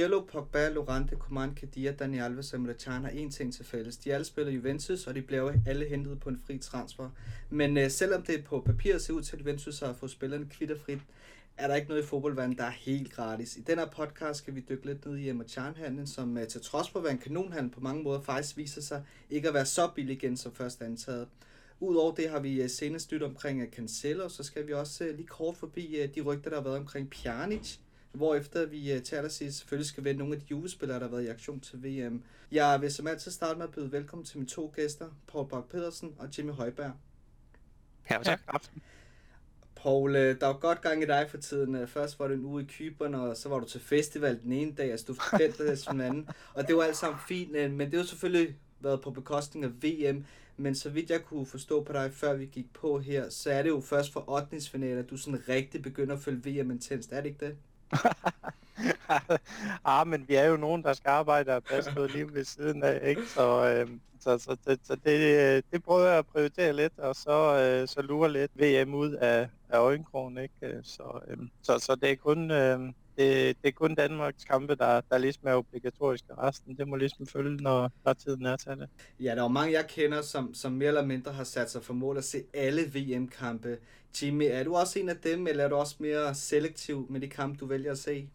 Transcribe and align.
Pirlo, 0.00 0.20
Pogba, 0.20 0.68
Lorente, 0.68 1.16
Coman, 1.16 1.54
Kadir, 1.54 1.92
Dani 1.92 2.18
Alves 2.18 2.54
og 2.54 2.60
Mlachan 2.60 3.04
har 3.04 3.10
én 3.10 3.30
ting 3.30 3.54
til 3.54 3.64
fælles. 3.64 3.96
De 3.96 4.14
alle 4.14 4.24
spiller 4.24 4.52
Juventus, 4.52 5.06
og 5.06 5.14
de 5.14 5.22
bliver 5.22 5.52
alle 5.66 5.88
hentet 5.88 6.20
på 6.20 6.28
en 6.28 6.40
fri 6.46 6.58
transfer. 6.58 7.10
Men 7.50 7.76
øh, 7.76 7.90
selvom 7.90 8.22
det 8.22 8.44
på 8.44 8.60
papiret 8.60 9.02
ser 9.02 9.12
ud 9.12 9.22
til, 9.22 9.36
at 9.36 9.40
Juventus 9.40 9.80
har 9.80 9.92
fået 9.92 10.10
spillerne 10.10 10.48
kvitterfrit, 10.50 10.98
er 11.56 11.68
der 11.68 11.74
ikke 11.74 11.88
noget 11.88 12.02
i 12.02 12.06
fodboldverdenen, 12.06 12.58
der 12.58 12.64
er 12.64 12.70
helt 12.70 13.12
gratis. 13.12 13.56
I 13.56 13.60
den 13.60 13.78
her 13.78 13.86
podcast 13.86 14.38
skal 14.38 14.54
vi 14.54 14.64
dykke 14.68 14.86
lidt 14.86 15.06
ned 15.06 15.16
i 15.16 15.32
Mlachan-handlen, 15.32 16.06
som 16.06 16.38
øh, 16.38 16.48
til 16.48 16.60
trods 16.60 16.90
for 16.90 16.98
at 16.98 17.04
være 17.04 17.12
en 17.12 17.18
kanonhandel 17.18 17.70
på 17.70 17.80
mange 17.80 18.02
måder 18.02 18.20
faktisk 18.20 18.56
viser 18.56 18.82
sig 18.82 19.04
ikke 19.30 19.48
at 19.48 19.54
være 19.54 19.66
så 19.66 19.90
billig 19.94 20.16
igen 20.16 20.36
som 20.36 20.54
først 20.54 20.82
antaget. 20.82 21.28
Udover 21.80 22.14
det 22.14 22.30
har 22.30 22.40
vi 22.40 22.62
øh, 22.62 22.70
senest 22.70 23.12
nyt 23.12 23.22
omkring 23.22 23.62
øh, 23.62 23.68
Cancelo, 23.68 24.28
så 24.28 24.42
skal 24.42 24.66
vi 24.66 24.72
også 24.72 25.04
øh, 25.04 25.16
lige 25.16 25.26
kort 25.26 25.56
forbi 25.56 25.96
øh, 25.96 26.14
de 26.14 26.20
rygter, 26.20 26.50
der 26.50 26.56
har 26.56 26.64
været 26.64 26.78
omkring 26.78 27.10
Pjanic, 27.10 27.78
efter 28.36 28.66
vi 28.66 28.96
uh, 28.96 29.02
til 29.02 29.16
allersidst 29.16 29.58
selvfølgelig 29.58 29.88
skal 29.88 30.04
vende 30.04 30.18
nogle 30.18 30.34
af 30.34 30.40
de 30.40 30.46
julespillere, 30.50 30.98
der 30.98 31.04
har 31.04 31.10
været 31.10 31.24
i 31.24 31.28
aktion 31.28 31.60
til 31.60 31.84
VM. 31.84 32.22
Jeg 32.52 32.80
vil 32.80 32.92
som 32.92 33.06
altid 33.06 33.30
starte 33.30 33.58
med 33.58 33.66
at 33.66 33.72
byde 33.72 33.92
velkommen 33.92 34.24
til 34.26 34.38
mine 34.38 34.48
to 34.48 34.72
gæster, 34.76 35.08
Paul 35.26 35.48
Bak 35.48 35.68
pedersen 35.68 36.14
og 36.18 36.28
Jimmy 36.38 36.52
Højberg. 36.52 36.92
Ja, 38.10 38.18
tak. 38.22 38.40
Ja. 38.52 38.58
Paul, 39.76 40.16
øh, 40.16 40.40
der 40.40 40.46
var 40.46 40.58
godt 40.58 40.80
gang 40.80 41.02
i 41.02 41.06
dig 41.06 41.26
for 41.30 41.36
tiden. 41.36 41.88
Først 41.88 42.18
var 42.18 42.26
du 42.26 42.34
en 42.34 42.44
uge 42.44 42.62
i 42.62 42.66
Kyberen, 42.66 43.14
og 43.14 43.36
så 43.36 43.48
var 43.48 43.58
du 43.58 43.66
til 43.66 43.80
festival 43.80 44.40
den 44.42 44.52
ene 44.52 44.72
dag, 44.72 44.90
altså 44.90 45.06
du 45.08 45.14
fortalte 45.14 45.66
det 45.66 45.78
som 45.78 45.98
den 45.98 46.06
anden. 46.06 46.28
Og 46.54 46.68
det 46.68 46.76
var 46.76 46.82
alt 46.82 46.96
sammen 46.96 47.20
fint, 47.28 47.52
men 47.52 47.80
det 47.80 47.94
har 47.94 48.04
selvfølgelig 48.06 48.56
været 48.80 49.00
på 49.00 49.10
bekostning 49.10 49.64
af 49.64 49.70
VM. 49.82 50.24
Men 50.56 50.74
så 50.74 50.90
vidt 50.90 51.10
jeg 51.10 51.24
kunne 51.24 51.46
forstå 51.46 51.84
på 51.84 51.92
dig, 51.92 52.12
før 52.12 52.34
vi 52.34 52.46
gik 52.46 52.72
på 52.72 52.98
her, 52.98 53.28
så 53.28 53.50
er 53.50 53.62
det 53.62 53.68
jo 53.68 53.80
først 53.80 54.12
for 54.12 54.30
8. 54.30 54.56
at 54.84 55.10
du 55.10 55.16
sådan 55.16 55.48
rigtig 55.48 55.82
begynder 55.82 56.16
at 56.16 56.22
følge 56.22 56.62
VM 56.62 56.70
intenst, 56.70 57.12
er 57.12 57.20
det 57.20 57.28
ikke 57.28 57.46
det? 57.46 57.56
ah, 59.84 60.06
men 60.06 60.24
vi 60.28 60.34
er 60.34 60.44
jo 60.44 60.56
nogen, 60.56 60.82
der 60.82 60.92
skal 60.92 61.10
arbejde 61.10 61.56
og 61.56 61.64
passe 61.64 61.90
noget 61.94 62.14
liv 62.14 62.34
ved 62.34 62.44
siden 62.44 62.82
af, 62.82 63.08
ikke? 63.08 63.26
Så, 63.26 63.66
øh, 63.66 63.88
så, 64.20 64.38
så, 64.38 64.56
det, 64.66 64.80
så 64.82 64.96
det, 65.04 65.64
det 65.72 65.84
prøver 65.84 66.06
jeg 66.08 66.18
at 66.18 66.26
prioritere 66.26 66.72
lidt, 66.72 66.98
og 66.98 67.16
så, 67.16 67.56
øh, 67.56 67.88
så 67.88 68.02
lurer 68.02 68.28
lidt 68.28 68.50
VM 68.54 68.94
ud 68.94 69.12
af, 69.12 69.48
af 69.68 69.78
øjenkrogen, 69.78 70.38
ikke? 70.38 70.54
Øh, 70.62 70.80
så, 70.82 71.20
øh, 71.28 71.36
så, 71.62 71.78
så 71.78 71.94
det 71.94 72.10
er 72.10 72.16
kun... 72.16 72.50
Øh, 72.50 72.92
det, 73.16 73.56
det 73.62 73.68
er 73.68 73.72
kun 73.72 73.94
Danmarks 73.94 74.44
kampe, 74.44 74.74
der, 74.74 75.00
der 75.10 75.18
ligesom 75.18 75.48
er 75.48 75.54
obligatoriske. 75.54 76.34
Resten, 76.38 76.76
det 76.76 76.88
må 76.88 76.96
ligesom 76.96 77.26
følge, 77.26 77.62
når, 77.62 77.90
når 78.04 78.12
tiden 78.12 78.46
er 78.46 78.56
til 78.56 78.70
det. 78.70 78.88
Ja, 79.20 79.34
der 79.34 79.44
er 79.44 79.48
mange, 79.48 79.72
jeg 79.72 79.86
kender, 79.88 80.22
som, 80.22 80.54
som 80.54 80.72
mere 80.72 80.88
eller 80.88 81.04
mindre 81.04 81.32
har 81.32 81.44
sat 81.44 81.70
sig 81.70 81.84
for 81.84 81.94
mål 81.94 82.16
at 82.16 82.24
se 82.24 82.42
alle 82.54 82.82
VM-kampe. 82.94 83.78
Jimmy, 84.22 84.44
er 84.50 84.62
du 84.64 84.76
også 84.76 84.98
en 84.98 85.08
af 85.08 85.16
dem, 85.16 85.46
eller 85.46 85.64
er 85.64 85.68
du 85.68 85.76
også 85.76 85.96
mere 85.98 86.34
selektiv 86.34 87.06
med 87.10 87.20
de 87.20 87.28
kampe, 87.28 87.58
du 87.58 87.66
vælger 87.66 87.92
at 87.92 87.98
se? 87.98 88.28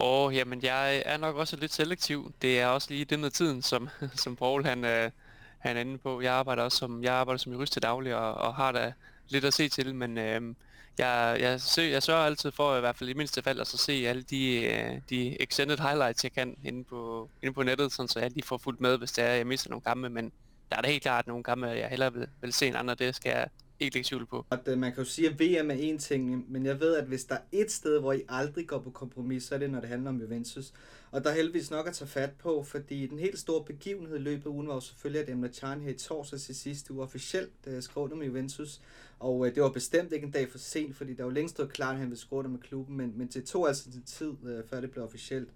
Åh, 0.00 0.26
oh, 0.26 0.36
jamen 0.36 0.62
jeg 0.62 1.02
er 1.06 1.16
nok 1.16 1.36
også 1.36 1.56
lidt 1.56 1.72
selektiv. 1.72 2.32
Det 2.42 2.60
er 2.60 2.66
også 2.66 2.88
lige 2.90 3.04
det 3.04 3.20
med 3.20 3.30
tiden, 3.30 3.62
som, 3.62 3.88
som 4.24 4.36
Paul 4.36 4.64
han, 4.64 4.84
øh, 4.84 5.10
han 5.58 5.76
er 5.76 5.80
inde 5.80 5.98
på. 5.98 6.20
Jeg 6.20 6.32
arbejder 6.34 6.62
også 6.62 6.78
som, 6.78 7.02
jeg 7.02 7.14
arbejder 7.14 7.38
som 7.38 7.52
jurist 7.52 7.72
til 7.72 7.82
daglig, 7.82 8.14
og, 8.14 8.34
og 8.34 8.54
har 8.54 8.72
da 8.72 8.92
lidt 9.28 9.44
at 9.44 9.54
se 9.54 9.68
til, 9.68 9.94
men 9.94 10.18
øh, 10.18 10.54
jeg, 10.98 11.36
jeg, 11.40 11.60
søger, 11.60 11.90
jeg 11.90 12.02
sørger 12.02 12.24
altid 12.24 12.50
for, 12.50 12.76
i 12.76 12.80
hvert 12.80 12.96
fald 12.96 13.10
i 13.10 13.14
mindste 13.14 13.42
fald, 13.42 13.60
at 13.60 13.66
så 13.66 13.76
se 13.76 13.92
alle 13.92 14.22
de, 14.22 14.64
øh, 14.64 15.00
de 15.10 15.42
extended 15.42 15.78
highlights, 15.78 16.24
jeg 16.24 16.32
kan 16.32 16.56
inde 16.64 16.84
på, 16.84 17.30
inde 17.42 17.54
på 17.54 17.62
nettet, 17.62 17.92
sådan, 17.92 18.08
så 18.08 18.20
jeg 18.20 18.30
lige 18.30 18.46
får 18.46 18.58
fuldt 18.58 18.80
med, 18.80 18.98
hvis 18.98 19.12
det 19.12 19.24
er, 19.24 19.32
jeg 19.32 19.46
mister 19.46 19.70
nogle 19.70 19.82
kampe, 19.82 20.10
men 20.10 20.32
der 20.70 20.76
er 20.76 20.80
det 20.80 20.90
helt 20.90 21.02
klart 21.02 21.26
nogle 21.26 21.44
kampe, 21.44 21.66
jeg 21.66 21.88
hellere 21.88 22.12
vil, 22.12 22.28
vil 22.40 22.52
se 22.52 22.66
en 22.66 22.76
anden, 22.76 22.98
det 22.98 23.14
skal 23.14 23.30
jeg 23.30 23.48
ikke 23.80 24.10
lægge 24.10 24.26
på. 24.26 24.46
At, 24.50 24.60
øh, 24.66 24.78
man 24.78 24.92
kan 24.92 25.04
jo 25.04 25.10
sige, 25.10 25.28
at 25.28 25.40
VM 25.40 25.70
er 25.70 25.74
en 25.74 25.98
ting, 25.98 26.52
men 26.52 26.66
jeg 26.66 26.80
ved, 26.80 26.94
at 26.94 27.04
hvis 27.04 27.24
der 27.24 27.34
er 27.34 27.40
et 27.52 27.70
sted, 27.70 28.00
hvor 28.00 28.12
I 28.12 28.22
aldrig 28.28 28.66
går 28.66 28.78
på 28.78 28.90
kompromis, 28.90 29.42
så 29.42 29.54
er 29.54 29.58
det, 29.58 29.70
når 29.70 29.80
det 29.80 29.88
handler 29.88 30.10
om 30.10 30.20
Juventus. 30.20 30.72
Og 31.10 31.24
der 31.24 31.30
er 31.30 31.34
heldigvis 31.34 31.70
nok 31.70 31.86
at 31.86 31.94
tage 31.94 32.08
fat 32.08 32.30
på, 32.38 32.62
fordi 32.62 33.06
den 33.06 33.18
helt 33.18 33.38
store 33.38 33.64
begivenhed 33.64 34.16
i 34.16 34.20
løbet 34.20 34.46
af 34.46 34.50
ugen 34.50 34.68
var 34.68 34.74
jo 34.74 34.80
selvfølgelig, 34.80 35.22
at 35.22 35.28
Emre 35.28 35.48
Can 35.48 35.80
her 35.80 35.90
i 35.90 35.94
torsdags 35.94 36.48
i 36.48 36.54
sidste 36.54 36.92
uge 36.92 37.02
officielt 37.02 37.52
uh, 37.66 37.80
skrev 37.80 38.16
med 38.16 38.26
Juventus. 38.26 38.80
Og 39.18 39.38
uh, 39.38 39.46
det 39.46 39.62
var 39.62 39.70
bestemt 39.70 40.12
ikke 40.12 40.24
en 40.24 40.30
dag 40.30 40.50
for 40.50 40.58
sent, 40.58 40.96
fordi 40.96 41.14
der 41.14 41.24
var 41.24 41.30
længst 41.30 41.54
stået 41.54 41.72
klart, 41.72 41.92
at 41.92 41.98
han 41.98 42.08
ville 42.08 42.20
skrive 42.20 42.48
med 42.48 42.58
klubben, 42.58 42.96
men, 42.96 43.12
men 43.16 43.26
det 43.26 43.44
tog 43.44 43.68
altså 43.68 43.92
sin 43.92 44.02
tid, 44.02 44.30
uh, 44.42 44.68
før 44.70 44.80
det 44.80 44.90
blev 44.90 45.04
officielt. 45.04 45.48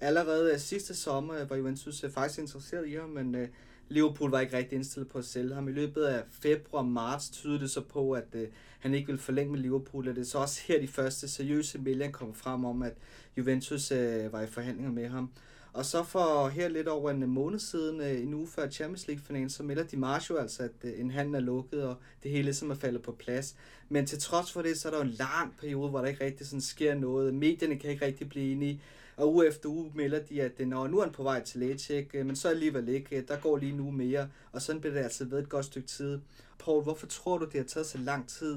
Allerede 0.00 0.52
uh, 0.52 0.58
sidste 0.58 0.94
sommer 0.94 1.44
var 1.44 1.56
Juventus 1.56 2.04
uh, 2.04 2.10
faktisk 2.10 2.38
interesseret 2.38 2.88
i 2.88 2.94
ham, 2.94 3.08
men 3.08 3.34
uh, 3.34 3.48
Liverpool 3.88 4.30
var 4.30 4.40
ikke 4.40 4.56
rigtig 4.56 4.76
indstillet 4.76 5.08
på 5.08 5.18
at 5.18 5.24
sælge 5.24 5.54
ham. 5.54 5.68
I 5.68 5.72
løbet 5.72 6.02
af 6.02 6.22
februar 6.30 6.82
og 6.82 6.88
marts 6.88 7.30
tyder 7.30 7.58
det 7.58 7.70
så 7.70 7.80
på, 7.80 8.12
at 8.12 8.26
øh, 8.32 8.48
han 8.78 8.94
ikke 8.94 9.06
vil 9.06 9.18
forlænge 9.18 9.52
med 9.52 9.60
Liverpool, 9.60 10.08
og 10.08 10.14
det 10.14 10.20
er 10.20 10.26
så 10.26 10.38
også 10.38 10.60
her 10.66 10.80
de 10.80 10.88
første 10.88 11.28
seriøse 11.28 11.78
meldinger 11.78 12.12
kom 12.12 12.34
frem 12.34 12.64
om, 12.64 12.82
at 12.82 12.94
Juventus 13.36 13.92
øh, 13.92 14.32
var 14.32 14.42
i 14.42 14.46
forhandlinger 14.46 14.92
med 14.92 15.08
ham. 15.08 15.30
Og 15.72 15.84
så 15.84 16.02
for 16.02 16.48
her 16.48 16.68
lidt 16.68 16.88
over 16.88 17.10
en 17.10 17.30
måned 17.30 17.58
siden, 17.58 18.00
øh, 18.00 18.22
en 18.22 18.34
uge 18.34 18.48
før 18.48 18.70
Champions 18.70 19.06
League-finalen, 19.08 19.50
så 19.50 19.62
melder 19.62 19.84
Di 19.84 19.96
Marzio 19.96 20.36
altså, 20.36 20.62
at 20.62 20.70
øh, 20.84 21.00
en 21.00 21.10
handel 21.10 21.34
er 21.34 21.40
lukket, 21.40 21.82
og 21.82 21.96
det 22.22 22.30
hele 22.30 22.54
som 22.54 22.70
er 22.70 22.74
faldet 22.74 23.02
på 23.02 23.12
plads. 23.12 23.56
Men 23.88 24.06
til 24.06 24.18
trods 24.18 24.52
for 24.52 24.62
det, 24.62 24.78
så 24.78 24.88
er 24.88 24.92
der 24.92 24.98
jo 24.98 25.04
en 25.04 25.16
lang 25.18 25.54
periode, 25.60 25.90
hvor 25.90 26.00
der 26.00 26.06
ikke 26.06 26.24
rigtig 26.24 26.46
sådan 26.46 26.60
sker 26.60 26.94
noget. 26.94 27.34
Medierne 27.34 27.78
kan 27.78 27.90
ikke 27.90 28.06
rigtig 28.06 28.28
blive 28.28 28.52
enige. 28.52 28.82
Og 29.18 29.34
uge 29.34 29.46
efter 29.46 29.68
uge 29.68 29.92
melder 29.94 30.18
de, 30.18 30.42
at 30.42 30.68
når 30.68 30.86
nu 30.86 30.98
er 30.98 31.04
han 31.04 31.12
på 31.12 31.22
vej 31.22 31.42
til 31.42 31.60
lægetjek, 31.60 32.10
øh, 32.14 32.26
men 32.26 32.36
så 32.36 32.48
alligevel 32.48 32.88
ikke. 32.88 33.16
Øh, 33.16 33.28
der 33.28 33.40
går 33.40 33.56
lige 33.56 33.76
nu 33.76 33.90
mere, 33.90 34.28
og 34.52 34.62
sådan 34.62 34.80
bliver 34.80 34.94
det 34.94 35.00
altså 35.00 35.24
ved 35.24 35.38
et 35.38 35.48
godt 35.48 35.64
stykke 35.64 35.88
tid. 35.88 36.20
Paul, 36.58 36.82
hvorfor 36.82 37.06
tror 37.06 37.38
du, 37.38 37.44
det 37.44 37.54
har 37.54 37.64
taget 37.64 37.86
så 37.86 37.98
lang 37.98 38.28
tid? 38.28 38.56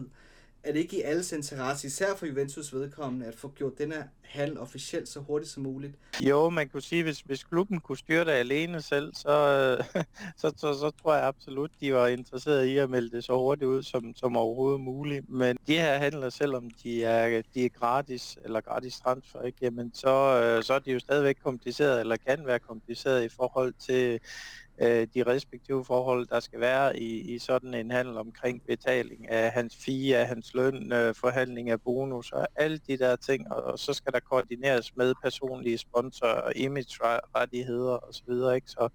Er 0.63 0.71
det 0.71 0.79
ikke 0.79 0.97
i 0.97 1.01
alles 1.01 1.31
interesse, 1.31 1.87
især 1.87 2.15
for 2.15 2.25
Juventus 2.25 2.73
vedkommende, 2.73 3.25
at 3.25 3.35
få 3.35 3.51
gjort 3.55 3.77
denne 3.77 4.09
handel 4.21 4.59
officielt 4.59 5.07
så 5.07 5.19
hurtigt 5.19 5.51
som 5.51 5.63
muligt? 5.63 5.93
Jo, 6.21 6.49
man 6.49 6.69
kunne 6.69 6.81
sige, 6.81 7.03
hvis, 7.03 7.19
hvis 7.19 7.43
klubben 7.43 7.79
kunne 7.79 7.97
styre 7.97 8.25
det 8.25 8.31
alene 8.31 8.81
selv, 8.81 9.13
så, 9.13 9.77
så, 10.41 10.53
så, 10.57 10.73
så 10.73 10.91
tror 11.01 11.15
jeg 11.15 11.23
absolut, 11.23 11.71
de 11.79 11.93
var 11.93 12.07
interesseret 12.07 12.65
i 12.65 12.77
at 12.77 12.89
melde 12.89 13.11
det 13.11 13.23
så 13.23 13.37
hurtigt 13.37 13.67
ud 13.67 13.83
som, 13.83 14.15
som 14.15 14.37
overhovedet 14.37 14.81
muligt. 14.81 15.29
Men 15.29 15.57
de 15.67 15.77
her 15.77 15.97
handler, 15.97 16.29
selvom 16.29 16.69
de 16.83 17.03
er, 17.03 17.41
de 17.53 17.65
er 17.65 17.69
gratis 17.69 18.37
eller 18.43 18.61
gratis 18.61 18.99
transfer, 18.99 19.41
ikke, 19.41 19.57
jamen 19.61 19.91
så, 19.93 20.43
øh, 20.43 20.63
så 20.63 20.73
er 20.73 20.79
de 20.79 20.91
jo 20.91 20.99
stadigvæk 20.99 21.37
kompliceret 21.43 21.99
eller 21.99 22.17
kan 22.27 22.45
være 22.45 22.59
kompliceret 22.59 23.23
i 23.23 23.29
forhold 23.29 23.73
til 23.79 24.19
øh, 24.81 25.07
de 25.15 25.23
respektive 25.23 25.85
forhold, 25.85 26.27
der 26.27 26.39
skal 26.39 26.59
være 26.59 26.99
i, 26.99 27.33
i 27.35 27.39
sådan 27.39 27.73
en 27.73 27.91
handel 27.91 28.17
omkring 28.17 28.61
betaling 28.67 29.29
af 29.29 29.51
hans 29.51 29.77
fee, 29.85 30.17
af 30.17 30.27
hans 30.27 30.53
løn, 30.53 30.93
øh, 30.93 31.15
forhandling 31.15 31.69
af 31.69 31.81
bonus 31.81 32.31
og 32.31 32.47
alle 32.55 32.77
de 32.77 32.97
der 32.97 33.15
ting, 33.15 33.51
og, 33.51 33.63
og 33.63 33.79
så 33.79 33.93
skal 33.93 34.13
der 34.13 34.19
koordineres 34.19 34.95
med 34.95 35.13
personlige 35.23 35.77
sponsorer 35.77 36.41
og 36.41 36.51
image-rettigheder 36.55 37.97
osv. 38.09 38.55
Ikke? 38.55 38.67
Så, 38.67 38.89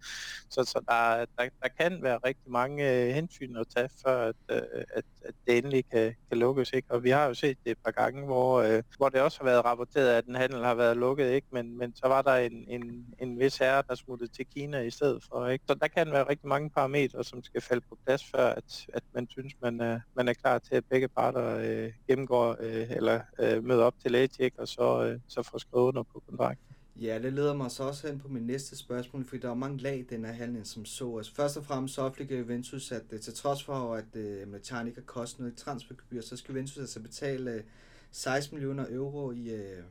så, 0.51 0.65
så 0.65 0.81
der, 0.89 1.25
der, 1.39 1.49
der 1.63 1.69
kan 1.81 2.03
være 2.03 2.19
rigtig 2.25 2.51
mange 2.51 2.93
øh, 2.93 3.15
hensyn 3.15 3.57
at 3.57 3.67
tage, 3.77 3.89
før 4.05 4.29
at, 4.29 4.37
øh, 4.51 4.63
at, 4.95 5.05
at 5.29 5.35
det 5.47 5.59
endelig 5.59 5.85
kan, 5.93 6.15
kan 6.29 6.39
lukkes. 6.39 6.73
Ikke? 6.73 6.91
Og 6.91 7.05
vi 7.05 7.11
har 7.11 7.27
jo 7.27 7.35
set 7.35 7.59
det 7.65 7.71
et 7.71 7.79
par 7.85 7.91
gange, 7.91 8.25
hvor, 8.25 8.61
øh, 8.63 8.83
hvor 8.97 9.09
det 9.09 9.21
også 9.21 9.39
har 9.41 9.45
været 9.45 9.65
rapporteret, 9.65 10.09
at 10.09 10.27
den 10.27 10.35
handel 10.35 10.65
har 10.65 10.75
været 10.75 10.97
lukket, 10.97 11.31
ikke? 11.31 11.47
Men, 11.51 11.79
men 11.79 11.95
så 11.95 12.09
var 12.09 12.23
der 12.23 12.35
en, 12.35 12.65
en, 12.69 13.07
en 13.19 13.39
vis 13.39 13.59
herre, 13.59 13.83
der 13.89 13.95
smuttede 13.95 14.33
til 14.33 14.47
Kina 14.47 14.81
i 14.81 14.91
stedet 14.91 15.25
for. 15.31 15.47
Ikke? 15.47 15.65
Så 15.69 15.75
der 15.75 15.89
kan 15.89 16.13
være 16.13 16.29
rigtig 16.29 16.49
mange 16.49 16.71
parametre, 16.71 17.25
som 17.25 17.43
skal 17.43 17.61
falde 17.61 17.85
på 17.89 17.99
plads, 18.07 18.31
før 18.31 18.49
at, 18.49 18.87
at 18.95 19.03
man 19.15 19.29
synes, 19.31 19.53
man 19.63 19.81
er, 19.81 20.01
man 20.15 20.29
er 20.29 20.33
klar 20.33 20.59
til, 20.59 20.75
at 20.75 20.85
begge 20.91 21.09
parter 21.09 21.57
øh, 21.57 21.93
gennemgår 22.09 22.57
øh, 22.61 22.91
eller 22.91 23.21
øh, 23.39 23.65
møder 23.65 23.85
op 23.85 23.95
til 24.03 24.11
lægetjek, 24.11 24.55
og 24.59 24.69
så, 24.69 25.05
øh, 25.05 25.21
så 25.29 25.43
får 25.43 25.59
skrevet 25.59 25.87
under 25.87 26.03
på 26.03 26.23
kontrakten. 26.29 26.66
Ja, 27.01 27.19
det 27.19 27.33
leder 27.33 27.55
mig 27.55 27.71
så 27.71 27.83
også 27.83 28.09
hen 28.09 28.19
på 28.19 28.29
min 28.29 28.43
næste 28.43 28.77
spørgsmål, 28.77 29.25
fordi 29.25 29.43
der 29.43 29.51
er 29.51 29.55
mange 29.55 29.79
lag 29.79 29.99
i 29.99 30.03
den 30.03 30.25
her 30.25 30.33
handling, 30.33 30.67
som 30.67 30.85
så. 30.85 31.17
Altså, 31.17 31.35
først 31.35 31.57
og 31.57 31.65
fremmest 31.65 31.95
så 31.95 32.03
offentligger 32.03 32.39
Juventus, 32.39 32.93
at 32.93 33.03
øh, 33.11 33.21
til 33.21 33.35
trods 33.35 33.65
for, 33.65 33.95
at 33.95 34.17
øh, 34.17 34.43
uh, 34.43 34.49
Mletaren 34.49 34.87
ikke 34.87 35.01
har 35.01 35.05
kostet 35.05 35.41
noget 35.41 35.53
i 35.53 35.57
transfergebyr, 35.57 36.21
så 36.21 36.37
skal 36.37 36.53
Juventus 36.53 36.79
altså 36.79 37.01
betale 37.01 37.51
øh, 37.51 37.63
16 38.11 38.57
millioner 38.57 38.87
euro 38.91 39.33
i, 39.33 39.55
uh, 39.55 39.85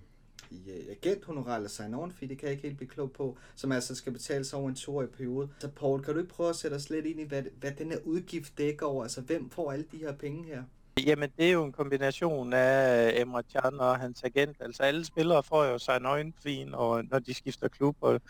i 0.52 0.62
uh, 0.68 0.92
agenthonorar 0.92 1.56
eller 1.56 1.70
sign-on 1.70 2.12
fee, 2.12 2.30
det 2.30 2.38
kan 2.38 2.46
jeg 2.48 2.52
ikke 2.52 2.68
helt 2.68 2.78
blive 2.78 2.90
klog 2.90 3.12
på, 3.12 3.38
som 3.56 3.72
altså 3.72 3.96
skal 3.96 4.14
betales 4.14 4.54
over 4.54 4.70
en 4.70 4.76
toårig 4.76 5.10
periode. 5.10 5.50
Så 5.60 5.68
Paul, 5.68 6.04
kan 6.04 6.14
du 6.14 6.20
ikke 6.20 6.34
prøve 6.34 6.50
at 6.50 6.56
sætte 6.56 6.76
os 6.76 6.90
lidt 6.90 7.06
ind 7.06 7.20
i, 7.20 7.24
hvad, 7.24 7.44
hvad 7.60 7.72
den 7.72 7.92
her 7.92 8.00
udgift 8.06 8.58
dækker 8.58 8.86
over? 8.86 9.04
Altså, 9.04 9.22
hvem 9.22 9.50
får 9.50 9.72
alle 9.72 9.86
de 9.92 9.98
her 9.98 10.14
penge 10.14 10.44
her? 10.44 10.64
Jamen, 11.04 11.30
det 11.38 11.48
er 11.48 11.52
jo 11.52 11.64
en 11.64 11.72
kombination 11.72 12.54
af 12.54 13.08
øh, 13.14 13.22
Emre 13.22 13.44
Can 13.52 13.80
og 13.80 14.00
hans 14.00 14.24
agent. 14.24 14.58
Altså, 14.60 14.84
alle 14.84 15.06
spillere 15.06 15.44
får 15.44 15.64
jo 15.64 15.78
sig 15.78 15.98
en 15.98 16.06
øjenfin, 16.06 16.74
og 16.74 17.04
når 17.04 17.20
de 17.20 17.34
skifter 17.34 17.68
klub, 17.68 17.98
og, 18.02 18.22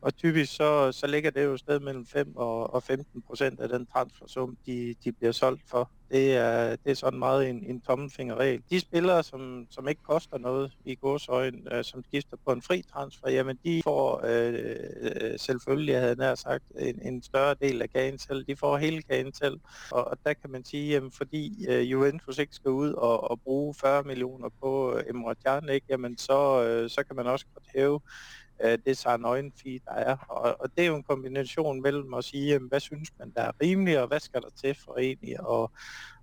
og 0.00 0.16
typisk 0.16 0.56
så, 0.56 0.92
så 0.92 1.06
ligger 1.06 1.30
det 1.30 1.44
jo 1.44 1.56
sted 1.56 1.80
mellem 1.80 2.06
5 2.06 2.36
og, 2.36 2.74
og 2.74 2.82
15 2.82 3.22
procent 3.22 3.60
af 3.60 3.68
den 3.68 3.86
transfersum, 3.86 4.56
de, 4.66 4.94
de 5.04 5.12
bliver 5.12 5.32
solgt 5.32 5.62
for. 5.68 5.90
Det 6.12 6.36
er, 6.36 6.76
det 6.76 6.90
er 6.90 6.94
sådan 6.94 7.18
meget 7.18 7.48
en, 7.50 7.64
en 7.66 7.80
tommelfingerregel. 7.80 8.62
De 8.70 8.80
spillere, 8.80 9.22
som, 9.22 9.66
som 9.70 9.88
ikke 9.88 10.02
koster 10.02 10.38
noget 10.38 10.72
i 10.84 10.94
godsøjen, 10.94 11.68
øh, 11.72 11.84
som 11.84 12.04
skifter 12.04 12.36
på 12.46 12.52
en 12.52 12.62
fri 12.62 12.82
transfer, 12.92 13.30
jamen 13.30 13.58
de 13.64 13.80
får 13.84 14.20
øh, 14.24 14.76
øh, 15.00 15.38
selvfølgelig, 15.38 15.92
jeg 15.92 16.00
havde 16.00 16.16
nær 16.16 16.34
sagt, 16.34 16.64
en, 16.78 17.02
en 17.02 17.22
større 17.22 17.54
del 17.62 17.82
af 17.82 17.90
kagen 17.90 18.18
selv. 18.18 18.44
De 18.46 18.56
får 18.56 18.76
hele 18.76 19.02
kagen 19.02 19.34
selv. 19.34 19.60
Og, 19.90 20.04
og 20.04 20.18
der 20.24 20.32
kan 20.32 20.50
man 20.50 20.64
sige, 20.64 20.92
jamen, 20.92 21.12
fordi 21.12 21.66
øh, 21.68 21.90
Juventus 21.90 22.38
ikke 22.38 22.54
skal 22.54 22.70
ud 22.70 22.92
og, 22.92 23.30
og 23.30 23.40
bruge 23.40 23.74
40 23.74 24.02
millioner 24.02 24.48
på 24.62 24.96
øh, 24.96 25.04
Emre 25.10 25.34
Can, 25.46 25.68
ikke, 25.68 25.86
jamen 25.90 26.18
så, 26.18 26.64
øh, 26.64 26.90
så 26.90 27.04
kan 27.04 27.16
man 27.16 27.26
også 27.26 27.46
godt 27.54 27.66
hæve 27.74 28.00
øh, 28.62 28.78
det 28.86 28.98
sign-on 28.98 29.50
der 29.64 29.92
er. 29.92 30.16
Og, 30.28 30.60
og 30.60 30.76
det 30.76 30.84
er 30.84 30.88
jo 30.88 30.96
en 30.96 31.02
kombination 31.02 31.82
mellem 31.82 32.14
at 32.14 32.24
sige, 32.24 32.52
jamen, 32.52 32.68
hvad 32.68 32.80
synes 32.80 33.08
man, 33.18 33.32
der 33.36 33.42
er 33.42 33.52
rimeligt, 33.62 33.98
og 33.98 34.06
hvad 34.06 34.20
skal 34.20 34.42
der 34.42 34.50
til 34.56 34.74
for 34.84 34.98
egentlig 34.98 35.32
at, 35.32 35.68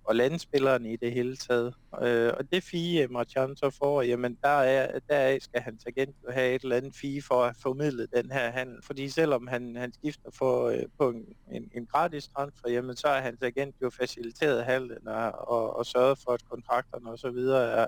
og 0.04 0.16
landspilleren 0.16 0.86
i 0.86 0.96
det 0.96 1.12
hele 1.12 1.36
taget. 1.36 1.74
Øh, 2.02 2.32
og 2.38 2.52
det 2.52 2.62
fie, 2.62 3.02
øh, 3.02 3.10
Marchand 3.10 3.56
så 3.56 3.70
får, 3.70 4.02
jamen 4.02 4.38
der 4.42 4.48
er, 4.48 4.98
deraf 5.08 5.38
skal 5.40 5.60
hans 5.60 5.86
agent 5.86 6.16
have 6.30 6.54
et 6.54 6.62
eller 6.62 6.76
andet 6.76 6.94
fie 6.94 7.22
for 7.22 7.44
at 7.44 7.56
formidle 7.62 8.06
den 8.14 8.30
her 8.30 8.50
handel. 8.50 8.82
Fordi 8.82 9.08
selvom 9.08 9.46
han, 9.46 9.76
han 9.76 9.92
skifter 9.92 10.30
for, 10.34 10.66
øh, 10.66 10.82
på 10.98 11.10
en, 11.10 11.24
en, 11.52 11.70
en 11.74 11.86
gratis 11.86 12.28
transfer, 12.28 12.70
jamen 12.70 12.96
så 12.96 13.08
er 13.08 13.20
hans 13.20 13.42
agent 13.42 13.74
jo 13.82 13.90
faciliteret 13.90 14.64
handlen 14.64 15.08
og, 15.08 15.48
og, 15.48 15.76
og 15.76 15.86
sørget 15.86 16.18
for, 16.18 16.32
at 16.32 16.48
kontrakterne 16.50 17.10
og 17.10 17.18
så 17.18 17.30
videre 17.30 17.72
er, 17.72 17.86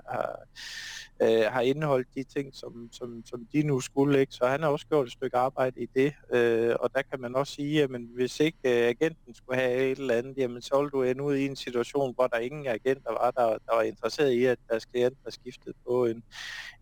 øh, 1.21 1.51
har 1.51 1.61
indeholdt 1.61 2.07
de 2.15 2.23
ting, 2.23 2.55
som, 2.55 2.89
som, 2.91 3.23
som 3.25 3.47
de 3.53 3.63
nu 3.63 3.79
skulle. 3.79 4.19
Ikke? 4.19 4.33
Så 4.33 4.47
han 4.47 4.63
har 4.63 4.69
også 4.69 4.87
gjort 4.87 5.07
et 5.07 5.13
stykke 5.13 5.37
arbejde 5.37 5.81
i 5.81 5.87
det. 5.95 6.13
Øh, 6.33 6.75
og 6.79 6.93
der 6.95 7.01
kan 7.01 7.21
man 7.21 7.35
også 7.35 7.53
sige, 7.53 7.83
at 7.83 7.89
hvis 8.15 8.39
ikke 8.39 8.57
øh, 8.65 8.89
agenten 8.89 9.33
skulle 9.33 9.59
have 9.59 9.91
et 9.91 9.97
eller 9.97 10.15
andet, 10.15 10.37
jamen 10.37 10.61
så 10.61 10.77
ville 10.77 10.91
du 10.91 11.03
ende 11.03 11.23
ud 11.23 11.35
i 11.35 11.45
en 11.45 11.55
situation, 11.55 12.02
hvor 12.11 12.27
der 12.27 12.37
ingen 12.37 12.67
agenter 12.67 13.11
var, 13.11 13.31
der, 13.31 13.47
der 13.49 13.75
var 13.75 13.81
interesseret 13.81 14.31
i, 14.31 14.45
at 14.45 14.59
deres 14.69 14.85
klienter 14.85 15.31
skiftede 15.31 15.75
på 15.87 16.05
en, 16.05 16.23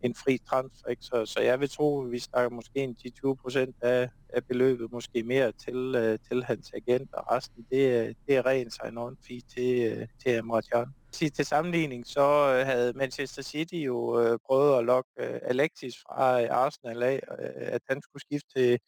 en 0.04 0.16
fri 0.16 0.38
transfer. 0.50 0.88
Ikke? 0.90 1.04
Så, 1.04 1.26
så 1.26 1.40
jeg 1.40 1.60
vil 1.60 1.70
tro, 1.70 2.06
at 2.06 2.12
vi 2.12 2.20
snakker 2.20 2.50
måske 2.50 2.80
en 2.80 2.98
10-20 3.26 3.34
procent 3.34 3.76
af, 3.82 4.10
af 4.34 4.46
beløbet, 4.46 4.92
måske 4.92 5.24
mere 5.24 5.52
til, 5.52 5.96
øh, 5.96 6.20
til 6.30 6.44
hans 6.44 6.72
agent, 6.74 7.14
og 7.14 7.32
resten 7.32 7.66
det, 7.72 8.08
øh, 8.08 8.16
det 8.28 8.36
er 8.36 8.46
ren 8.46 8.72
sign-on 8.72 9.16
fee 9.28 9.42
til, 9.56 9.92
øh, 9.92 10.08
til 10.24 10.38
Emre 10.38 10.62
Can. 10.62 10.88
Til 11.12 11.46
sammenligning 11.46 12.08
så 12.08 12.56
øh, 12.56 12.66
havde 12.66 12.94
Manchester 12.94 13.42
City 13.42 13.74
jo 13.74 14.22
øh, 14.22 14.40
prøvet 14.46 14.78
at 14.78 14.86
lokke 14.86 15.10
øh, 15.20 15.40
Alexis 15.44 15.96
fra 15.98 16.42
øh, 16.44 16.48
Arsenal 16.52 17.04
af, 17.04 17.20
øh, 17.40 17.50
at 17.56 17.82
han 17.90 18.02
skulle 18.02 18.22
skifte 18.22 18.50
til 18.56 18.80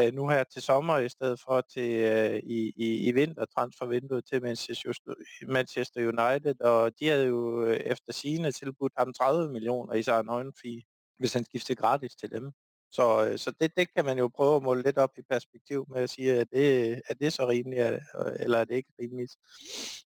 øh, 0.00 0.12
nu 0.12 0.28
her 0.28 0.44
til 0.44 0.62
sommer, 0.62 0.98
i 0.98 1.08
stedet 1.08 1.40
for 1.46 1.60
til 1.60 1.90
øh, 1.90 2.36
i, 2.36 2.72
i, 2.76 3.08
i 3.08 3.12
vintertransfervinduet 3.12 4.24
til 4.26 4.42
Manchester, 4.42 5.14
Manchester 5.48 6.00
United, 6.00 6.60
og 6.60 6.92
de 7.00 7.08
havde 7.08 7.26
jo 7.26 7.64
øh, 7.64 7.76
efter 7.76 8.12
sine 8.12 8.52
tilbudt 8.52 8.92
ham 8.98 9.12
30 9.12 9.52
millioner 9.52 9.94
i 9.94 10.02
sig 10.02 10.20
en 10.20 10.52
fee, 10.62 10.82
hvis 11.18 11.32
han 11.32 11.44
skiftede 11.44 11.76
gratis 11.76 12.14
til 12.16 12.30
dem. 12.30 12.52
Så, 12.90 13.26
øh, 13.26 13.38
så 13.38 13.52
det, 13.60 13.76
det 13.76 13.94
kan 13.94 14.04
man 14.04 14.18
jo 14.18 14.28
prøve 14.28 14.56
at 14.56 14.62
måle 14.62 14.82
lidt 14.82 14.98
op 14.98 15.10
i 15.18 15.22
perspektiv 15.30 15.86
med 15.90 16.02
at 16.02 16.10
sige, 16.10 16.40
at 16.40 16.48
det, 16.52 16.90
er 17.08 17.14
det 17.14 17.32
så 17.32 17.48
rimeligt, 17.48 17.82
øh, 17.82 18.00
eller 18.40 18.58
er 18.58 18.64
det 18.64 18.74
ikke 18.74 18.92
rimeligt. 19.00 19.36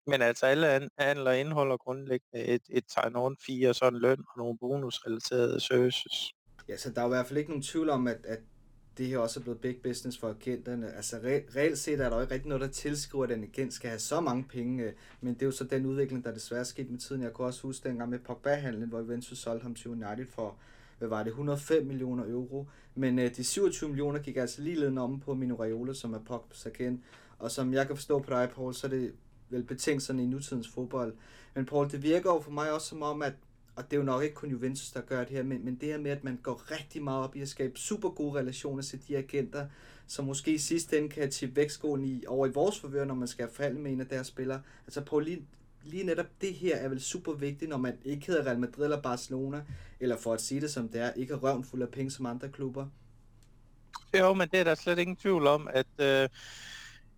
Men 0.07 0.23
altså 0.23 0.47
alle 0.47 0.89
handler 0.99 1.31
indeholder 1.31 1.77
grundlæggende 1.77 2.47
et, 2.47 2.63
et 2.71 2.85
sign-on 2.93 3.37
fee 3.47 3.69
og 3.69 3.75
sådan 3.75 3.99
løn 3.99 4.19
og 4.19 4.39
nogle 4.39 4.59
bonusrelaterede 4.59 5.61
services. 5.61 6.33
Ja, 6.69 6.77
så 6.77 6.91
der 6.91 7.01
er 7.03 7.07
i 7.07 7.09
hvert 7.09 7.27
fald 7.27 7.39
ikke 7.39 7.51
nogen 7.51 7.63
tvivl 7.63 7.91
om, 7.91 8.07
at, 8.07 8.19
at 8.25 8.41
det 8.99 9.07
her 9.07 9.19
også 9.19 9.41
er 9.41 9.43
blevet 9.43 9.61
big 9.61 9.77
business 9.83 10.19
for 10.19 10.29
agenterne. 10.29 10.93
Altså 10.93 11.17
re- 11.17 11.57
reelt 11.57 11.79
set 11.79 12.01
er 12.01 12.09
der 12.09 12.17
jo 12.17 12.23
ikke 12.23 12.35
rigtig 12.35 12.49
noget, 12.49 12.61
der 12.61 12.69
tilskriver, 12.69 13.25
at 13.25 13.31
en 13.31 13.45
agent 13.45 13.75
skal 13.75 13.91
have 13.91 14.01
så 14.01 14.21
mange 14.21 14.45
penge, 14.45 14.85
øh, 14.85 14.93
men 15.21 15.35
det 15.35 15.43
er 15.43 15.47
jo 15.47 15.53
så 15.53 15.65
den 15.65 15.87
udvikling, 15.87 16.25
der 16.25 16.33
desværre 16.33 16.61
er 16.61 16.65
sket 16.65 16.91
med 16.91 16.99
tiden. 16.99 17.23
Jeg 17.23 17.33
kunne 17.33 17.47
også 17.47 17.63
huske 17.63 17.89
dengang 17.89 18.11
med 18.11 18.19
Pogba-handlen, 18.19 18.89
hvor 18.89 18.99
Juventus 18.99 19.39
solgte 19.39 19.63
ham 19.63 19.75
til 19.75 19.91
United 19.91 20.27
for, 20.27 20.57
hvad 21.01 21.09
var 21.09 21.23
det, 21.23 21.31
105 21.31 21.87
millioner 21.87 22.25
euro. 22.25 22.67
Men 22.95 23.19
øh, 23.19 23.37
de 23.37 23.45
27 23.45 23.89
millioner 23.89 24.19
gik 24.19 24.37
altså 24.37 24.63
lige 24.63 24.81
lidt 24.81 24.99
om 24.99 25.21
på 25.21 25.35
Mino 25.35 25.55
Raiola, 25.55 25.93
som 25.93 26.15
er 26.15 26.19
Pogba's 26.31 26.69
agent. 26.69 27.01
Og 27.39 27.51
som 27.51 27.73
jeg 27.73 27.87
kan 27.87 27.97
forstå 27.97 28.19
på 28.19 28.31
dig, 28.31 28.51
Paul, 28.55 28.75
så 28.75 28.87
er 28.87 28.91
det 28.91 29.13
vel 29.49 29.63
betingelserne 29.63 30.23
i 30.23 30.27
nutidens 30.27 30.69
fodbold. 30.69 31.15
Men 31.55 31.67
Paul, 31.67 31.91
det 31.91 32.03
virker 32.03 32.31
jo 32.31 32.41
for 32.41 32.51
mig 32.51 32.73
også 32.73 32.87
som 32.87 33.03
om, 33.03 33.23
at 33.23 33.33
og 33.77 33.91
det 33.91 33.97
er 33.97 34.01
jo 34.01 34.07
nok 34.07 34.23
ikke 34.23 34.35
kun 34.35 34.51
Juventus, 34.51 34.91
der 34.91 35.01
gør 35.01 35.25
det 35.25 35.31
her, 35.37 35.43
men, 35.43 35.65
men 35.65 35.75
det 35.75 35.89
her 35.89 35.99
med, 35.99 36.11
at 36.11 36.25
man 36.25 36.39
går 36.43 36.71
rigtig 36.71 37.03
meget 37.03 37.25
op 37.25 37.37
i 37.37 37.41
at 37.41 37.49
skabe 37.49 37.79
super 37.79 38.09
gode 38.09 38.39
relationer 38.39 38.83
til 38.83 39.09
de 39.09 39.17
agenter, 39.17 39.67
som 40.07 40.25
måske 40.25 40.55
i 40.55 40.59
sidste 40.59 40.99
ende 40.99 41.09
kan 41.09 41.31
tippe 41.31 41.57
vægtskålen 41.57 42.05
i, 42.05 42.25
over 42.27 42.47
i 42.47 42.51
vores 42.51 42.81
forvør, 42.81 43.05
når 43.05 43.15
man 43.15 43.29
skal 43.29 43.49
forhandle 43.53 43.81
med 43.81 43.93
en 43.93 44.01
af 44.01 44.07
deres 44.07 44.27
spillere. 44.27 44.63
Altså 44.87 45.05
på 45.05 45.19
lige, 45.19 45.47
lige 45.85 46.05
netop 46.05 46.27
det 46.41 46.55
her 46.55 46.77
er 46.77 46.89
vel 46.89 47.01
super 47.01 47.33
vigtigt, 47.33 47.69
når 47.69 47.77
man 47.77 47.99
ikke 48.05 48.27
hedder 48.27 48.47
Real 48.47 48.59
Madrid 48.59 48.85
eller 48.85 49.03
Barcelona, 49.03 49.63
eller 50.01 50.17
for 50.17 50.35
at 50.35 50.41
sige 50.41 50.61
det 50.61 50.71
som 50.71 50.89
det 50.89 51.01
er, 51.01 51.13
ikke 51.13 51.35
er 51.35 51.39
røven 51.39 51.65
fuld 51.65 51.83
af 51.83 51.89
penge 51.89 52.11
som 52.11 52.27
andre 52.27 52.49
klubber. 52.49 52.87
Jo, 54.19 54.35
men 54.35 54.49
det 54.49 54.61
er 54.61 54.65
der 54.65 54.75
slet 54.75 54.99
ingen 54.99 55.17
tvivl 55.17 55.47
om, 55.47 55.69
at 55.73 55.87
øh, 55.99 56.29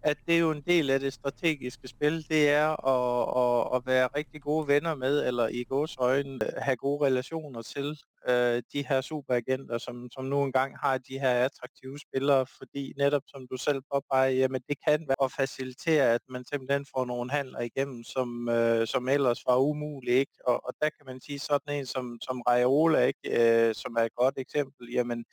at 0.02 0.18
det 0.26 0.34
er 0.34 0.38
jo 0.38 0.50
en 0.50 0.60
del 0.60 0.90
af 0.90 1.00
det 1.00 1.12
strategiske 1.12 1.88
spil, 1.88 2.28
det 2.28 2.50
er 2.50 2.86
at, 2.88 3.72
at, 3.72 3.76
at 3.76 3.86
være 3.86 4.08
rigtig 4.16 4.42
gode 4.42 4.68
venner 4.68 4.94
med, 4.94 5.26
eller 5.26 5.48
i 5.48 5.64
gods 5.64 5.96
øjne 5.96 6.34
øh, 6.34 6.52
have 6.58 6.76
gode 6.76 7.06
relationer 7.06 7.62
til 7.62 7.98
øh, 8.28 8.62
de 8.72 8.86
her 8.88 9.00
superagenter, 9.00 9.78
som, 9.78 10.08
som 10.12 10.24
nu 10.24 10.42
engang 10.44 10.78
har 10.78 10.98
de 10.98 11.18
her 11.18 11.44
attraktive 11.44 11.98
spillere, 11.98 12.46
fordi 12.58 12.92
netop 12.96 13.22
som 13.26 13.46
du 13.50 13.56
selv 13.56 13.80
påpeger, 13.92 14.30
jamen 14.30 14.60
det 14.68 14.76
kan 14.88 15.04
være 15.08 15.24
at 15.24 15.32
facilitere, 15.32 16.14
at 16.14 16.20
man 16.28 16.44
simpelthen 16.44 16.86
får 16.94 17.04
nogle 17.04 17.30
handler 17.30 17.60
igennem, 17.60 18.04
som, 18.04 18.48
øh, 18.48 18.86
som 18.86 19.08
ellers 19.08 19.40
var 19.46 19.56
umulige, 19.56 20.16
ikke? 20.16 20.32
Og, 20.46 20.66
og 20.66 20.74
der 20.82 20.90
kan 20.96 21.06
man 21.06 21.20
sige 21.20 21.38
sådan 21.38 21.78
en 21.78 21.86
som, 21.86 22.18
som 22.22 22.40
Raiola, 22.40 23.00
ikke? 23.04 23.68
Øh, 23.68 23.74
som 23.74 23.96
er 23.96 24.02
et 24.02 24.14
godt 24.14 24.34
eksempel, 24.38 24.92
jamen 24.92 25.24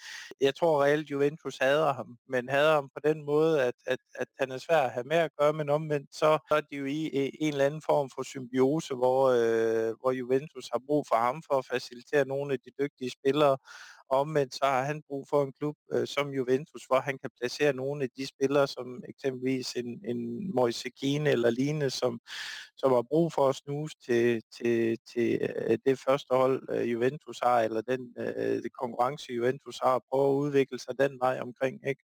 jeg 0.41 0.55
tror 0.55 0.83
reelt 0.83 1.09
Juventus 1.11 1.57
hader 1.57 1.93
ham, 1.93 2.17
men 2.27 2.49
hader 2.49 2.73
ham 2.73 2.89
på 2.95 2.99
den 3.03 3.25
måde, 3.25 3.63
at, 3.63 3.73
at, 3.87 3.99
at 4.15 4.27
han 4.39 4.51
er 4.51 4.57
svær 4.57 4.81
at 4.81 4.91
have 4.91 5.03
med 5.03 5.17
at 5.17 5.31
gøre, 5.39 5.53
men 5.53 5.69
omvendt 5.69 6.15
så, 6.15 6.37
så 6.47 6.55
er 6.55 6.61
de 6.61 6.75
jo 6.75 6.85
i 6.85 7.09
en 7.39 7.53
eller 7.53 7.65
anden 7.65 7.81
form 7.81 8.09
for 8.15 8.23
symbiose, 8.23 8.95
hvor, 8.95 9.21
øh, 9.29 9.95
hvor 10.01 10.11
Juventus 10.11 10.69
har 10.73 10.81
brug 10.87 11.05
for 11.09 11.15
ham 11.15 11.43
for 11.47 11.55
at 11.57 11.65
facilitere 11.65 12.25
nogle 12.25 12.53
af 12.53 12.59
de 12.59 12.71
dygtige 12.79 13.09
spillere. 13.09 13.57
Omvendt 14.11 14.55
så 14.55 14.65
har 14.65 14.83
han 14.83 15.01
brug 15.07 15.27
for 15.29 15.43
en 15.43 15.53
klub 15.53 15.75
øh, 15.93 16.07
som 16.07 16.29
Juventus, 16.29 16.85
hvor 16.87 16.99
han 16.99 17.17
kan 17.17 17.29
placere 17.39 17.73
nogle 17.73 18.03
af 18.03 18.09
de 18.17 18.27
spillere, 18.27 18.67
som 18.67 19.03
eksempelvis 19.09 19.73
en, 19.75 20.01
en 20.05 20.51
Moise 20.55 20.89
Keane 20.89 21.29
eller 21.29 21.49
lignende, 21.49 21.89
som, 21.89 22.19
som 22.77 22.91
har 22.91 23.01
brug 23.01 23.33
for 23.33 23.49
at 23.49 23.55
snuse 23.55 23.95
til, 24.05 24.41
til, 24.57 24.97
til 25.13 25.39
øh, 25.41 25.77
det 25.85 25.99
første 25.99 26.35
hold, 26.35 26.67
øh, 26.71 26.91
Juventus 26.91 27.39
har, 27.43 27.61
eller 27.61 27.81
den 27.81 28.15
øh, 28.17 28.63
det 28.63 28.73
konkurrence, 28.81 29.33
Juventus 29.33 29.79
har, 29.83 29.93
og 29.93 30.03
prøve 30.11 30.29
at 30.29 30.39
udvikle 30.45 30.79
sig 30.79 30.99
den 30.99 31.19
vej 31.19 31.39
omkring. 31.41 31.87
Ikke? 31.87 32.03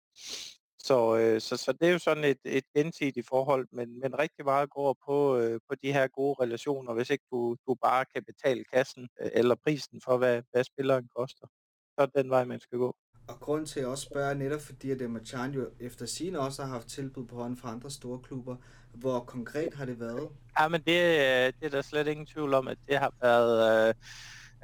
Så, 0.88 1.16
øh, 1.16 1.40
så, 1.40 1.56
så 1.56 1.72
det 1.72 1.88
er 1.88 1.92
jo 1.92 1.98
sådan 1.98 2.24
et, 2.24 2.38
et 2.44 2.64
gensidigt 2.76 3.28
forhold, 3.28 3.68
men, 3.72 4.00
men 4.00 4.18
rigtig 4.18 4.44
meget 4.44 4.70
går 4.70 4.96
på, 5.06 5.36
øh, 5.38 5.60
på 5.68 5.74
de 5.82 5.92
her 5.92 6.06
gode 6.08 6.36
relationer, 6.40 6.94
hvis 6.94 7.10
ikke 7.10 7.24
du, 7.30 7.56
du 7.68 7.74
bare 7.74 8.04
kan 8.14 8.24
betale 8.24 8.64
kassen 8.72 9.08
øh, 9.20 9.30
eller 9.32 9.54
prisen 9.64 10.00
for, 10.04 10.16
hvad, 10.16 10.42
hvad 10.52 10.64
spilleren 10.64 11.08
koster. 11.16 11.46
Så 11.94 12.00
er 12.02 12.06
den 12.06 12.30
vej, 12.30 12.44
man 12.44 12.60
skal 12.60 12.78
gå. 12.78 12.96
Og 13.28 13.40
grund 13.40 13.66
til 13.66 13.80
at 13.80 13.86
også 13.86 14.04
spørge 14.04 14.34
netop 14.34 14.60
fordi, 14.60 14.90
at 14.90 15.10
Machan 15.10 15.50
jo 15.50 15.70
efter 15.80 16.06
sine 16.06 16.40
også 16.40 16.62
har 16.62 16.70
haft 16.72 16.88
tilbud 16.88 17.26
på 17.26 17.36
hånden 17.36 17.56
fra 17.56 17.72
andre 17.72 17.90
store 17.90 18.18
klubber. 18.18 18.56
Hvor 18.94 19.20
konkret 19.20 19.74
har 19.74 19.84
det 19.84 20.00
været? 20.00 20.28
Ja, 20.60 20.68
men 20.68 20.80
det, 20.80 21.00
øh, 21.00 21.52
det 21.60 21.66
er 21.66 21.68
der 21.68 21.82
slet 21.82 22.06
ingen 22.06 22.26
tvivl 22.26 22.54
om, 22.54 22.68
at 22.68 22.78
det 22.88 22.98
har 22.98 23.12
været 23.22 23.88
øh, 23.88 23.94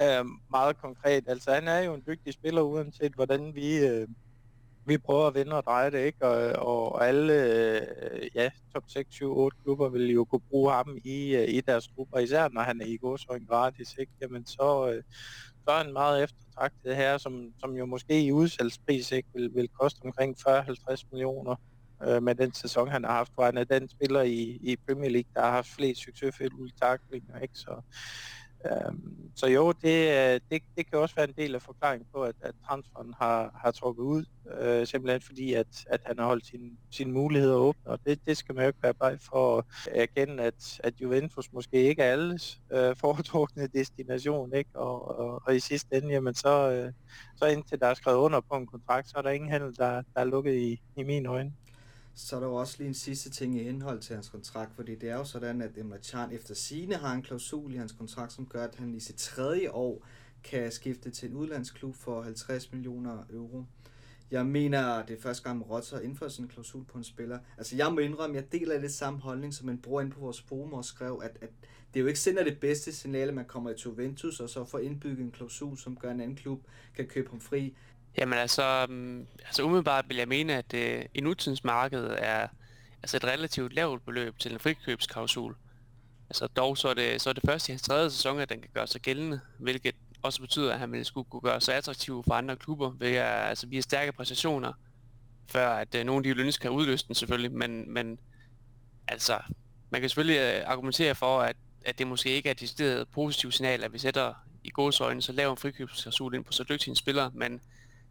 øh, 0.03 0.25
meget 0.51 0.77
konkret. 0.77 1.25
Altså 1.29 1.53
han 1.53 1.69
er 1.69 1.79
jo 1.79 1.95
en 1.95 2.03
dygtig 2.07 2.33
spiller, 2.33 2.63
uanset 2.63 3.13
hvordan 3.13 3.55
vi... 3.55 3.87
Øh, 3.87 4.09
vi 4.87 4.99
prøver 4.99 5.27
at 5.27 5.35
vinde 5.35 5.57
og 5.57 5.65
dreje 5.65 5.91
det, 5.91 6.05
ikke? 6.05 6.27
Og, 6.27 6.67
og 6.67 7.09
alle 7.09 7.33
øh, 7.33 8.31
ja, 8.35 8.51
top 8.75 8.85
6, 8.87 9.15
7, 9.15 9.37
8 9.37 9.57
klubber 9.63 9.89
vil 9.89 10.11
jo 10.11 10.25
kunne 10.25 10.41
bruge 10.51 10.73
ham 10.73 10.99
i, 11.05 11.37
øh, 11.37 11.49
i 11.49 11.61
deres 11.61 11.89
grupper, 11.89 12.19
især 12.19 12.49
når 12.49 12.61
han 12.63 12.81
er 12.81 12.85
i 12.85 12.99
en 13.37 13.47
gratis, 13.47 13.95
ikke? 13.99 14.13
Jamen 14.21 14.47
så, 14.47 14.93
øh, 14.93 15.03
så 15.65 15.71
er 15.71 15.83
han 15.83 15.93
meget 15.93 16.23
eftertragtet 16.23 16.97
her, 16.97 17.19
som, 17.19 17.53
som 17.59 17.77
jo 17.77 17.87
måske 17.87 18.23
i 18.23 18.33
udsalgspris 18.33 19.13
ikke 19.13 19.29
vil, 19.35 19.51
vil 19.55 19.69
koste 19.69 20.01
omkring 20.05 20.37
40-50 20.49 21.05
millioner 21.13 21.55
øh, 22.03 22.23
med 22.23 22.35
den 22.35 22.55
sæson, 22.55 22.89
han 22.89 23.05
har 23.05 23.13
haft, 23.13 23.35
hvor 23.35 23.45
han 23.45 23.59
er 23.59 23.65
den 23.65 23.89
spiller 23.89 24.23
i, 24.23 24.59
i 24.63 24.77
Premier 24.87 25.11
League, 25.11 25.31
der 25.35 25.41
har 25.41 25.51
haft 25.51 25.69
flest 25.69 26.01
succesfulde 26.01 26.73
taklinger, 26.83 27.39
ikke? 27.39 27.55
Så, 27.55 27.81
Øhm, 28.67 29.31
så 29.37 29.47
jo, 29.47 29.73
det, 29.73 30.11
øh, 30.11 30.41
det, 30.51 30.63
det 30.77 30.91
kan 30.91 30.99
også 30.99 31.15
være 31.15 31.29
en 31.29 31.35
del 31.37 31.55
af 31.55 31.63
forklaringen 31.63 32.07
på, 32.15 32.23
at, 32.23 32.35
at 32.41 32.55
transferen 32.67 33.15
har, 33.19 33.61
har 33.65 33.71
trukket 33.71 34.03
ud, 34.03 34.25
øh, 34.61 34.87
simpelthen 34.87 35.21
fordi, 35.21 35.55
at, 35.55 35.85
at 35.87 36.01
han 36.07 36.19
har 36.19 36.27
holdt 36.27 36.47
sine 36.47 36.71
sin 36.91 37.13
muligheder 37.13 37.55
åbne, 37.55 37.91
og 37.91 37.99
det, 38.07 38.21
det 38.27 38.37
skal 38.37 38.55
man 38.55 38.65
jo 38.65 38.69
ikke 38.69 38.83
være 38.83 38.95
bare 38.95 39.19
for 39.19 39.59
at 39.59 39.65
erkende, 39.87 40.43
at, 40.43 40.81
at 40.85 41.01
Juventus 41.01 41.53
måske 41.53 41.77
ikke 41.77 42.03
er 42.03 42.13
alles 42.13 42.61
øh, 42.73 42.97
foretrukne 42.97 43.67
destination, 43.67 44.55
ikke? 44.55 44.71
Og, 44.75 45.19
og, 45.19 45.43
og 45.47 45.57
i 45.57 45.61
sidste 45.61 45.97
ende, 45.97 46.09
jamen 46.09 46.35
så, 46.35 46.71
øh, 46.71 46.93
så 47.37 47.45
indtil 47.45 47.81
der 47.81 47.87
er 47.87 47.95
skrevet 47.95 48.19
under 48.19 48.41
på 48.41 48.57
en 48.57 48.67
kontrakt, 48.67 49.09
så 49.09 49.19
er 49.19 49.23
der 49.23 49.31
ingen 49.31 49.51
handel, 49.51 49.77
der, 49.77 50.03
der 50.15 50.21
er 50.21 50.25
lukket 50.25 50.55
i, 50.55 50.81
i 50.97 51.03
mine 51.03 51.29
øjne. 51.29 51.53
Så 52.15 52.37
er 52.37 52.41
der 52.41 52.47
jo 52.47 52.55
også 52.55 52.75
lige 52.79 52.89
en 52.89 52.95
sidste 52.95 53.31
ting 53.31 53.57
i 53.57 53.69
indhold 53.69 54.01
til 54.01 54.15
hans 54.15 54.29
kontrakt, 54.29 54.75
fordi 54.75 54.95
det 54.95 55.11
er 55.11 55.17
jo 55.17 55.25
sådan, 55.25 55.63
at 55.63 55.79
Emre 55.79 55.99
Can 56.03 56.33
efter 56.33 56.55
sine 56.55 56.95
har 56.95 57.15
en 57.15 57.23
klausul 57.23 57.75
i 57.75 57.77
hans 57.77 57.93
kontrakt, 57.93 58.33
som 58.33 58.47
gør, 58.47 58.65
at 58.65 58.75
han 58.75 58.95
i 58.95 59.01
sit 59.01 59.17
tredje 59.17 59.71
år 59.71 60.07
kan 60.45 60.73
skifte 60.73 61.11
til 61.11 61.31
en 61.31 61.37
udlandsklub 61.37 61.95
for 61.95 62.23
50 62.23 62.73
millioner 62.73 63.25
euro. 63.31 63.65
Jeg 64.31 64.47
mener, 64.47 65.07
det 65.07 65.19
er 65.19 65.21
første 65.21 65.43
gang, 65.43 65.71
Rotter 65.71 65.97
har 65.97 66.03
indført 66.03 66.33
sådan 66.33 66.45
en 66.45 66.51
klausul 66.51 66.85
på 66.85 66.99
en 66.99 67.05
spiller. 67.05 67.39
Altså, 67.59 67.77
jeg 67.77 67.93
må 67.93 67.99
indrømme, 67.99 68.37
jeg 68.37 68.53
deler 68.53 68.81
det 68.81 68.93
samme 68.93 69.21
holdning, 69.21 69.55
som 69.55 69.69
en 69.69 69.79
bror 69.79 70.01
ind 70.01 70.13
på 70.13 70.21
vores 70.21 70.41
forum 70.41 70.73
og 70.73 70.85
skrev, 70.85 71.21
at, 71.25 71.39
at 71.41 71.51
det 71.95 72.01
er 72.01 72.03
jo 72.03 72.07
ikke 72.07 72.21
sender 72.21 72.45
det 72.45 72.61
bedste 72.61 72.93
signal, 72.93 73.29
at 73.29 73.35
man 73.35 73.45
kommer 73.45 73.71
i 73.71 73.75
Juventus, 73.87 74.41
og 74.41 74.51
så 74.51 74.65
får 74.65 74.79
indbygget 74.79 75.25
en 75.25 75.31
klausul, 75.31 75.79
som 75.79 75.97
gør, 75.97 76.09
at 76.09 76.15
en 76.15 76.21
anden 76.21 76.37
klub 76.37 76.63
kan 76.97 77.07
købe 77.07 77.31
ham 77.31 77.41
fri 77.41 77.77
Jamen 78.19 78.39
altså, 78.39 78.87
um, 78.89 79.27
altså 79.45 79.63
umiddelbart 79.63 80.09
vil 80.09 80.17
jeg 80.17 80.29
mene, 80.29 80.55
at 80.55 80.75
uh, 80.75 81.05
i 81.15 81.21
nutidens 81.21 81.65
marked 81.65 82.17
er 82.19 82.49
altså 83.03 83.17
et 83.17 83.25
relativt 83.25 83.73
lavt 83.73 84.05
beløb 84.05 84.39
til 84.39 84.53
en 84.53 84.59
frikøbsklausul. 84.59 85.57
Altså 86.31 86.47
dog 86.47 86.79
så 86.79 86.89
er 86.89 86.95
det, 86.95 87.21
så 87.21 87.31
er 87.31 87.33
det 87.35 87.43
først 87.47 87.69
i 87.69 87.73
hans 87.73 87.83
tredje 87.83 88.11
sæson, 88.11 88.41
at 88.41 88.49
den 88.49 88.61
kan 88.61 88.71
gøre 88.75 88.87
sig 88.87 89.01
gældende, 89.01 89.41
hvilket 89.59 89.95
også 90.23 90.41
betyder, 90.41 90.73
at 90.73 90.79
han 90.79 90.93
vil 90.93 91.05
skulle 91.05 91.31
kunne 91.31 91.41
gøre 91.41 91.61
sig 91.61 91.75
attraktiv 91.75 92.25
for 92.27 92.35
andre 92.35 92.57
klubber 92.57 92.91
ved 92.91 93.17
altså 93.17 93.67
via 93.67 93.81
stærke 93.81 94.13
præstationer, 94.13 94.73
før 95.49 95.69
at 95.69 95.95
øh, 95.95 96.05
nogle 96.05 96.29
af 96.29 96.37
de 96.37 96.43
ønske 96.43 96.63
kan 96.63 96.71
udløse 96.71 97.07
den 97.07 97.15
selvfølgelig, 97.15 97.53
men, 97.53 97.91
men 97.93 98.19
altså, 99.09 99.39
man 99.91 100.01
kan 100.01 100.11
selvfølgelig 100.11 100.39
øh, 100.39 100.63
argumentere 100.67 101.15
for, 101.15 101.41
at, 101.41 101.57
at 101.85 101.99
det 101.99 102.07
måske 102.07 102.31
ikke 102.31 102.49
er 102.49 102.51
et 102.51 102.61
decideret 102.61 103.09
positivt 103.09 103.55
signal, 103.55 103.85
at 103.85 103.93
vi 103.93 103.99
sætter 103.99 104.35
i 104.65 104.71
gåsøjne 104.71 105.23
så 105.23 105.33
lav 105.33 105.51
en 105.51 105.57
frikøbsklausul 105.57 106.35
ind 106.35 106.45
på 106.45 106.53
så 106.53 106.65
dygtige 106.65 106.91
en 106.91 106.97
spiller, 106.97 107.31
men, 107.35 107.61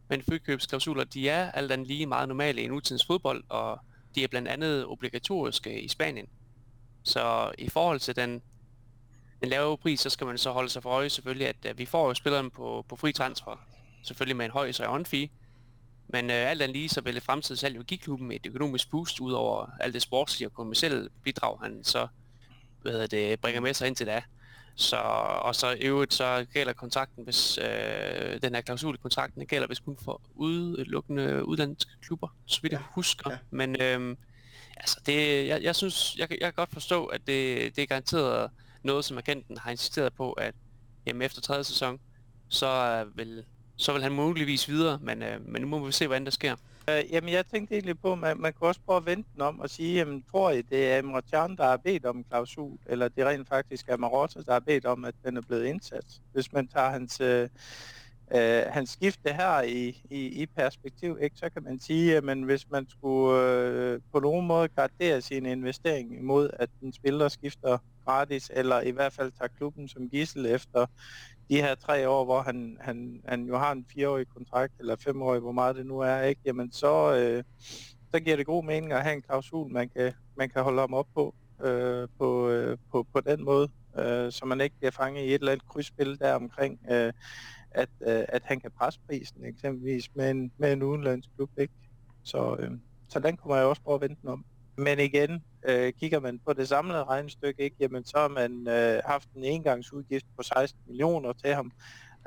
men 0.10 0.22
frikøbsklausuler, 0.22 1.04
de 1.04 1.30
er 1.30 1.51
alt 1.51 1.72
andet 1.72 1.88
lige 1.88 2.06
meget 2.06 2.28
normale 2.28 2.62
i 2.62 2.68
nutidens 2.68 3.06
fodbold, 3.06 3.44
og 3.50 3.80
de 4.16 4.24
er 4.24 4.28
blandt 4.28 4.48
andet 4.48 4.86
obligatoriske 4.86 5.82
i 5.82 5.88
Spanien. 5.88 6.28
Så 7.04 7.51
i 7.58 7.70
forhold 7.70 8.00
til 8.00 8.16
den, 8.16 8.42
den 9.42 9.50
lave 9.50 9.78
pris, 9.78 10.00
så 10.00 10.10
skal 10.10 10.28
man 10.28 10.38
så 10.38 10.51
holde 10.51 10.70
sig 10.70 10.84
for 10.84 10.89
øje 10.89 11.10
selvfølgelig, 11.10 11.48
at, 11.48 11.56
øh, 11.66 11.78
vi 11.78 11.86
får 11.86 12.08
jo 12.08 12.13
spilleren 12.13 12.51
på, 12.51 12.86
på 12.89 12.96
fri 12.96 13.12
transfer, 13.12 13.66
selvfølgelig 14.04 14.38
med 14.38 14.46
en 14.46 14.51
høj 14.51 14.72
så 14.72 14.89
on 14.89 15.06
fee, 15.06 15.30
men 16.08 16.30
øh, 16.30 16.50
alt 16.50 16.62
andet 16.62 16.75
lige, 16.75 16.89
så 16.89 17.01
vil 17.01 17.16
det 17.16 17.24
fremtidig 17.24 17.60
salg 17.60 17.75
jo 17.75 17.84
give 17.84 17.98
klubben 17.98 18.32
et 18.32 18.46
økonomisk 18.46 18.92
boost 18.92 19.20
ud 19.20 19.32
over 19.32 19.70
alt 19.80 19.94
det 19.94 20.01
sportslige 20.01 20.48
og 20.48 20.54
kommersielle 20.54 21.10
bidrag, 21.24 21.60
han 21.62 21.84
så 21.84 22.08
hvad 22.82 23.08
det, 23.08 23.39
bringer 23.39 23.62
med 23.62 23.74
sig 23.74 23.88
ind 23.88 23.96
til 23.96 24.08
det. 24.08 24.24
Så, 24.79 24.98
og 25.41 25.55
så 25.55 25.71
i 25.71 25.81
øvrigt 25.81 26.13
så 26.13 26.45
gælder 26.53 26.74
kontrakten, 26.74 27.24
hvis 27.24 27.57
øh, 27.57 28.41
den 28.41 28.55
her 28.55 28.62
klausul 28.62 28.95
i 28.95 28.98
kontrakten 28.98 29.45
gælder, 29.45 29.67
hvis 29.67 29.79
kun 29.79 29.98
for 30.03 30.21
udelukkende 30.36 31.45
udlandske 31.45 31.91
klubber, 32.01 32.27
så 32.45 32.62
vidt 32.62 32.74
ja. 32.74 32.77
jeg 32.77 32.86
husker. 32.91 33.31
Ja. 33.31 33.38
Men 33.51 33.81
øh, 33.81 34.15
altså 34.77 35.00
det, 35.05 35.48
jeg, 35.48 35.63
jeg 35.63 35.75
synes, 35.75 36.15
jeg, 36.17 36.27
jeg 36.31 36.39
kan 36.39 36.53
godt 36.53 36.74
forstå, 36.74 37.05
at 37.05 37.21
det, 37.27 37.75
det 37.75 37.81
er 37.81 37.86
garanteret 37.86 38.51
noget, 38.83 39.05
som 39.05 39.17
agenten 39.17 39.57
har 39.57 39.71
insisteret 39.71 40.13
på, 40.13 40.31
at 40.31 40.55
jamen, 41.05 41.21
efter 41.21 41.41
tredje 41.41 41.63
sæson, 41.63 42.00
så 42.50 43.05
vil, 43.15 43.43
så 43.75 43.93
vil 43.93 44.03
han 44.03 44.12
muligvis 44.12 44.67
videre, 44.67 45.00
men, 45.01 45.24
øh, 45.24 45.48
men 45.48 45.62
nu 45.62 45.67
må 45.67 45.86
vi 45.86 45.91
se, 45.91 46.07
hvordan 46.07 46.25
der 46.25 46.31
sker. 46.31 46.55
Øh, 46.89 47.13
jamen, 47.13 47.29
jeg 47.29 47.48
tænkte 47.48 47.75
egentlig 47.75 48.00
på, 48.00 48.12
at 48.12 48.19
man, 48.19 48.38
man 48.38 48.53
kunne 48.53 48.67
også 48.69 48.81
prøve 48.86 48.98
at 48.98 49.05
vente 49.05 49.29
den 49.34 49.41
om 49.41 49.60
og 49.60 49.69
sige, 49.69 49.96
jamen, 49.96 50.24
tror 50.31 50.51
I, 50.51 50.62
det 50.62 50.91
er 50.91 51.00
Emre 51.00 51.22
Can, 51.31 51.58
der 51.58 51.63
har 51.63 51.77
bedt 51.77 52.05
om 52.05 52.17
en 52.17 52.24
klausul, 52.24 52.77
eller 52.86 53.08
det 53.08 53.25
rent 53.25 53.48
faktisk 53.48 53.89
er 53.89 53.98
Marotta, 53.98 54.39
der 54.41 54.53
har 54.53 54.60
bedt 54.60 54.86
om, 54.86 55.05
at 55.05 55.15
den 55.25 55.38
er 55.38 55.41
blevet 55.41 55.65
indsat? 55.65 56.22
Hvis 56.34 56.53
man 56.53 56.67
tager 56.67 56.89
hans, 56.89 57.22
øh, 57.22 57.50
øh, 58.36 58.63
hans 58.67 58.89
skifte 58.89 59.34
her 59.34 59.62
i, 59.62 60.01
i, 60.10 60.41
i 60.41 60.46
perspektiv, 60.46 61.17
ikke, 61.22 61.38
så 61.38 61.50
kan 61.50 61.63
man 61.63 61.79
sige, 61.79 62.17
at 62.17 62.38
hvis 62.38 62.69
man 62.69 62.88
skulle 62.89 63.41
øh, 63.41 64.01
på 64.13 64.19
nogen 64.19 64.48
måde 64.48 64.67
gardere 64.67 65.22
sin 65.22 65.46
investering 65.46 66.17
imod, 66.17 66.50
at 66.53 66.69
en 66.81 66.93
spiller 66.93 67.27
skifter 67.27 67.77
gratis, 68.05 68.51
eller 68.53 68.81
i 68.81 68.91
hvert 68.91 69.13
fald 69.13 69.31
tager 69.31 69.50
klubben 69.58 69.88
som 69.88 70.10
gissel 70.10 70.46
efter 70.46 70.86
de 71.50 71.62
her 71.62 71.75
tre 71.75 72.10
år, 72.10 72.25
hvor 72.25 72.41
han, 72.41 72.77
han, 72.82 73.22
han 73.25 73.46
jo 73.46 73.58
har 73.58 73.72
en 73.72 73.86
fireårig 73.94 74.27
kontrakt, 74.27 74.74
eller 74.79 74.96
femårig, 74.96 75.41
hvor 75.41 75.51
meget 75.51 75.75
det 75.75 75.86
nu 75.86 76.00
er, 76.00 76.22
ikke, 76.22 76.41
jamen 76.46 76.72
så, 76.72 77.15
øh, 77.15 77.44
så 78.13 78.20
giver 78.20 78.36
det 78.36 78.46
god 78.46 78.63
mening 78.63 78.94
at 78.94 79.03
have 79.03 79.15
en 79.15 79.22
klausul, 79.22 79.72
man 79.72 79.89
kan, 79.89 80.13
man 80.38 80.50
kan 80.50 80.63
holde 80.63 80.79
ham 80.79 80.94
op 80.94 81.08
på, 81.15 81.36
øh, 81.63 82.08
på, 82.18 82.50
øh, 82.50 82.77
på, 82.91 83.06
på 83.13 83.20
den 83.20 83.44
måde, 83.44 83.70
øh, 84.00 84.32
så 84.32 84.46
man 84.46 84.62
ikke 84.62 84.75
bliver 84.77 84.91
fanget 84.91 85.24
i 85.24 85.27
et 85.27 85.34
eller 85.34 85.51
andet 85.51 85.68
krydsspil 85.68 86.20
der 86.20 86.34
omkring, 86.34 86.79
øh, 86.91 87.13
at, 87.72 87.89
øh, 88.01 88.24
at 88.29 88.41
han 88.46 88.60
kan 88.60 88.72
presse 88.72 89.00
prisen 89.08 89.46
eksempelvis 89.46 90.15
med 90.15 90.32
en, 90.32 90.51
med 90.58 90.74
en 90.74 90.84
udenlandsk 90.84 91.29
klub, 91.36 91.50
ikke? 91.58 91.74
Så, 92.24 92.56
øh, 92.60 92.72
så 93.08 93.20
den 93.20 93.38
kommer 93.38 93.56
jeg 93.56 93.65
også 93.65 93.82
prøve 93.82 93.96
at 93.96 94.01
vente 94.01 94.25
om. 94.25 94.46
Men 94.79 95.00
igen, 95.00 95.43
øh, 95.67 95.93
kigger 95.93 96.19
man 96.19 96.39
på 96.39 96.53
det 96.53 96.67
samlede 96.67 97.03
regnestykke, 97.03 97.63
ikke, 97.63 97.75
jamen 97.79 98.05
så 98.05 98.17
har 98.17 98.27
man 98.27 98.67
øh, 98.67 99.01
haft 99.05 99.29
en 99.36 99.43
engangsudgift 99.43 100.25
på 100.38 100.43
16 100.43 100.79
millioner 100.88 101.33
til 101.33 101.53
ham. 101.53 101.71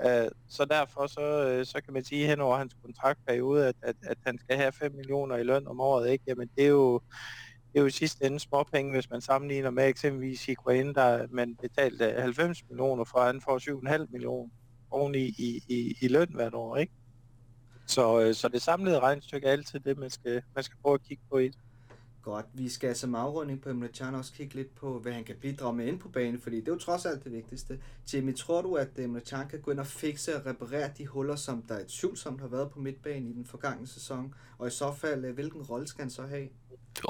Øh, 0.07 0.29
så 0.49 0.65
derfor 0.65 1.07
så, 1.07 1.49
øh, 1.49 1.67
så 1.67 1.81
kan 1.85 1.93
man 1.93 2.05
sige 2.05 2.27
hen 2.27 2.41
over 2.41 2.57
hans 2.57 2.77
kontraktperiode, 2.85 3.69
at, 3.69 3.75
at, 3.83 3.97
at 4.03 4.19
han 4.27 4.39
skal 4.39 4.57
have 4.57 4.73
5 4.73 4.95
millioner 4.95 5.37
i 5.37 5.43
løn 5.43 5.67
om 5.67 5.81
året. 5.81 6.11
Ikke? 6.11 6.25
Jamen 6.27 6.51
det 6.57 6.65
er 6.65 6.69
jo, 6.69 7.01
det 7.73 7.79
er 7.79 7.81
jo 7.81 7.87
i 7.87 7.91
sidste 7.91 8.27
ende 8.27 8.41
småpenge, 8.41 8.93
hvis 8.93 9.11
man 9.11 9.21
sammenligner 9.21 9.71
med 9.71 9.89
eksempelvis 9.89 10.47
Higuain, 10.47 10.95
der 10.95 11.27
man 11.31 11.57
betalte 11.57 12.15
90 12.19 12.69
millioner 12.69 13.05
for, 13.05 13.21
han 13.21 13.41
får 13.41 13.59
7,5 14.03 14.07
millioner 14.11 14.51
oven 14.91 15.15
i, 15.15 15.27
i, 15.39 15.63
i, 15.69 15.97
i 16.01 16.09
løn 16.09 16.29
hvert 16.35 16.55
år. 16.55 16.77
Ikke? 16.77 16.93
Så, 17.87 18.21
øh, 18.21 18.35
så 18.35 18.49
det 18.49 18.63
samlede 18.63 19.01
regnstykke 19.01 19.47
er 19.47 19.53
altid 19.53 19.81
det, 19.81 19.99
man 19.99 20.11
skal, 20.11 20.43
man 20.55 20.65
skal 20.65 20.77
prøve 20.83 20.95
at 20.95 21.03
kigge 21.03 21.23
på 21.31 21.39
i 21.39 21.49
det. 21.49 21.59
Godt, 22.23 22.47
vi 22.53 22.69
skal 22.69 22.97
som 22.97 23.15
afrunding 23.15 23.61
på 23.61 23.69
Emre 23.69 23.89
Can 23.89 24.15
også 24.15 24.33
kigge 24.33 24.55
lidt 24.55 24.75
på, 24.75 24.99
hvad 24.99 25.13
han 25.13 25.25
kan 25.25 25.37
bidrage 25.41 25.75
med 25.75 25.87
ind 25.87 25.99
på 25.99 26.09
banen, 26.09 26.41
fordi 26.41 26.57
det 26.57 26.69
er 26.69 26.73
jo 26.73 26.79
trods 26.79 27.07
alt 27.07 27.25
det 27.25 27.33
vigtigste. 27.33 27.79
Jimmy, 28.15 28.37
tror 28.37 28.63
du, 28.63 28.75
at 28.75 28.99
Emre 28.99 29.21
Can 29.21 29.49
kan 29.49 29.61
gå 29.61 29.71
ind 29.71 29.81
og 29.81 29.87
fikse 29.87 30.37
og 30.37 30.47
reparere 30.47 30.91
de 30.99 31.07
huller, 31.07 31.37
som 31.37 31.63
der 31.63 31.75
er 31.75 31.85
tvivlsomt 31.89 32.41
har 32.41 32.49
været 32.49 32.71
på 32.71 32.81
midtbanen 32.81 33.31
i 33.31 33.33
den 33.33 33.47
forgangne 33.47 33.87
sæson? 33.87 34.35
Og 34.59 34.67
i 34.67 34.71
så 34.71 34.93
fald, 34.93 35.25
øh, 35.25 35.35
hvilken 35.35 35.63
rolle 35.63 35.89
skal 35.89 36.03
han 36.03 36.11
så 36.11 36.27
have? 36.27 36.49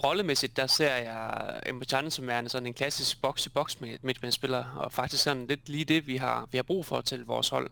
Rollemæssigt, 0.04 0.56
der 0.56 0.66
ser 0.66 0.94
jeg 0.96 1.60
Emre 1.66 1.84
Can 1.84 2.10
som 2.10 2.26
værende 2.26 2.50
sådan 2.50 2.66
en 2.66 2.74
klassisk 2.74 3.22
box-i-box 3.22 3.80
midtbanespiller, 3.80 4.64
og 4.64 4.92
faktisk 4.92 5.22
sådan 5.22 5.46
lidt 5.46 5.68
lige 5.68 5.84
det, 5.84 6.06
vi 6.06 6.16
har, 6.16 6.48
vi 6.52 6.58
har 6.58 6.62
brug 6.62 6.86
for 6.86 7.00
til 7.00 7.24
vores 7.24 7.48
hold. 7.48 7.70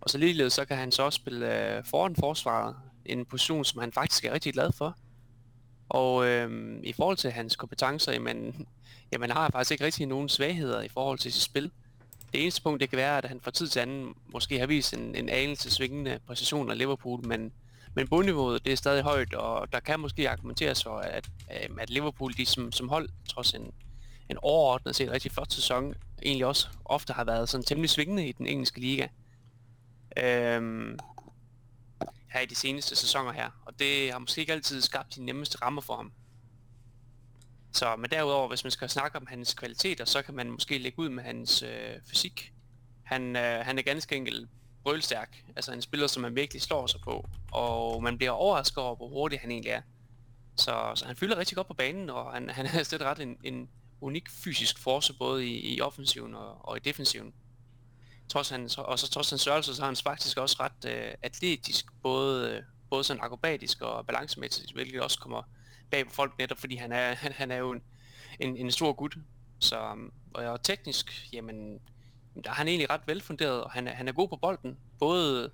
Og 0.00 0.10
så 0.10 0.18
ligeledes, 0.18 0.52
så 0.52 0.64
kan 0.64 0.76
han 0.76 0.92
så 0.92 1.02
også 1.02 1.16
spille 1.16 1.76
øh, 1.76 1.84
foran 1.84 2.16
forsvaret, 2.16 2.76
en 3.06 3.24
position, 3.24 3.64
som 3.64 3.80
han 3.80 3.92
faktisk 3.92 4.24
er 4.24 4.32
rigtig 4.32 4.52
glad 4.52 4.72
for. 4.72 4.96
Og 5.88 6.26
øh, 6.26 6.76
i 6.82 6.92
forhold 6.92 7.16
til 7.16 7.30
hans 7.30 7.56
kompetencer, 7.56 8.12
jamen, 8.12 8.66
jamen 9.12 9.30
har 9.30 9.50
faktisk 9.50 9.70
ikke 9.70 9.84
rigtig 9.84 10.06
nogen 10.06 10.28
svagheder 10.28 10.82
i 10.82 10.88
forhold 10.88 11.18
til 11.18 11.32
sit 11.32 11.42
spil. 11.42 11.70
Det 12.32 12.42
eneste 12.42 12.62
punkt, 12.62 12.80
det 12.80 12.90
kan 12.90 12.96
være, 12.96 13.18
at 13.18 13.24
han 13.24 13.40
fra 13.40 13.50
tid 13.50 13.68
til 13.68 13.80
anden 13.80 14.14
måske 14.26 14.58
har 14.58 14.66
vist 14.66 14.94
en, 14.94 15.14
en 15.16 15.28
anelse 15.28 15.70
svingende 15.70 16.18
præcision 16.26 16.70
af 16.70 16.78
Liverpool, 16.78 17.26
men, 17.26 17.52
men 17.94 18.08
bundniveauet 18.08 18.64
det 18.64 18.72
er 18.72 18.76
stadig 18.76 19.02
højt, 19.02 19.34
og 19.34 19.72
der 19.72 19.80
kan 19.80 20.00
måske 20.00 20.30
argumenteres 20.30 20.82
for, 20.82 20.98
at, 20.98 21.28
at 21.48 21.70
øhm, 21.70 21.78
Liverpool 21.88 22.32
de 22.32 22.46
som, 22.46 22.72
som 22.72 22.88
hold, 22.88 23.08
trods 23.28 23.52
en, 23.52 23.72
en 24.28 24.38
overordnet 24.42 24.96
set 24.96 25.10
rigtig 25.10 25.32
flot 25.32 25.52
sæson, 25.52 25.94
egentlig 26.22 26.46
også 26.46 26.68
ofte 26.84 27.12
har 27.12 27.24
været 27.24 27.48
sådan 27.48 27.64
temmelig 27.64 27.90
svingende 27.90 28.28
i 28.28 28.32
den 28.32 28.46
engelske 28.46 28.80
liga. 28.80 29.06
Øhm, 30.22 30.98
her 32.34 32.40
i 32.40 32.46
de 32.46 32.54
seneste 32.54 32.96
sæsoner 32.96 33.32
her, 33.32 33.50
og 33.66 33.78
det 33.78 34.12
har 34.12 34.18
måske 34.18 34.40
ikke 34.40 34.52
altid 34.52 34.80
skabt 34.80 35.14
de 35.14 35.24
nemmeste 35.24 35.58
rammer 35.62 35.82
for 35.82 35.96
ham. 35.96 36.12
Så, 37.72 37.96
men 37.96 38.10
derudover, 38.10 38.48
hvis 38.48 38.64
man 38.64 38.70
skal 38.70 38.88
snakke 38.88 39.18
om 39.18 39.26
hans 39.26 39.54
kvaliteter, 39.54 40.04
så 40.04 40.22
kan 40.22 40.34
man 40.34 40.50
måske 40.50 40.78
lægge 40.78 40.98
ud 40.98 41.08
med 41.08 41.22
hans 41.22 41.62
øh, 41.62 41.96
fysik. 42.06 42.52
Han, 43.04 43.36
øh, 43.36 43.64
han 43.64 43.78
er 43.78 43.82
ganske 43.82 44.16
enkelt 44.16 44.48
brølstærk, 44.82 45.44
altså 45.56 45.72
en 45.72 45.82
spiller, 45.82 46.06
som 46.06 46.22
man 46.22 46.36
virkelig 46.36 46.62
slår 46.62 46.86
sig 46.86 47.00
på, 47.00 47.28
og 47.52 48.02
man 48.02 48.16
bliver 48.18 48.30
overrasket 48.30 48.78
over, 48.78 48.96
hvor 48.96 49.08
hurtig 49.08 49.40
han 49.40 49.50
egentlig 49.50 49.70
er. 49.70 49.82
Så, 50.56 50.92
så 50.94 51.06
han 51.06 51.16
fylder 51.16 51.38
rigtig 51.38 51.56
godt 51.56 51.66
på 51.66 51.74
banen, 51.74 52.10
og 52.10 52.32
han, 52.32 52.50
han 52.56 52.66
er 52.66 52.82
slet 52.82 53.02
ret 53.02 53.20
en, 53.20 53.36
en 53.44 53.68
unik 54.00 54.30
fysisk 54.30 54.78
force, 54.78 55.12
både 55.12 55.46
i, 55.46 55.74
i 55.74 55.80
offensiven 55.80 56.34
og, 56.34 56.68
og 56.68 56.76
i 56.76 56.80
defensiven 56.80 57.34
trods 58.28 58.48
hans, 58.48 58.78
og 58.78 58.98
så 58.98 59.10
trods 59.10 59.30
hans 59.30 59.42
størrelse, 59.42 59.74
så 59.74 59.82
er 59.82 59.86
han 59.86 59.96
faktisk 59.96 60.38
også 60.38 60.56
ret 60.60 60.84
øh, 60.86 61.14
atletisk, 61.22 61.86
både, 62.02 62.50
øh, 62.50 62.62
både 62.90 63.04
sådan 63.04 63.22
akrobatisk 63.22 63.80
og 63.80 64.06
balancemæssigt, 64.06 64.72
hvilket 64.72 65.00
også 65.00 65.18
kommer 65.18 65.42
bag 65.90 66.06
på 66.06 66.12
folk 66.12 66.38
netop, 66.38 66.58
fordi 66.58 66.76
han 66.76 66.92
er, 66.92 67.14
han, 67.22 67.32
han 67.32 67.50
er 67.50 67.56
jo 67.56 67.70
en, 67.72 67.82
en, 68.40 68.56
en 68.56 68.70
stor 68.70 68.92
gut. 68.92 69.16
Så, 69.58 69.80
øhm, 69.80 70.12
og 70.34 70.62
teknisk, 70.62 71.28
jamen, 71.32 71.80
der 72.44 72.50
er 72.50 72.54
han 72.54 72.68
egentlig 72.68 72.90
ret 72.90 73.00
velfunderet, 73.06 73.64
og 73.64 73.70
han 73.70 73.88
er, 73.88 73.94
han 73.94 74.08
er 74.08 74.12
god 74.12 74.28
på 74.28 74.36
bolden, 74.36 74.78
både 74.98 75.50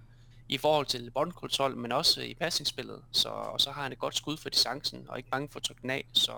i 0.49 0.59
forhold 0.59 0.87
til 0.87 1.11
boldkontrol, 1.11 1.77
men 1.77 1.93
også 1.93 2.23
i 2.23 2.35
passingsspillet. 2.35 3.03
Så, 3.13 3.29
og 3.29 3.61
så 3.61 3.71
har 3.71 3.83
han 3.83 3.93
et 3.93 3.99
godt 3.99 4.17
skud 4.17 4.37
for 4.37 4.49
distancen, 4.49 5.07
og 5.09 5.17
ikke 5.19 5.31
bange 5.31 5.49
for 5.49 5.59
at 5.59 5.63
trykke 5.63 5.83
den 5.83 5.91
af. 5.91 6.09
Så, 6.13 6.33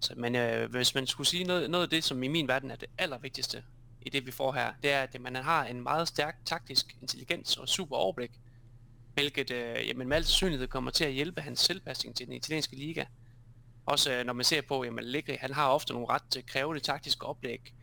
så, 0.00 0.14
men 0.16 0.34
øh, 0.34 0.70
hvis 0.70 0.94
man 0.94 1.06
skulle 1.06 1.26
sige 1.26 1.44
noget, 1.44 1.70
noget 1.70 1.84
af 1.84 1.90
det, 1.90 2.04
som 2.04 2.22
i 2.22 2.28
min 2.28 2.48
verden 2.48 2.70
er 2.70 2.76
det 2.76 2.88
allervigtigste 2.98 3.62
i 4.02 4.10
det, 4.10 4.26
vi 4.26 4.30
får 4.30 4.52
her, 4.52 4.72
det 4.82 4.92
er, 4.92 5.02
at 5.02 5.20
man 5.20 5.34
har 5.34 5.64
en 5.64 5.80
meget 5.80 6.08
stærk 6.08 6.36
taktisk 6.44 6.96
intelligens 7.00 7.56
og 7.56 7.68
super 7.68 7.96
overblik, 7.96 8.30
hvilket 9.14 9.50
øh, 9.50 9.88
jamen, 9.88 10.08
med 10.08 10.16
al 10.16 10.24
sandsynlighed 10.24 10.68
kommer 10.68 10.90
til 10.90 11.04
at 11.04 11.12
hjælpe 11.12 11.40
hans 11.40 11.60
selvpasning 11.60 12.16
til 12.16 12.26
den 12.26 12.34
italienske 12.34 12.76
liga. 12.76 13.04
Også 13.86 14.12
øh, 14.12 14.26
når 14.26 14.32
man 14.32 14.44
ser 14.44 14.62
på, 14.62 14.80
at 14.80 14.98
Allegri, 14.98 15.36
han 15.40 15.52
har 15.52 15.68
ofte 15.68 15.92
nogle 15.92 16.08
ret 16.08 16.36
øh, 16.36 16.42
krævende 16.46 16.80
taktiske 16.80 17.26
oplæg, 17.26 17.74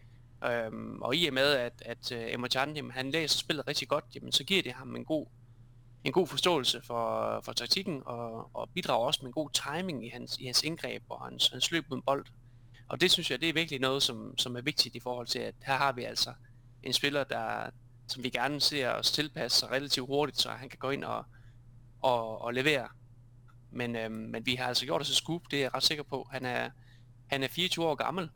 øhm, 0.45 1.01
og 1.01 1.15
i 1.15 1.27
og 1.27 1.33
med, 1.33 1.53
at, 1.53 1.83
at 1.85 2.11
øh, 2.11 2.33
Emre 2.33 2.49
jamen, 2.55 2.91
han 2.91 3.11
læser 3.11 3.39
spillet 3.39 3.67
rigtig 3.67 3.87
godt, 3.87 4.05
jamen, 4.15 4.31
så 4.31 4.43
giver 4.43 4.63
det 4.63 4.73
ham 4.73 4.95
en 4.95 5.05
god, 5.05 5.25
en 6.03 6.11
god 6.11 6.27
forståelse 6.27 6.81
for, 6.81 7.41
for 7.45 7.53
taktikken, 7.53 8.01
og, 8.05 8.55
og 8.55 8.69
bidrager 8.69 9.05
også 9.05 9.19
med 9.21 9.27
en 9.27 9.33
god 9.33 9.49
timing 9.49 10.05
i 10.05 10.09
hans, 10.09 10.37
i 10.37 10.45
hans 10.45 10.63
indgreb 10.63 11.03
og 11.09 11.25
hans, 11.25 11.47
hans 11.47 11.71
løb 11.71 11.85
uden 11.91 12.01
bold. 12.01 12.25
Og 12.87 13.01
det 13.01 13.11
synes 13.11 13.31
jeg, 13.31 13.41
det 13.41 13.49
er 13.49 13.53
virkelig 13.53 13.79
noget, 13.79 14.03
som, 14.03 14.37
som 14.37 14.55
er 14.55 14.61
vigtigt 14.61 14.95
i 14.95 14.99
forhold 14.99 15.27
til, 15.27 15.39
at 15.39 15.55
her 15.65 15.77
har 15.77 15.91
vi 15.91 16.03
altså 16.03 16.33
en 16.83 16.93
spiller, 16.93 17.23
der, 17.23 17.69
som 18.07 18.23
vi 18.23 18.29
gerne 18.29 18.61
ser 18.61 18.89
os 18.89 19.11
tilpasse 19.11 19.59
sig 19.59 19.71
relativt 19.71 20.07
hurtigt, 20.07 20.39
så 20.39 20.49
han 20.49 20.69
kan 20.69 20.79
gå 20.79 20.89
ind 20.89 21.03
og, 21.03 21.25
og, 22.01 22.41
og 22.41 22.53
levere. 22.53 22.87
Men, 23.71 23.95
øhm, 23.95 24.13
men 24.13 24.45
vi 24.45 24.55
har 24.55 24.67
altså 24.67 24.85
gjort 24.85 25.01
os 25.01 25.09
et 25.09 25.15
scoop, 25.15 25.41
det 25.51 25.59
er 25.59 25.63
jeg 25.63 25.73
ret 25.73 25.83
sikker 25.83 26.03
på. 26.03 26.27
Han 26.31 26.45
er, 26.45 26.69
han 27.27 27.43
er 27.43 27.47
24 27.47 27.85
år 27.85 27.95
gammel, 27.95 28.29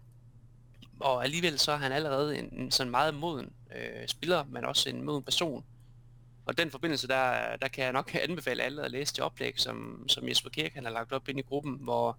og 0.99 1.23
alligevel 1.23 1.59
så 1.59 1.71
er 1.71 1.77
han 1.77 1.91
allerede 1.91 2.37
en, 2.37 2.59
en 2.59 2.71
sådan 2.71 2.91
meget 2.91 3.13
moden 3.13 3.53
øh, 3.75 4.07
spiller, 4.07 4.43
men 4.43 4.65
også 4.65 4.89
en 4.89 5.03
moden 5.03 5.23
person. 5.23 5.65
Og 6.45 6.57
den 6.57 6.71
forbindelse, 6.71 7.07
der, 7.07 7.55
der 7.57 7.67
kan 7.67 7.83
jeg 7.83 7.93
nok 7.93 8.15
anbefale 8.15 8.63
alle 8.63 8.83
at 8.83 8.91
læse 8.91 9.13
det 9.13 9.23
oplæg, 9.23 9.59
som, 9.59 10.05
som 10.07 10.27
Jesper 10.27 10.49
Kirk 10.49 10.73
han 10.73 10.85
har 10.85 10.91
lagt 10.91 11.11
op 11.11 11.29
ind 11.29 11.39
i 11.39 11.41
gruppen, 11.41 11.73
hvor 11.73 12.17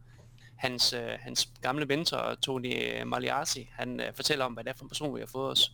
hans, 0.63 0.93
øh, 0.93 1.09
hans 1.21 1.49
gamle 1.63 1.87
mentor, 1.87 2.35
Tony 2.35 3.01
øh, 3.01 3.07
Maliasi, 3.07 3.69
han 3.73 4.01
øh, 4.01 4.15
fortæller 4.15 4.45
om, 4.45 4.53
hvad 4.53 4.65
det 4.65 4.71
er 4.71 4.75
for 4.75 4.85
en 4.85 4.89
person, 4.89 5.15
vi 5.15 5.21
har 5.21 5.27
fået 5.27 5.51
os. 5.51 5.73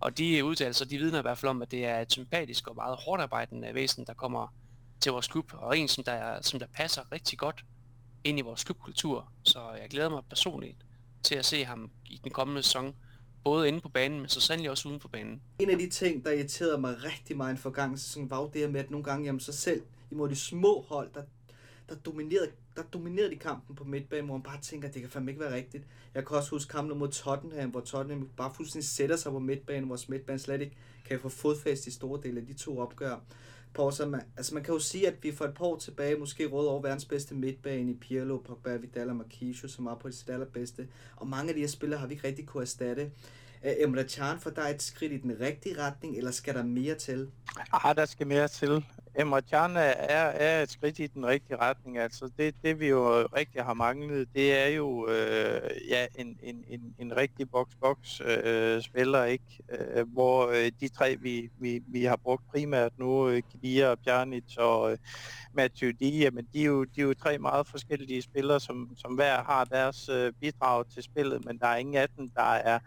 Og 0.00 0.18
de 0.18 0.44
udtalelser, 0.44 0.84
de 0.84 0.98
vidner 0.98 1.18
i 1.18 1.22
hvert 1.22 1.38
fald 1.38 1.50
om, 1.50 1.62
at 1.62 1.70
det 1.70 1.84
er 1.84 2.00
et 2.00 2.12
sympatisk 2.12 2.68
og 2.68 2.76
meget 2.76 2.96
hårdt 3.00 3.22
arbejdende 3.22 3.74
væsen, 3.74 4.06
der 4.06 4.14
kommer 4.14 4.54
til 5.00 5.12
vores 5.12 5.28
klub, 5.28 5.52
og 5.52 5.78
en, 5.78 5.88
som 5.88 6.04
der, 6.04 6.42
som 6.42 6.58
der 6.58 6.66
passer 6.74 7.12
rigtig 7.12 7.38
godt 7.38 7.64
ind 8.24 8.38
i 8.38 8.42
vores 8.42 8.64
klubkultur. 8.64 9.32
Så 9.42 9.60
jeg 9.80 9.88
glæder 9.90 10.10
mig 10.10 10.22
personligt 10.28 10.76
til 11.22 11.34
at 11.34 11.44
se 11.44 11.64
ham 11.64 11.90
i 12.06 12.20
den 12.24 12.30
kommende 12.32 12.62
sæson, 12.62 12.94
både 13.44 13.68
inde 13.68 13.80
på 13.80 13.88
banen, 13.88 14.18
men 14.18 14.28
så 14.28 14.40
sandelig 14.40 14.70
også 14.70 14.88
uden 14.88 15.00
på 15.00 15.08
banen. 15.08 15.42
En 15.58 15.70
af 15.70 15.78
de 15.78 15.90
ting, 15.90 16.24
der 16.24 16.30
irriterede 16.30 16.78
mig 16.78 17.04
rigtig 17.04 17.36
meget 17.36 17.50
i 17.50 17.52
en 17.52 17.58
forgangen 17.58 17.98
sæson, 17.98 18.30
var 18.30 18.40
jo 18.40 18.50
det 18.52 18.60
her 18.60 18.68
med, 18.68 18.80
at 18.80 18.90
nogle 18.90 19.04
gange, 19.04 19.24
jamen 19.24 19.40
så 19.40 19.52
selv 19.52 19.82
imod 20.10 20.28
de 20.28 20.36
små 20.36 20.84
hold, 20.88 21.10
der, 21.14 21.22
der 21.88 21.94
dominerede, 21.94 22.50
der 22.76 22.82
dominerede 22.82 23.30
de 23.30 23.36
kampen 23.36 23.76
på 23.76 23.84
midtbanen, 23.84 24.24
hvor 24.24 24.34
man 24.34 24.42
bare 24.42 24.60
tænker, 24.60 24.88
at 24.88 24.94
det 24.94 25.02
kan 25.02 25.10
fandme 25.10 25.30
ikke 25.30 25.40
være 25.40 25.54
rigtigt. 25.54 25.84
Jeg 26.14 26.26
kan 26.26 26.36
også 26.36 26.50
huske 26.50 26.70
kampen 26.70 26.98
mod 26.98 27.08
Tottenham, 27.08 27.70
hvor 27.70 27.80
Tottenham 27.80 28.28
bare 28.36 28.54
fuldstændig 28.54 28.88
sætter 28.88 29.16
sig 29.16 29.32
på 29.32 29.38
midtbanen, 29.38 29.84
hvor 29.84 29.98
midtbanen 30.08 30.38
slet 30.38 30.60
ikke 30.60 30.76
kan 31.04 31.20
få 31.20 31.28
fodfæst 31.28 31.86
i 31.86 31.90
store 31.90 32.20
dele 32.22 32.40
af 32.40 32.46
de 32.46 32.52
to 32.52 32.78
opgør. 32.78 33.16
På, 33.74 33.90
så 33.90 34.06
man, 34.06 34.22
altså 34.36 34.54
man 34.54 34.62
kan 34.62 34.74
jo 34.74 34.80
sige, 34.80 35.08
at 35.08 35.14
vi 35.22 35.32
for 35.32 35.44
et 35.44 35.54
par 35.54 35.64
år 35.64 35.78
tilbage 35.78 36.16
måske 36.16 36.46
råd 36.46 36.66
over 36.66 36.82
verdens 36.82 37.04
bedste 37.04 37.34
midtbane 37.34 37.90
i 37.90 37.94
Pirlo, 37.94 38.38
Pogba, 38.38 38.76
Vidal 38.76 39.08
og 39.08 39.16
Marquisio, 39.16 39.68
som 39.68 39.84
var 39.84 39.94
på 39.94 40.10
sit 40.10 40.30
allerbedste. 40.30 40.88
Og 41.16 41.28
mange 41.28 41.48
af 41.48 41.54
de 41.54 41.60
her 41.60 41.68
spillere 41.68 42.00
har 42.00 42.06
vi 42.06 42.14
ikke 42.14 42.28
rigtig 42.28 42.46
kunne 42.46 42.62
erstatte. 42.62 43.10
Øh, 43.64 43.72
Emre 43.78 44.08
Can 44.08 44.40
for 44.40 44.50
dig 44.50 44.70
et 44.70 44.82
skridt 44.82 45.12
i 45.12 45.18
den 45.18 45.36
rigtige 45.40 45.82
retning, 45.82 46.16
eller 46.16 46.30
skal 46.30 46.54
der 46.54 46.62
mere 46.62 46.94
til? 46.94 47.30
Ah, 47.72 47.96
der 47.96 48.04
skal 48.04 48.26
mere 48.26 48.48
til. 48.48 48.84
Emre 49.18 49.40
Can 49.50 49.76
er, 49.76 49.80
er 49.80 50.62
et 50.62 50.70
skridt 50.70 50.98
i 50.98 51.06
den 51.06 51.26
rigtige 51.26 51.56
retning. 51.56 51.98
Altså 51.98 52.30
det, 52.38 52.54
det 52.62 52.80
vi 52.80 52.88
jo 52.88 53.22
rigtig 53.36 53.62
har 53.62 53.74
manglet, 53.74 54.28
det 54.34 54.58
er 54.58 54.66
jo 54.66 55.08
øh, 55.08 55.70
ja, 55.88 56.06
en, 56.18 56.38
en, 56.42 56.64
en, 56.68 56.94
en 56.98 57.16
rigtig 57.16 57.46
box-box 57.50 58.20
øh, 58.24 58.82
spiller, 58.82 59.24
ikke? 59.24 59.44
Øh, 59.70 60.12
hvor 60.12 60.46
øh, 60.46 60.72
de 60.80 60.88
tre 60.88 61.16
vi, 61.20 61.50
vi, 61.58 61.82
vi 61.86 62.04
har 62.04 62.16
brugt 62.16 62.48
primært 62.50 62.92
nu, 62.98 63.28
øh, 63.28 63.42
Kedia, 63.52 63.94
Pjanic 63.94 64.56
og 64.58 64.92
øh, 64.92 64.98
Mathieu 65.52 65.90
D, 65.90 66.32
men 66.32 66.48
de 66.52 66.60
er, 66.60 66.64
jo, 66.64 66.84
de 66.84 67.00
er 67.00 67.04
jo 67.04 67.14
tre 67.14 67.38
meget 67.38 67.66
forskellige 67.66 68.22
spillere, 68.22 68.60
som, 68.60 68.90
som 68.96 69.14
hver 69.14 69.42
har 69.42 69.64
deres 69.64 70.08
øh, 70.08 70.32
bidrag 70.40 70.84
til 70.94 71.02
spillet, 71.02 71.44
men 71.44 71.58
der 71.58 71.66
er 71.66 71.76
ingen 71.76 71.94
af 71.94 72.08
dem, 72.18 72.30
der 72.30 72.52
er 72.52 72.78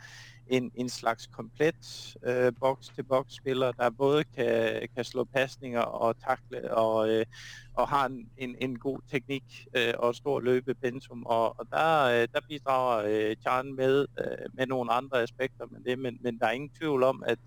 en, 0.49 0.71
en 0.75 0.89
slags 0.89 1.27
komplet 1.27 2.15
øh, 2.23 2.53
box-til-box 2.59 3.25
spiller, 3.29 3.71
der 3.71 3.89
både 3.89 4.23
kan, 4.23 4.87
kan 4.95 5.03
slå 5.03 5.23
pasninger 5.23 5.81
og 5.81 6.15
takle 6.19 6.75
og, 6.75 7.09
øh, 7.09 7.25
og 7.73 7.87
har 7.87 8.05
en, 8.05 8.29
en, 8.37 8.55
en 8.61 8.79
god 8.79 8.99
teknik 9.11 9.67
øh, 9.75 9.93
og 9.97 10.15
stor 10.15 10.39
løbepensum. 10.39 11.23
Og, 11.25 11.59
og 11.59 11.67
der, 11.71 12.03
øh, 12.03 12.27
der 12.33 12.39
bidrager 12.49 13.29
øh, 13.29 13.35
Chan 13.35 13.73
med, 13.73 14.05
øh, 14.19 14.49
med 14.53 14.67
nogle 14.67 14.91
andre 14.91 15.21
aspekter 15.21 15.65
med 15.71 15.79
det, 15.79 15.99
men, 15.99 16.17
men 16.21 16.39
der 16.39 16.45
er 16.45 16.51
ingen 16.51 16.71
tvivl 16.79 17.03
om, 17.03 17.23
at, 17.27 17.39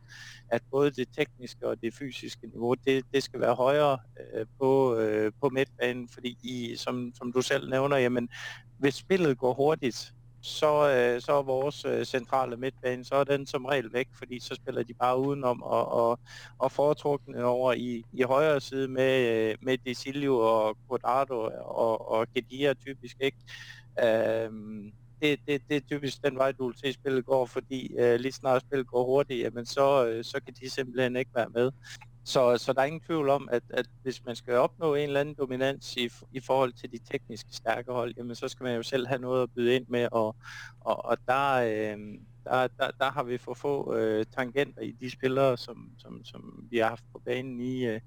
at 0.49 0.63
både 0.71 0.91
det 0.91 1.09
tekniske 1.17 1.69
og 1.69 1.83
det 1.83 1.95
fysiske 1.95 2.47
niveau, 2.47 2.75
det, 2.75 3.05
det 3.15 3.23
skal 3.23 3.41
være 3.41 3.55
højere 3.55 3.99
øh, 4.35 4.47
på, 4.59 4.97
øh, 4.97 5.33
på 5.41 5.49
midtbanen, 5.49 6.09
fordi 6.09 6.39
I, 6.43 6.77
som, 6.77 7.13
som 7.15 7.33
du 7.33 7.43
selv 7.43 7.71
nævner, 7.71 7.97
jamen, 7.97 8.29
hvis 8.79 8.95
spillet 8.95 9.39
går 9.39 9.55
hurtigt, 9.55 10.15
så, 10.41 10.91
øh, 10.91 11.21
så 11.21 11.33
er 11.33 11.43
vores 11.43 11.85
øh, 11.85 12.05
centrale 12.05 12.57
midtbane, 12.57 13.05
så 13.05 13.15
er 13.15 13.25
den 13.25 13.47
som 13.47 13.65
regel 13.65 13.93
væk, 13.93 14.09
fordi 14.13 14.41
så 14.41 14.55
spiller 14.55 14.83
de 14.83 14.95
bare 14.95 15.19
udenom 15.19 15.63
og, 15.63 15.89
og, 15.89 16.19
og 16.59 16.73
foretrukne 16.73 17.45
over 17.45 17.73
i, 17.73 18.05
i 18.13 18.23
højre 18.23 18.61
side 18.61 18.89
med, 18.89 19.29
øh, 19.29 19.57
med 19.63 19.79
Desilio 19.79 20.39
og 20.39 20.77
Quadrado 20.89 21.51
og, 21.61 22.11
og 22.11 22.27
Gedia 22.35 22.75
typisk, 22.75 23.17
ikke? 23.21 23.39
Øh, 24.05 24.51
det, 25.23 25.41
det, 25.47 25.63
det 25.69 25.77
er 25.77 25.81
typisk 25.81 26.25
den 26.25 26.37
vej, 26.37 26.53
du 26.53 26.67
vil 26.67 26.77
se 26.79 26.93
spillet 26.93 27.27
går, 27.27 27.47
fordi 27.47 27.95
øh, 27.99 28.21
lige 28.21 28.33
snart 28.33 28.63
spillet 28.63 28.87
går 28.87 29.05
hurtigt, 29.05 29.41
jamen 29.41 29.67
så, 29.67 30.07
øh, 30.07 30.25
så 30.25 30.41
kan 30.45 30.55
de 30.61 30.71
simpelthen 30.71 31.17
ikke 31.17 31.31
være 31.35 31.49
med. 31.55 31.71
Så, 32.25 32.59
så 32.59 32.73
der 32.73 32.81
er 32.81 32.85
ingen 32.85 33.01
tvivl 33.01 33.29
om, 33.29 33.49
at, 33.53 33.63
at 33.71 33.87
hvis 34.03 34.25
man 34.25 34.37
skal 34.37 34.55
opnå 34.55 34.95
en 34.95 35.03
eller 35.03 35.21
anden 35.21 35.35
dominans 35.35 35.97
i, 35.97 36.11
i 36.33 36.41
forhold 36.41 36.73
til 36.73 36.93
de 36.93 36.99
teknisk 36.99 37.47
stærke 37.51 37.93
hold, 37.93 38.15
jamen 38.17 38.35
så 38.35 38.49
skal 38.49 38.65
man 38.65 38.77
jo 38.77 38.83
selv 38.83 39.07
have 39.07 39.21
noget 39.21 39.43
at 39.43 39.51
byde 39.55 39.77
ind 39.77 39.87
med, 39.89 40.09
og, 40.13 40.37
og, 40.81 41.05
og 41.05 41.19
der, 41.27 41.55
øh, 41.55 41.99
der, 42.45 42.69
der, 42.79 42.91
der 42.99 43.11
har 43.11 43.23
vi 43.23 43.39
for 43.39 43.55
få 43.55 43.95
øh, 43.95 44.27
tangenter 44.37 44.83
i 44.83 44.91
de 44.91 45.11
spillere, 45.11 45.57
som, 45.57 45.91
som, 45.99 46.25
som 46.25 46.67
vi 46.71 46.79
har 46.79 46.89
haft 46.89 47.05
på 47.13 47.19
banen 47.25 47.61
i, 47.61 47.87
øh, 47.87 48.01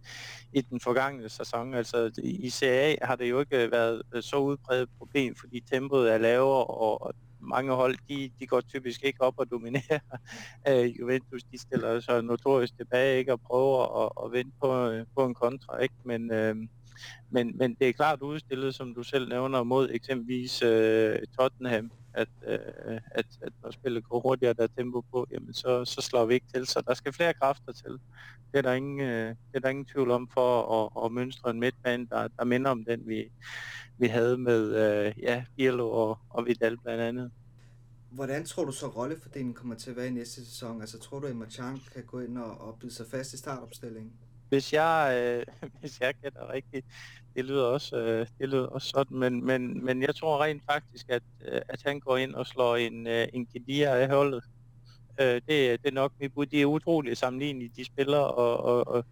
i 0.53 0.61
den 0.61 0.79
forgangne 0.79 1.29
sæson. 1.29 1.73
Altså 1.73 2.11
i 2.23 2.49
CA 2.49 2.95
har 3.01 3.15
det 3.15 3.29
jo 3.29 3.39
ikke 3.39 3.71
været 3.71 4.01
så 4.21 4.35
udbredt 4.35 4.89
problem, 4.97 5.35
fordi 5.35 5.59
tempoet 5.59 6.13
er 6.13 6.17
lavere, 6.17 6.65
og, 6.65 7.01
og 7.01 7.13
mange 7.43 7.73
hold, 7.73 7.97
de, 8.09 8.31
de 8.39 8.47
går 8.47 8.61
typisk 8.61 9.03
ikke 9.03 9.21
op 9.21 9.33
og 9.37 9.51
dominerer. 9.51 9.99
Uh, 10.69 10.85
Juventus, 10.99 11.43
de 11.43 11.57
stiller 11.57 11.99
så 11.99 12.21
notorisk 12.21 12.77
tilbage 12.77 13.19
ikke 13.19 13.33
og 13.33 13.41
prøver 13.41 14.05
at, 14.05 14.25
at 14.25 14.31
vinde 14.31 14.51
på, 14.61 14.89
øh, 14.89 15.05
på 15.15 15.25
en 15.25 15.33
kontra, 15.33 15.77
ikke? 15.77 15.95
Men, 16.05 16.31
uh, 16.31 16.67
men, 17.29 17.57
men 17.57 17.73
det 17.73 17.89
er 17.89 17.93
klart 17.93 18.21
udstillet, 18.21 18.75
som 18.75 18.93
du 18.93 19.03
selv 19.03 19.29
nævner, 19.29 19.63
mod 19.63 19.89
eksempelvis 19.91 20.63
uh, 20.63 21.15
Tottenham, 21.39 21.91
at, 22.13 22.27
uh, 22.47 22.97
at, 23.11 23.25
at 23.41 23.53
når 23.63 23.71
spillet 23.71 24.03
går 24.03 24.19
hurtigere, 24.19 24.53
der 24.53 24.63
er 24.63 24.67
tempo 24.77 25.01
på, 25.01 25.27
jamen 25.31 25.53
så, 25.53 25.85
så 25.85 26.01
slår 26.01 26.25
vi 26.25 26.33
ikke 26.33 26.47
til. 26.53 26.67
Så 26.67 26.83
der 26.87 26.93
skal 26.93 27.13
flere 27.13 27.33
kræfter 27.33 27.71
til. 27.71 27.91
Det 28.51 28.57
er 28.57 28.61
der 28.61 28.73
ingen, 28.73 28.99
uh, 28.99 29.07
det 29.07 29.55
er 29.55 29.59
der 29.59 29.69
ingen 29.69 29.85
tvivl 29.85 30.11
om 30.11 30.29
for 30.33 30.83
at, 30.83 31.05
at 31.05 31.11
mønstre 31.11 31.51
en 31.51 31.59
midtbane, 31.59 32.07
der, 32.07 32.27
der 32.27 32.45
minder 32.45 32.71
om 32.71 32.85
den, 32.85 33.07
vi, 33.07 33.31
vi 33.97 34.07
havde 34.07 34.37
med 34.37 34.75
øh, 34.75 35.13
ja, 35.21 35.45
Pirlo 35.57 35.91
og, 35.91 36.17
og 36.29 36.45
Vidal 36.45 36.77
blandt 36.77 37.01
andet. 37.01 37.31
Hvordan 38.09 38.45
tror 38.45 38.65
du 38.65 38.71
så 38.71 38.87
rollefordelingen 38.87 39.53
kommer 39.53 39.75
til 39.75 39.89
at 39.89 39.95
være 39.95 40.07
i 40.07 40.11
næste 40.11 40.45
sæson? 40.45 40.81
Altså 40.81 40.99
tror 40.99 41.19
du, 41.19 41.27
at 41.27 41.35
Marchand 41.35 41.79
kan 41.93 42.03
gå 42.03 42.19
ind 42.19 42.37
og, 42.37 42.61
og 42.61 42.77
byde 42.79 42.93
sig 42.93 43.05
fast 43.11 43.33
i 43.33 43.37
startopstillingen? 43.37 44.13
Hvis 44.49 44.73
jeg, 44.73 45.19
øh, 45.61 45.69
hvis 45.79 46.01
jeg 46.01 46.13
gætter 46.21 46.49
rigtigt, 46.49 46.85
det 47.35 47.45
lyder 47.45 47.65
også, 47.65 47.97
øh, 47.97 48.27
det 48.39 48.49
lyder 48.49 48.67
også 48.67 48.87
sådan, 48.87 49.17
men, 49.17 49.45
men, 49.45 49.85
men 49.85 50.01
jeg 50.01 50.15
tror 50.15 50.43
rent 50.43 50.63
faktisk, 50.65 51.09
at, 51.09 51.23
øh, 51.41 51.61
at 51.69 51.81
han 51.85 51.99
går 51.99 52.17
ind 52.17 52.35
og 52.35 52.47
slår 52.47 52.75
en, 52.75 53.07
øh, 53.07 53.27
en 53.33 53.45
Kedia 53.45 53.95
af 53.95 54.09
holdet. 54.09 54.43
Øh, 55.19 55.35
det, 55.35 55.47
det 55.47 55.85
er 55.85 55.91
nok 55.91 56.13
mit 56.19 56.33
bud. 56.33 56.45
De 56.45 56.61
er 56.61 56.65
utroligt 56.65 57.17
sammenlignelige, 57.17 57.71
de 57.75 57.85
spillere, 57.85 58.31
og, 58.31 58.57
og, 58.57 58.87
og 58.87 59.05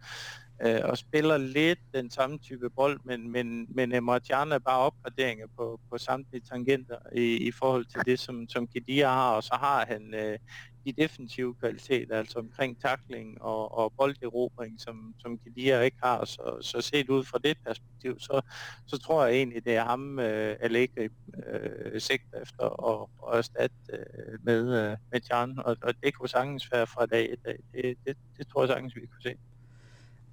øh, 0.61 0.81
og 0.83 0.97
spiller 0.97 1.37
lidt 1.37 1.79
den 1.93 2.11
samme 2.11 2.37
type 2.37 2.69
bold, 2.69 2.99
men, 3.03 3.31
men, 3.31 3.67
men 3.69 4.03
Martian 4.03 4.51
er 4.51 4.59
bare 4.59 4.79
opgraderinger 4.79 5.47
på, 5.57 5.79
på 5.89 5.97
samtlige 5.97 6.41
tangenter 6.49 6.97
i, 7.15 7.47
i 7.47 7.51
forhold 7.51 7.85
til 7.85 8.01
det, 8.05 8.19
som, 8.19 8.49
som 8.49 8.67
Kedia 8.67 9.07
har, 9.07 9.35
og 9.35 9.43
så 9.43 9.57
har 9.59 9.85
han 9.85 10.13
øh, 10.13 10.37
de 10.85 10.91
defensive 10.91 11.55
kvaliteter, 11.55 12.17
altså 12.17 12.39
omkring 12.39 12.81
takling 12.81 13.41
og, 13.41 13.77
og 13.77 13.93
bolderobring, 13.97 14.81
som, 14.81 15.15
som 15.19 15.37
Kedia 15.37 15.81
ikke 15.81 15.97
har. 16.03 16.25
Så, 16.25 16.57
så 16.61 16.81
set 16.81 17.09
ud 17.09 17.23
fra 17.23 17.39
det 17.43 17.57
perspektiv, 17.65 18.19
så, 18.19 18.41
så 18.87 18.97
tror 18.97 19.25
jeg 19.25 19.35
egentlig, 19.35 19.65
det 19.65 19.75
er 19.75 19.83
ham, 19.83 20.19
øh, 20.19 20.55
Allegri 20.59 21.09
øh, 21.47 22.01
sigter 22.01 22.41
efter 22.41 22.63
og, 22.63 23.09
og 23.17 23.37
erstatte 23.37 23.75
øh, 23.93 24.39
med, 24.43 24.91
øh, 24.91 24.97
med 25.11 25.21
Jan, 25.31 25.59
og, 25.59 25.77
og 25.81 25.93
det 26.03 26.13
kunne 26.13 26.29
sagtens 26.29 26.71
være 26.71 26.87
fra 26.87 27.05
dag 27.05 27.31
i 27.31 27.35
dag. 27.35 27.59
Det, 27.73 27.97
det, 28.05 28.17
det 28.37 28.47
tror 28.47 28.61
jeg 28.61 28.69
sagtens, 28.69 28.95
vi 28.95 29.05
kunne 29.05 29.21
se 29.21 29.35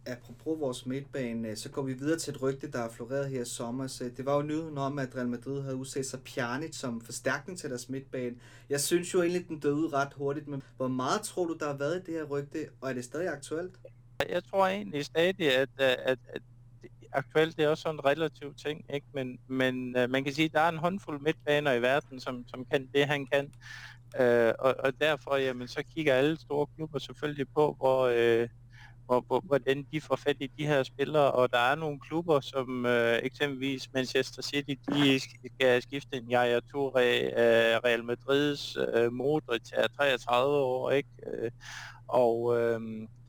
apropos 0.08 0.60
vores 0.60 0.86
midtbane, 0.86 1.48
øh, 1.48 1.56
så 1.56 1.68
går 1.68 1.82
vi 1.82 1.92
videre 1.92 2.18
til 2.18 2.34
et 2.34 2.42
rygte, 2.42 2.70
der 2.70 2.78
er 2.78 2.88
floreret 2.88 3.28
her 3.28 3.42
i 3.42 3.44
sommer. 3.44 3.86
Så 3.86 4.10
det 4.16 4.26
var 4.26 4.36
jo 4.36 4.42
nyheden 4.42 4.78
om, 4.78 4.98
at 4.98 5.16
Real 5.16 5.28
Madrid 5.28 5.62
havde 5.62 5.76
udset 5.76 6.06
sig 6.06 6.20
Pjanic 6.20 6.76
som 6.76 7.00
forstærkning 7.00 7.58
til 7.58 7.70
deres 7.70 7.88
midtbane. 7.88 8.36
Jeg 8.70 8.80
synes 8.80 9.14
jo 9.14 9.22
egentlig, 9.22 9.48
den 9.48 9.58
døde 9.58 9.88
ret 9.88 10.12
hurtigt, 10.14 10.48
men 10.48 10.62
hvor 10.76 10.88
meget 10.88 11.20
tror 11.22 11.46
du, 11.46 11.56
der 11.60 11.66
har 11.66 11.76
været 11.76 11.96
i 11.96 12.02
det 12.06 12.14
her 12.14 12.24
rygte, 12.24 12.68
og 12.80 12.90
er 12.90 12.94
det 12.94 13.04
stadig 13.04 13.28
aktuelt? 13.28 13.74
Jeg 14.28 14.44
tror 14.44 14.66
egentlig 14.66 15.04
stadig, 15.04 15.56
at, 15.56 15.68
øh, 15.80 15.96
at, 16.04 16.18
at 16.28 16.42
aktuelt 17.12 17.56
det 17.56 17.64
er 17.64 17.68
også 17.68 17.82
sådan 17.82 17.96
en 17.96 18.04
relativ 18.04 18.54
ting, 18.54 18.84
ikke? 18.94 19.06
men, 19.12 19.38
men 19.46 19.96
øh, 19.96 20.10
man 20.10 20.24
kan 20.24 20.32
sige, 20.34 20.44
at 20.44 20.52
der 20.52 20.60
er 20.60 20.68
en 20.68 20.78
håndfuld 20.78 21.20
midtbaner 21.20 21.72
i 21.72 21.82
verden, 21.82 22.20
som, 22.20 22.44
som 22.48 22.64
kan 22.64 22.88
det, 22.94 23.06
han 23.06 23.26
kan. 23.26 23.52
Øh, 24.20 24.52
og, 24.58 24.74
og 24.78 25.00
derfor 25.00 25.36
jamen, 25.36 25.68
så 25.68 25.82
kigger 25.94 26.14
alle 26.14 26.40
store 26.40 26.66
klubber 26.76 26.98
selvfølgelig 26.98 27.46
på, 27.54 27.76
hvor, 27.78 28.02
øh, 28.14 28.48
hvor, 29.08 29.40
hvordan 29.44 29.86
de 29.92 30.00
får 30.00 30.16
fat 30.16 30.36
i 30.40 30.50
de 30.58 30.66
her 30.66 30.82
spillere, 30.82 31.32
og 31.32 31.52
der 31.52 31.58
er 31.58 31.74
nogle 31.74 32.00
klubber, 32.00 32.40
som 32.40 32.86
øh, 32.86 33.18
eksempelvis 33.22 33.92
Manchester 33.94 34.42
City, 34.42 34.74
de 34.92 35.20
skal 35.54 35.82
skifte 35.82 36.16
en 36.16 36.30
Jaja 36.30 36.58
Touré, 36.58 37.40
øh, 37.40 37.76
Real 37.84 38.04
Madrids 38.04 38.76
øh, 38.94 39.12
Modric 39.12 39.70
er 39.72 39.86
33 39.86 40.56
år, 40.56 40.90
ikke? 40.90 41.08
Øh, 41.26 41.50
og, 42.08 42.60
øh, 42.60 42.80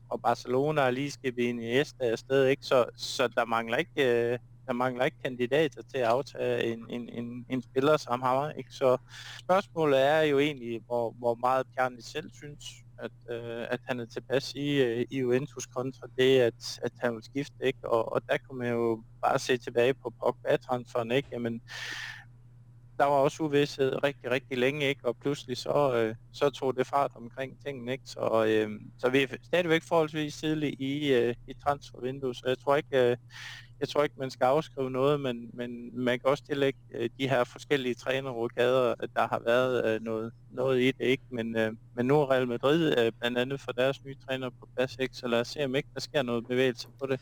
og 0.08 0.22
Barcelona 0.22 0.80
er 0.80 0.90
lige 0.90 1.10
skibet 1.10 1.42
Iniesta 1.42 2.04
afsted, 2.04 2.46
ikke? 2.46 2.66
Så, 2.66 2.84
så 2.96 3.28
der 3.28 3.44
mangler 3.44 3.76
ikke... 3.76 4.32
Øh, 4.32 4.38
der 4.66 4.74
mangler 4.74 5.04
ikke 5.04 5.16
kandidater 5.24 5.82
til 5.82 5.98
at 5.98 6.04
aftage 6.04 6.72
en, 6.72 6.86
en, 6.90 7.08
en, 7.08 7.46
en 7.48 7.62
spiller 7.62 7.96
som 7.96 8.22
ham. 8.22 8.50
Ikke? 8.56 8.72
Så 8.72 8.96
spørgsmålet 9.38 10.06
er 10.06 10.20
jo 10.20 10.38
egentlig, 10.38 10.82
hvor, 10.86 11.14
hvor 11.18 11.34
meget 11.34 11.66
Pjanic 11.76 12.04
selv 12.04 12.30
synes, 12.34 12.64
at, 13.00 13.34
øh, 13.36 13.66
at 13.70 13.80
han 13.84 14.00
er 14.00 14.06
tilpas 14.06 14.52
i, 14.54 14.82
øh, 14.82 15.06
i 15.10 15.18
Juventus 15.18 15.66
kontra 15.66 16.06
det, 16.18 16.40
at, 16.40 16.80
at 16.82 16.92
han 16.98 17.14
vil 17.14 17.24
skifte. 17.24 17.64
Ikke? 17.64 17.88
Og, 17.90 18.12
og 18.12 18.22
der 18.28 18.36
kunne 18.38 18.58
man 18.58 18.72
jo 18.72 19.02
bare 19.22 19.38
se 19.38 19.56
tilbage 19.56 19.94
på 19.94 20.14
Pogba-transferen. 20.18 21.10
Ikke? 21.10 21.28
Jamen, 21.32 21.62
der 22.98 23.04
var 23.04 23.16
også 23.16 23.42
uvidshed 23.42 24.04
rigtig, 24.04 24.30
rigtig 24.30 24.58
længe, 24.58 24.88
ikke? 24.88 25.04
og 25.04 25.16
pludselig 25.16 25.56
så, 25.56 25.94
øh, 25.94 26.14
så 26.32 26.50
tog 26.50 26.76
det 26.76 26.86
fart 26.86 27.10
omkring 27.14 27.64
tingene. 27.64 27.92
Ikke? 27.92 28.04
Så, 28.06 28.44
øh, 28.48 28.80
så 28.98 29.08
vi 29.08 29.22
er 29.22 29.36
stadigvæk 29.42 29.82
forholdsvis 29.82 30.36
tidligt 30.36 30.80
i, 30.80 31.12
øh, 31.12 31.34
i 31.46 31.54
transfervinduet, 31.54 32.36
så 32.36 32.42
jeg 32.46 32.58
tror 32.58 32.76
ikke, 32.76 33.10
øh, 33.10 33.16
jeg 33.80 33.88
tror 33.88 34.02
ikke, 34.02 34.14
man 34.18 34.30
skal 34.30 34.44
afskrive 34.44 34.90
noget, 34.90 35.20
men, 35.20 35.50
men 35.52 35.90
man 36.04 36.18
kan 36.18 36.30
også 36.30 36.44
tillægge 36.44 36.78
øh, 36.94 37.10
de 37.18 37.28
her 37.28 37.44
forskellige 37.44 37.94
trænerrokader, 37.94 38.94
øh, 39.02 39.08
der 39.16 39.28
har 39.28 39.42
været 39.44 39.84
øh, 39.84 40.02
noget, 40.02 40.32
noget 40.50 40.80
i 40.80 40.86
det, 40.86 41.04
ikke? 41.04 41.22
Men, 41.30 41.56
øh, 41.56 41.72
men 41.94 42.06
nu 42.06 42.20
er 42.20 42.30
Real 42.30 42.48
Madrid 42.48 42.98
øh, 42.98 43.12
blandt 43.20 43.38
andet 43.38 43.60
for 43.60 43.72
deres 43.72 44.04
nye 44.04 44.16
træner 44.28 44.50
på 44.50 44.68
plads, 44.76 44.96
ikke? 44.98 45.16
Så 45.16 45.28
lad 45.28 45.40
os 45.40 45.48
se, 45.48 45.64
om 45.64 45.74
ikke 45.74 45.88
der 45.94 46.00
sker 46.00 46.22
noget 46.22 46.46
bevægelse 46.46 46.88
på 47.00 47.06
det. 47.06 47.20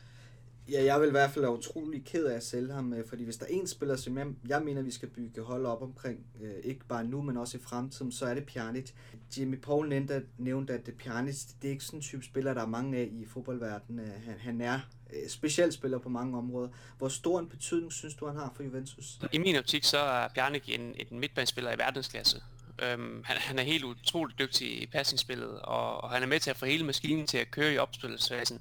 Ja, 0.70 0.85
jeg 0.85 1.00
vil 1.00 1.09
i 1.09 1.11
hvert 1.11 1.31
fald 1.31 1.44
være 1.44 1.59
utrolig 1.59 2.04
ked 2.04 2.24
af 2.24 2.37
at 2.37 2.44
sælge 2.44 2.72
ham, 2.72 2.92
øh, 2.92 3.09
fordi 3.09 3.24
hvis 3.24 3.37
der 3.37 3.46
er 3.46 3.50
en 3.50 3.66
spiller, 3.66 3.96
som 3.96 4.18
jeg, 4.18 4.26
jeg 4.48 4.62
mener, 4.62 4.83
vi 4.83 4.90
skal 4.90 5.09
bygge 5.09 5.42
hold 5.42 5.66
op 5.66 5.83
omkring, 5.83 6.26
øh, 6.42 6.54
ikke 6.64 6.85
bare 6.85 7.04
nu, 7.04 7.22
men 7.22 7.37
også 7.37 7.57
i 7.57 7.61
fremtiden, 7.61 8.12
så 8.12 8.26
er 8.26 8.35
det 8.35 8.46
Pjanic. 8.46 8.90
Jimmy 9.38 9.61
Paul 9.61 9.88
nævnte, 9.88 10.22
nævnte 10.38 10.72
at 10.72 10.90
Pjanic, 10.98 11.37
det 11.62 11.68
er 11.68 11.72
ikke 11.72 11.85
sådan 11.85 11.98
en 11.98 12.02
type 12.02 12.24
spiller, 12.24 12.54
der 12.54 12.62
er 12.62 12.66
mange 12.66 12.98
af 12.98 13.09
i 13.12 13.26
fodboldverdenen. 13.26 14.00
Øh, 14.00 14.12
han, 14.24 14.38
han 14.38 14.61
er 14.61 14.81
specielt 15.28 15.74
spiller 15.74 15.98
på 15.98 16.09
mange 16.09 16.38
områder. 16.38 16.68
Hvor 16.98 17.09
stor 17.09 17.40
en 17.40 17.48
betydning 17.48 17.92
synes 17.92 18.14
du, 18.14 18.26
han 18.26 18.37
har 18.37 18.52
for 18.57 18.62
Juventus? 18.62 19.18
I 19.33 19.38
min 19.38 19.57
optik, 19.57 19.85
så 19.85 19.98
er 19.98 20.28
Pjanic 20.28 20.62
en, 20.66 20.94
en 21.11 21.20
midtbanespiller 21.20 21.72
i 21.72 21.78
verdensklasse. 21.78 22.42
Øhm, 22.83 23.22
han, 23.24 23.37
han 23.37 23.59
er 23.59 23.62
helt 23.62 23.85
utroligt 23.85 24.38
dygtig 24.38 24.83
i 24.83 24.87
passingsspillet, 24.87 25.61
og, 25.61 26.04
og 26.04 26.11
han 26.11 26.22
er 26.22 26.26
med 26.26 26.40
til 26.40 26.50
at 26.50 26.57
få 26.57 26.66
hele 26.66 26.85
maskinen 26.85 27.26
til 27.26 27.38
at 27.38 27.50
køre 27.50 27.74
i 27.74 27.78
opspilsfasen. 27.78 28.61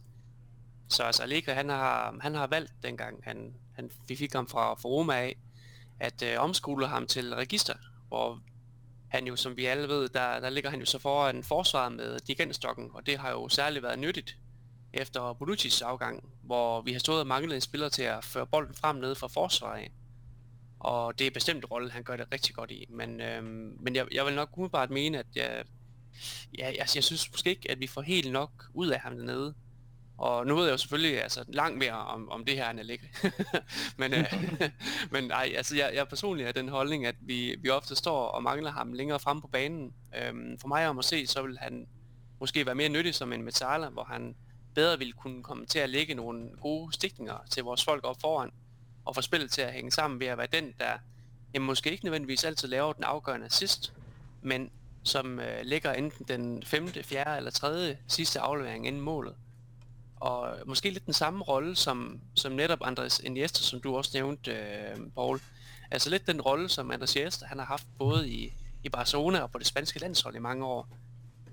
Så 0.89 1.03
altså 1.03 1.23
Allegri, 1.23 1.51
han 1.51 1.69
har, 1.69 2.17
han 2.21 2.35
har 2.35 2.47
valgt 2.47 2.73
dengang, 2.83 3.19
han, 3.23 3.53
han, 3.75 3.91
vi 4.07 4.15
fik 4.15 4.33
ham 4.33 4.47
fra, 4.47 4.73
fra 4.73 4.89
Roma 4.89 5.13
af, 5.13 5.37
at 5.99 6.21
øh, 6.21 6.39
omskole 6.39 6.87
ham 6.87 7.07
til 7.07 7.35
register, 7.35 7.73
hvor 8.07 8.39
han 9.07 9.27
jo, 9.27 9.35
som 9.35 9.57
vi 9.57 9.65
alle 9.65 9.87
ved, 9.87 10.09
der, 10.09 10.39
der 10.39 10.49
ligger 10.49 10.69
han 10.69 10.79
jo 10.79 10.85
så 10.85 10.99
foran 10.99 11.43
forsvaret 11.43 11.91
med 11.91 12.19
dirigentstokken, 12.19 12.89
og 12.93 13.05
det 13.05 13.17
har 13.17 13.31
jo 13.31 13.49
særligt 13.49 13.83
været 13.83 13.99
nyttigt 13.99 14.37
efter 14.93 15.33
Bonucci's 15.33 15.85
afgang, 15.85 16.29
hvor 16.43 16.81
vi 16.81 16.91
har 16.91 16.99
stået 16.99 17.19
og 17.19 17.27
manglet 17.27 17.55
en 17.55 17.61
spiller 17.61 17.89
til 17.89 18.03
at 18.03 18.23
føre 18.23 18.47
bolden 18.47 18.75
frem 18.75 18.95
ned 18.95 19.15
fra 19.15 19.27
forsvaret 19.27 19.91
Og 20.79 21.19
det 21.19 21.27
er 21.27 21.31
bestemt 21.31 21.57
en 21.57 21.65
rolle, 21.65 21.91
han 21.91 22.03
gør 22.03 22.15
det 22.15 22.31
rigtig 22.31 22.55
godt 22.55 22.71
i. 22.71 22.85
Men, 22.89 23.21
øhm, 23.21 23.77
men 23.79 23.95
jeg, 23.95 24.07
jeg 24.11 24.25
vil 24.25 24.35
nok 24.35 24.57
umiddelbart 24.57 24.89
mene, 24.89 25.19
at 25.19 25.25
jeg, 25.35 25.63
ja, 26.57 26.65
altså, 26.65 26.97
jeg 26.97 27.03
synes 27.03 27.31
måske 27.31 27.49
ikke, 27.49 27.71
at 27.71 27.79
vi 27.79 27.87
får 27.87 28.01
helt 28.01 28.31
nok 28.31 28.51
ud 28.73 28.87
af 28.87 28.99
ham 28.99 29.17
dernede. 29.17 29.55
Og 30.17 30.47
nu 30.47 30.55
ved 30.55 30.63
jeg 30.63 30.71
jo 30.71 30.77
selvfølgelig 30.77 31.23
altså, 31.23 31.43
langt 31.47 31.77
mere 31.77 31.91
om, 31.91 32.29
om 32.29 32.45
det 32.45 32.55
her, 32.55 32.69
end 32.69 32.79
jeg 32.79 32.85
ligger. 32.85 33.07
men, 33.99 34.13
øh, 34.13 34.33
men 35.13 35.31
ej, 35.31 35.53
altså, 35.55 35.75
jeg, 35.75 35.91
jeg 35.95 36.07
personligt 36.07 36.47
er 36.47 36.51
den 36.51 36.69
holdning, 36.69 37.05
at 37.05 37.15
vi, 37.21 37.55
vi 37.59 37.69
ofte 37.69 37.95
står 37.95 38.27
og 38.27 38.43
mangler 38.43 38.71
ham 38.71 38.93
længere 38.93 39.19
frem 39.19 39.41
på 39.41 39.47
banen. 39.47 39.93
Øhm, 40.21 40.57
for 40.59 40.67
mig 40.67 40.87
om 40.87 40.99
at 40.99 41.05
se, 41.05 41.27
så 41.27 41.41
vil 41.41 41.57
han 41.57 41.87
måske 42.39 42.65
være 42.65 42.75
mere 42.75 42.89
nyttig 42.89 43.15
som 43.15 43.33
en 43.33 43.43
Metala, 43.43 43.89
hvor 43.89 44.03
han 44.03 44.35
bedre 44.75 44.97
ville 44.97 45.13
kunne 45.13 45.43
komme 45.43 45.65
til 45.65 45.79
at 45.79 45.89
lægge 45.89 46.13
nogle 46.13 46.49
gode 46.61 46.93
stikninger 46.93 47.37
til 47.49 47.63
vores 47.63 47.83
folk 47.83 48.03
op 48.03 48.21
foran, 48.21 48.51
og 49.05 49.15
få 49.15 49.21
spillet 49.21 49.51
til 49.51 49.61
at 49.61 49.73
hænge 49.73 49.91
sammen 49.91 50.19
ved 50.19 50.27
at 50.27 50.37
være 50.37 50.47
den, 50.53 50.73
der 50.79 50.97
jamen, 51.53 51.65
måske 51.67 51.91
ikke 51.91 52.05
nødvendigvis 52.05 52.43
altid 52.43 52.67
laver 52.67 52.93
den 52.93 53.03
afgørende 53.03 53.45
assist, 53.45 53.93
men 54.41 54.71
som 55.03 55.39
øh, 55.39 55.61
ligger 55.63 55.93
enten 55.93 56.25
den 56.27 56.63
femte, 56.63 57.03
fjerde 57.03 57.37
eller 57.37 57.51
tredje 57.51 57.97
sidste 58.07 58.39
aflevering 58.39 58.87
inden 58.87 59.01
målet 59.01 59.35
og 60.19 60.57
måske 60.65 60.89
lidt 60.89 61.05
den 61.05 61.13
samme 61.13 61.43
rolle 61.43 61.75
som, 61.75 62.21
som 62.35 62.51
netop 62.51 62.79
Andres 62.81 63.19
Iniesta, 63.19 63.63
som 63.63 63.81
du 63.81 63.97
også 63.97 64.11
nævnte, 64.13 64.51
øh, 64.51 64.97
Paul. 65.15 65.39
Altså 65.91 66.09
lidt 66.09 66.27
den 66.27 66.41
rolle, 66.41 66.69
som 66.69 66.91
Andres 66.91 67.15
Iniesta 67.15 67.45
han 67.45 67.59
har 67.59 67.65
haft 67.65 67.87
både 67.97 68.29
i, 68.29 68.53
i 68.83 68.89
Barcelona 68.89 69.39
og 69.39 69.51
på 69.51 69.57
det 69.57 69.67
spanske 69.67 69.99
landshold 69.99 70.35
i 70.35 70.39
mange 70.39 70.65
år. 70.65 70.89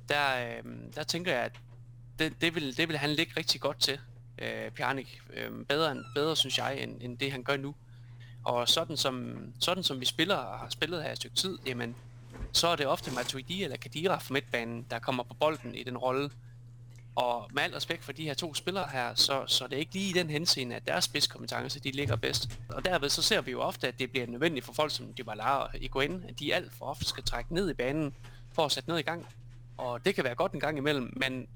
Der, 0.08 0.56
øh, 0.56 0.72
der 0.94 1.02
tænker 1.02 1.32
jeg, 1.32 1.42
at 1.42 1.52
det, 2.18 2.40
det, 2.40 2.54
vil, 2.54 2.76
det 2.76 2.88
vil 2.88 2.96
han 2.96 3.10
ligge 3.10 3.32
rigtig 3.36 3.60
godt 3.60 3.80
til, 3.80 3.98
øh, 4.38 4.70
Pjanic. 4.70 5.08
Øh, 5.32 5.64
bedre, 5.64 6.04
bedre, 6.14 6.36
synes 6.36 6.58
jeg, 6.58 6.78
end, 6.80 7.02
end 7.02 7.18
det 7.18 7.32
han 7.32 7.42
gør 7.42 7.56
nu. 7.56 7.74
Og 8.44 8.68
sådan 8.68 8.96
som, 8.96 9.38
sådan 9.60 9.84
som 9.84 10.00
vi 10.00 10.04
spiller 10.04 10.36
og 10.36 10.58
har 10.58 10.68
spillet 10.68 11.02
her 11.02 11.12
et 11.12 11.16
stykke 11.16 11.36
tid, 11.36 11.58
jamen, 11.66 11.96
så 12.52 12.68
er 12.68 12.76
det 12.76 12.86
ofte 12.86 13.10
Matuidi 13.10 13.64
eller 13.64 13.76
Kadira 13.76 14.18
fra 14.18 14.32
midtbanen, 14.32 14.86
der 14.90 14.98
kommer 14.98 15.22
på 15.22 15.34
bolden 15.34 15.74
i 15.74 15.82
den 15.82 15.98
rolle, 15.98 16.30
og 17.16 17.50
med 17.52 17.62
al 17.62 17.72
respekt 17.72 18.04
for 18.04 18.12
de 18.12 18.24
her 18.24 18.34
to 18.34 18.54
spillere 18.54 18.88
her, 18.92 19.14
så, 19.14 19.44
så 19.46 19.66
det 19.66 19.72
er 19.72 19.78
ikke 19.78 19.94
lige 19.94 20.10
i 20.10 20.12
den 20.12 20.30
henseende, 20.30 20.76
at 20.76 20.86
deres 20.86 21.04
spidskompetence, 21.04 21.80
de 21.80 21.90
ligger 21.90 22.16
bedst. 22.16 22.58
Og 22.68 22.84
derved 22.84 23.08
så 23.08 23.22
ser 23.22 23.40
vi 23.40 23.50
jo 23.50 23.60
ofte, 23.60 23.88
at 23.88 23.98
det 23.98 24.10
bliver 24.10 24.26
nødvendigt 24.26 24.66
for 24.66 24.72
folk 24.72 24.90
som 24.90 25.14
Dybala 25.18 25.50
og 25.50 25.68
Iguain, 25.74 26.24
at 26.28 26.38
de 26.38 26.54
alt 26.54 26.72
for 26.78 26.84
ofte 26.84 27.04
skal 27.04 27.24
trække 27.24 27.54
ned 27.54 27.70
i 27.70 27.74
banen 27.74 28.14
for 28.52 28.64
at 28.64 28.72
sætte 28.72 28.88
noget 28.88 29.00
i 29.00 29.04
gang. 29.04 29.26
Og 29.76 30.04
det 30.04 30.14
kan 30.14 30.24
være 30.24 30.34
godt 30.34 30.52
en 30.52 30.60
gang 30.60 30.78
imellem, 30.78 31.12
men 31.16 31.46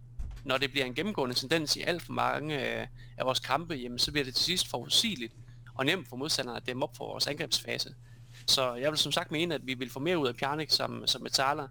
når 0.44 0.58
det 0.58 0.70
bliver 0.70 0.86
en 0.86 0.94
gennemgående 0.94 1.34
tendens 1.34 1.76
i 1.76 1.80
alt 1.80 2.02
for 2.02 2.12
mange 2.12 2.80
øh, 2.80 2.86
af 3.16 3.26
vores 3.26 3.40
kampe, 3.40 3.74
jamen, 3.74 3.98
så 3.98 4.12
bliver 4.12 4.24
det 4.24 4.34
til 4.34 4.44
sidst 4.44 4.68
forudsigeligt 4.70 5.34
og 5.74 5.86
nemt 5.86 6.08
for 6.08 6.16
modstanderne 6.16 6.56
at 6.56 6.66
dæmme 6.66 6.82
op 6.82 6.96
for 6.96 7.06
vores 7.06 7.26
angrebsfase. 7.26 7.94
Så 8.46 8.74
jeg 8.74 8.90
vil 8.90 8.98
som 8.98 9.12
sagt 9.12 9.30
mene, 9.30 9.54
at 9.54 9.66
vi 9.66 9.74
vil 9.74 9.90
få 9.90 10.00
mere 10.00 10.18
ud 10.18 10.28
af 10.28 10.36
Pjanic 10.36 10.72
som, 10.72 11.06
som 11.06 11.22
metaller, 11.22 11.68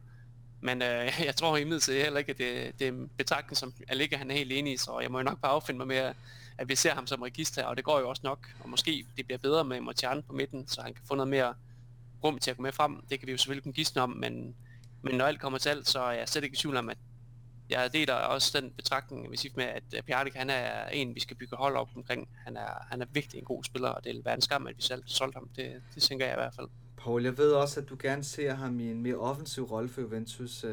men 0.61 0.81
øh, 0.81 1.19
jeg 1.25 1.35
tror 1.35 1.57
imidlertid 1.57 2.03
heller 2.03 2.19
ikke, 2.19 2.31
at 2.31 2.37
det, 2.37 2.79
det 2.79 2.87
er 2.87 2.91
en 2.91 3.09
betragtning, 3.17 3.57
som 3.57 3.73
Allega 3.87 4.17
han 4.17 4.31
er 4.31 4.35
helt 4.35 4.51
enig 4.51 4.73
i, 4.73 4.77
så 4.77 4.99
jeg 4.99 5.11
må 5.11 5.17
jo 5.17 5.23
nok 5.23 5.41
bare 5.41 5.51
affinde 5.51 5.77
mig 5.77 5.87
med, 5.87 6.13
at 6.57 6.69
vi 6.69 6.75
ser 6.75 6.93
ham 6.93 7.07
som 7.07 7.21
register, 7.21 7.63
og 7.63 7.77
det 7.77 7.85
går 7.85 7.99
jo 7.99 8.09
også 8.09 8.21
nok, 8.23 8.47
og 8.59 8.69
måske 8.69 9.05
det 9.17 9.25
bliver 9.25 9.37
bedre 9.37 9.63
med 9.63 9.81
Mortian 9.81 10.23
på 10.23 10.33
midten, 10.33 10.67
så 10.67 10.81
han 10.81 10.93
kan 10.93 11.03
få 11.07 11.15
noget 11.15 11.27
mere 11.27 11.53
rum 12.23 12.39
til 12.39 12.51
at 12.51 12.57
gå 12.57 12.63
med 12.63 12.71
frem. 12.71 13.03
Det 13.09 13.19
kan 13.19 13.27
vi 13.27 13.31
jo 13.31 13.37
selvfølgelig 13.37 13.63
kunne 13.63 13.73
gisne 13.73 14.01
om, 14.01 14.09
men, 14.09 14.55
men 15.01 15.15
når 15.15 15.25
alt 15.25 15.39
kommer 15.39 15.59
til 15.59 15.69
alt, 15.69 15.89
så 15.89 15.99
er 15.99 16.11
jeg 16.11 16.29
slet 16.29 16.43
ikke 16.43 16.53
i 16.53 16.57
tvivl 16.57 16.77
om, 16.77 16.89
at 16.89 16.97
jeg 17.69 17.93
deler 17.93 18.13
også 18.13 18.59
den 18.61 18.71
betragtning, 18.71 19.31
vi 19.31 19.37
siger 19.37 19.53
med, 19.55 19.65
at 19.65 20.05
Pjarnik, 20.05 20.33
han 20.33 20.49
er 20.49 20.87
en, 20.87 21.15
vi 21.15 21.19
skal 21.19 21.37
bygge 21.37 21.55
hold 21.55 21.75
op 21.75 21.89
omkring. 21.95 22.29
Han 22.45 22.57
er, 22.57 22.85
han 22.89 23.01
er 23.01 23.05
virkelig 23.11 23.39
en 23.39 23.45
god 23.45 23.63
spiller, 23.63 23.89
og 23.89 24.03
det 24.03 24.15
vil 24.15 24.25
være 24.25 24.33
en 24.33 24.41
skam, 24.41 24.67
at 24.67 24.77
vi 24.77 24.81
selv 24.81 25.03
solgte 25.05 25.37
ham. 25.37 25.49
Det, 25.55 25.81
det 25.95 26.03
tænker 26.03 26.25
jeg 26.25 26.33
i 26.33 26.39
hvert 26.39 26.53
fald. 26.55 26.67
Paul, 27.07 27.23
jeg 27.23 27.37
ved 27.37 27.51
også, 27.51 27.79
at 27.79 27.89
du 27.89 27.95
gerne 27.99 28.23
ser 28.23 28.55
ham 28.55 28.79
i 28.79 28.91
en 28.91 29.01
mere 29.01 29.15
offensiv 29.15 29.63
rolle 29.63 29.89
for 29.89 30.01
Juventus 30.01 30.63
øh, 30.63 30.71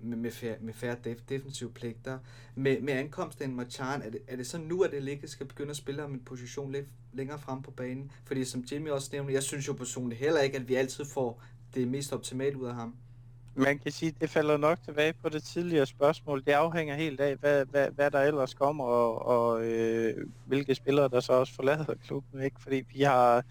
med, 0.00 0.16
med, 0.16 0.30
færre, 0.30 0.56
med 0.60 0.74
færre 0.74 0.96
def, 1.04 1.18
defensive 1.28 1.70
pligter. 1.70 2.18
Med, 2.54 2.80
med 2.80 2.92
ankomst 2.92 3.40
af 3.40 3.48
Machan, 3.48 4.02
er 4.02 4.10
det, 4.10 4.20
er 4.28 4.36
det 4.36 4.46
så 4.46 4.58
nu, 4.58 4.82
at 4.82 4.90
det 4.90 5.02
ligge 5.02 5.28
skal 5.28 5.46
begynde 5.46 5.70
at 5.70 5.76
spille 5.76 6.00
ham 6.00 6.12
en 6.12 6.20
position 6.20 6.72
lidt 6.72 6.86
længere 7.12 7.38
frem 7.38 7.62
på 7.62 7.70
banen? 7.70 8.10
Fordi 8.24 8.44
som 8.44 8.64
Jimmy 8.72 8.90
også 8.90 9.08
nævnte, 9.12 9.32
jeg 9.32 9.42
synes 9.42 9.68
jo 9.68 9.72
personligt 9.72 10.20
heller 10.20 10.40
ikke, 10.40 10.56
at 10.56 10.68
vi 10.68 10.74
altid 10.74 11.04
får 11.04 11.42
det 11.74 11.88
mest 11.88 12.12
optimalt 12.12 12.56
ud 12.56 12.66
af 12.66 12.74
ham. 12.74 12.94
Man 13.54 13.78
kan 13.78 13.92
sige, 13.92 14.08
at 14.08 14.20
det 14.20 14.30
falder 14.30 14.56
nok 14.56 14.78
tilbage 14.84 15.12
på 15.22 15.28
det 15.28 15.42
tidligere 15.42 15.86
spørgsmål. 15.86 16.44
Det 16.44 16.52
afhænger 16.52 16.94
helt 16.94 17.20
af, 17.20 17.36
hvad, 17.36 17.64
hvad, 17.64 17.88
hvad 17.90 18.10
der 18.10 18.20
ellers 18.20 18.54
kommer, 18.54 18.84
og, 18.84 19.26
og 19.26 19.64
øh, 19.64 20.26
hvilke 20.46 20.74
spillere, 20.74 21.08
der 21.08 21.20
så 21.20 21.32
også 21.32 21.54
forlader 21.54 21.94
klubben. 22.06 22.42
Ikke? 22.42 22.56
Fordi 22.60 22.84
vi 22.94 23.02
har 23.02 23.44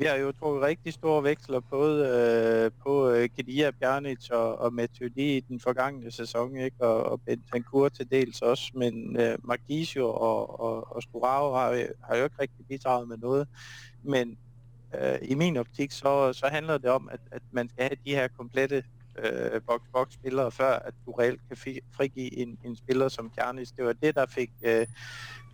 vi 0.00 0.06
har 0.06 0.16
jo 0.16 0.32
trukket 0.32 0.62
rigtig 0.62 0.92
store 0.92 1.22
veksler 1.22 1.60
både 1.60 2.06
øh, 2.06 2.70
på 2.82 3.10
øh, 3.10 3.28
Kedia 3.36 3.70
Bjarnic 3.70 4.30
og, 4.30 4.58
og 4.58 4.72
Matuidi 4.72 5.36
i 5.36 5.40
den 5.40 5.60
forgangne 5.60 6.10
sæson, 6.10 6.56
ikke? 6.56 6.84
og, 6.84 7.02
og 7.02 7.20
Bentancur 7.20 7.88
til 7.88 8.10
dels 8.10 8.42
også, 8.42 8.72
men 8.74 9.16
øh, 9.20 9.38
Marquisio 9.44 10.10
og, 10.10 10.60
og, 10.60 10.96
og 10.96 11.02
Sturao 11.02 11.52
har, 11.54 11.86
har 12.04 12.16
jo 12.16 12.24
ikke 12.24 12.36
rigtig 12.40 12.66
bidraget 12.68 13.08
med 13.08 13.16
noget. 13.16 13.48
Men 14.02 14.38
øh, 15.00 15.18
i 15.22 15.34
min 15.34 15.56
optik, 15.56 15.92
så, 15.92 16.32
så 16.32 16.46
handler 16.46 16.78
det 16.78 16.90
om, 16.90 17.08
at, 17.12 17.20
at 17.30 17.42
man 17.52 17.68
skal 17.68 17.82
have 17.82 17.96
de 18.04 18.14
her 18.14 18.28
komplette 18.28 18.84
øh, 19.18 19.60
box-box-spillere, 19.66 20.50
før 20.50 20.72
at 20.72 20.94
du 21.06 21.12
reelt 21.12 21.40
kan 21.48 21.56
frigive 21.92 22.36
en, 22.36 22.58
en 22.64 22.76
spiller 22.76 23.08
som 23.08 23.30
Bjarnic. 23.30 23.70
Det 23.76 23.84
var 23.84 23.92
det, 23.92 24.14
der 24.14 24.26
fik 24.26 24.50
øh, 24.62 24.86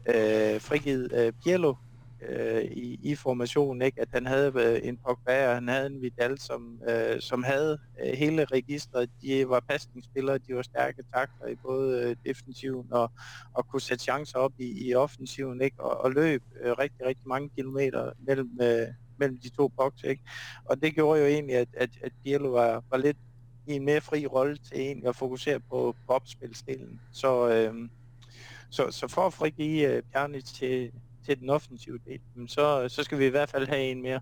øh, 0.07 0.61
frigivet 0.61 1.13
øh, 1.13 1.33
Pirlo 1.45 1.75
øh, 2.29 2.65
i, 2.65 3.01
i 3.03 3.15
formationen, 3.15 3.83
ikke? 3.83 4.01
at 4.01 4.09
han 4.13 4.27
havde 4.27 4.53
øh, 4.57 4.89
en 4.89 4.97
Pogba 4.97 5.49
og 5.49 5.55
han 5.55 5.69
havde 5.69 5.87
en 5.87 6.03
Vidal, 6.03 6.39
som, 6.39 6.81
øh, 6.89 7.21
som 7.21 7.43
havde 7.43 7.79
øh, 8.01 8.13
hele 8.13 8.45
registret. 8.45 9.11
De 9.23 9.49
var 9.49 9.61
pasningsspillere, 9.69 10.39
de 10.39 10.55
var 10.55 10.63
stærke 10.63 11.03
takter 11.15 11.47
i 11.47 11.55
både 11.55 12.03
øh, 12.03 12.17
defensiven 12.27 12.87
og, 12.91 13.11
og 13.55 13.69
kunne 13.69 13.81
sætte 13.81 14.05
chancer 14.05 14.39
op 14.39 14.53
i, 14.59 14.89
i 14.89 14.95
offensiven 14.95 15.61
ikke? 15.61 15.81
Og, 15.81 16.01
og 16.01 16.11
løb 16.11 16.43
øh, 16.61 16.73
rigtig, 16.73 17.07
rigtig 17.07 17.29
mange 17.29 17.49
kilometer 17.57 18.13
mellem, 18.19 18.59
øh, 18.63 18.87
mellem 19.19 19.39
de 19.39 19.49
to 19.49 19.69
bokse. 19.69 20.09
Ikke? 20.09 20.23
Og 20.65 20.83
det 20.83 20.95
gjorde 20.95 21.21
jo 21.21 21.27
egentlig, 21.27 21.57
at, 21.57 21.69
at, 21.77 21.91
at 22.03 22.13
Pirlo 22.25 22.49
var, 22.49 22.85
var 22.91 22.99
lidt 22.99 23.17
i 23.67 23.73
en 23.73 23.85
mere 23.85 24.01
fri 24.01 24.27
rolle 24.27 24.57
til 24.57 24.81
egentlig 24.81 25.09
at 25.09 25.17
fokusere 25.17 25.61
på, 25.61 25.97
på 26.07 26.13
opspilsdelen. 26.13 27.01
Så 27.13 27.49
øh, 27.49 27.89
så, 28.71 28.91
så 28.91 29.09
for 29.09 29.27
at 29.27 29.33
frigive 29.33 29.97
øh, 29.97 30.03
Pjanic 30.13 30.45
til, 30.45 30.93
til 31.27 31.41
den 31.41 31.51
offensive 31.51 31.99
del, 32.07 32.21
så, 32.49 32.89
så 32.89 33.03
skal 33.03 33.19
vi 33.19 33.27
i 33.27 33.31
hvert 33.31 33.51
fald 33.51 33.67
have 33.67 33.83
en 33.83 34.03
mere. 34.03 34.21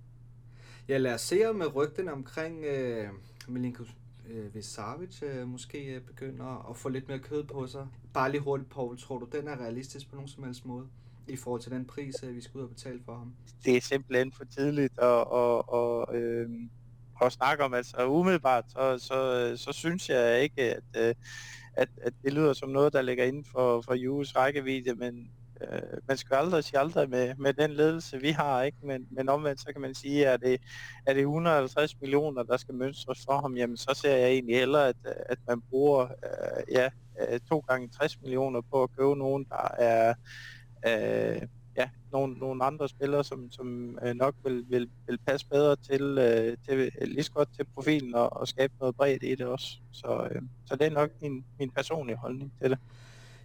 Ja, 0.89 0.99
lad 0.99 1.15
os 1.15 1.21
se 1.21 1.49
om 1.49 1.57
med 1.57 1.75
rygten 1.75 2.09
omkring 2.09 2.65
øh, 2.65 3.09
Milinko 3.49 3.85
øh, 4.31 4.55
Vesavic 4.55 5.23
øh, 5.23 5.49
måske 5.49 5.85
øh, 5.85 6.01
begynder 6.01 6.71
at 6.71 6.77
få 6.77 6.89
lidt 6.89 7.09
mere 7.09 7.19
kød 7.19 7.45
på 7.45 7.67
sig. 7.67 7.87
Bare 8.15 8.31
lige 8.31 8.41
hurtigt, 8.41 8.71
Paul, 8.71 8.99
tror 8.99 9.19
du, 9.19 9.27
den 9.33 9.49
er 9.49 9.57
realistisk 9.57 10.11
på 10.11 10.15
nogen 10.15 10.29
som 10.29 10.45
helst 10.45 10.67
måde? 10.67 10.89
i 11.29 11.37
forhold 11.37 11.61
til 11.61 11.73
den 11.73 11.85
pris, 11.85 12.15
øh, 12.23 12.37
vi 12.37 12.41
skal 12.41 12.59
ud 12.59 12.63
og 12.63 12.69
betale 12.69 13.01
for 13.05 13.17
ham? 13.17 13.35
Det 13.65 13.77
er 13.77 13.81
simpelthen 13.81 14.33
for 14.33 14.45
tidligt 14.45 14.99
at, 14.99 15.25
at, 15.35 15.63
at, 15.75 16.23
øh, 16.23 16.49
at 17.23 17.33
snakke 17.33 17.65
om. 17.65 17.75
Altså 17.75 18.07
umiddelbart, 18.07 18.65
så, 18.69 18.99
så, 18.99 19.53
så 19.57 19.73
synes 19.73 20.09
jeg 20.09 20.43
ikke, 20.43 20.63
at, 20.63 20.83
øh, 20.97 21.15
at, 21.77 21.89
at 22.03 22.13
det 22.25 22.33
lyder 22.33 22.53
som 22.53 22.69
noget, 22.69 22.93
der 22.93 23.03
ligger 23.03 23.25
inden 23.25 23.45
for, 23.45 23.81
for 23.81 23.95
Jules 23.95 24.37
rækkevidde, 24.37 24.95
men 24.95 25.31
øh, 25.61 25.99
man 26.09 26.17
skal 26.17 26.35
aldrig 26.35 26.65
sige 26.65 26.79
aldrig 26.79 27.11
med, 27.11 27.35
med 27.35 27.53
den 27.53 27.71
ledelse, 27.71 28.21
vi 28.21 28.31
har, 28.31 28.63
ikke? 28.63 28.79
Men, 28.83 29.07
men 29.11 29.29
omvendt, 29.29 29.61
så 29.61 29.67
kan 29.73 29.81
man 29.81 29.95
sige, 29.95 30.29
at 30.29 30.41
det, 30.41 30.61
er 31.07 31.15
det 31.15 31.21
150 31.21 32.01
millioner, 32.01 32.43
der 32.43 32.57
skal 32.57 32.75
mønstres 32.75 33.25
for 33.25 33.41
ham, 33.41 33.57
jamen 33.57 33.77
så 33.77 33.95
ser 33.95 34.17
jeg 34.17 34.29
egentlig 34.29 34.57
hellere, 34.57 34.89
at, 34.89 34.97
at 35.05 35.39
man 35.49 35.61
bruger 35.61 36.03
øh, 36.03 36.75
ja, 36.75 36.91
øh, 37.21 37.41
to 37.49 37.59
gange 37.59 37.89
60 37.89 38.21
millioner 38.23 38.61
på 38.61 38.83
at 38.83 38.97
købe 38.97 39.17
nogen, 39.17 39.45
der 39.45 39.69
er 39.79 40.15
øh, 40.87 41.49
ja, 41.77 41.91
nogle, 42.13 42.35
nogle 42.35 42.65
andre 42.65 42.89
spillere, 42.89 43.25
som, 43.25 43.51
som 43.51 43.99
øh, 44.03 44.15
nok 44.15 44.35
vil, 44.45 44.65
vil, 44.69 44.91
vil 45.07 45.19
passe 45.27 45.47
bedre 45.49 45.77
til, 45.77 46.19
øh, 46.19 46.57
til 46.69 46.93
lige 47.01 47.23
så 47.23 47.33
godt 47.33 47.49
til 47.57 47.67
profilen 47.75 48.15
og, 48.15 48.33
og 48.33 48.49
skabe 48.49 48.73
noget 48.81 48.97
bredt 48.97 49.23
i 49.23 49.35
det 49.35 49.47
også. 49.47 49.79
Så, 49.93 50.29
øh, 50.31 50.43
så 50.67 50.77
det 50.77 50.87
er 50.87 50.91
nok 50.91 51.11
min, 51.23 51.45
min 51.59 51.71
personlige 51.71 52.17
holdning 52.17 52.53
til 52.61 52.71
det. 52.71 52.79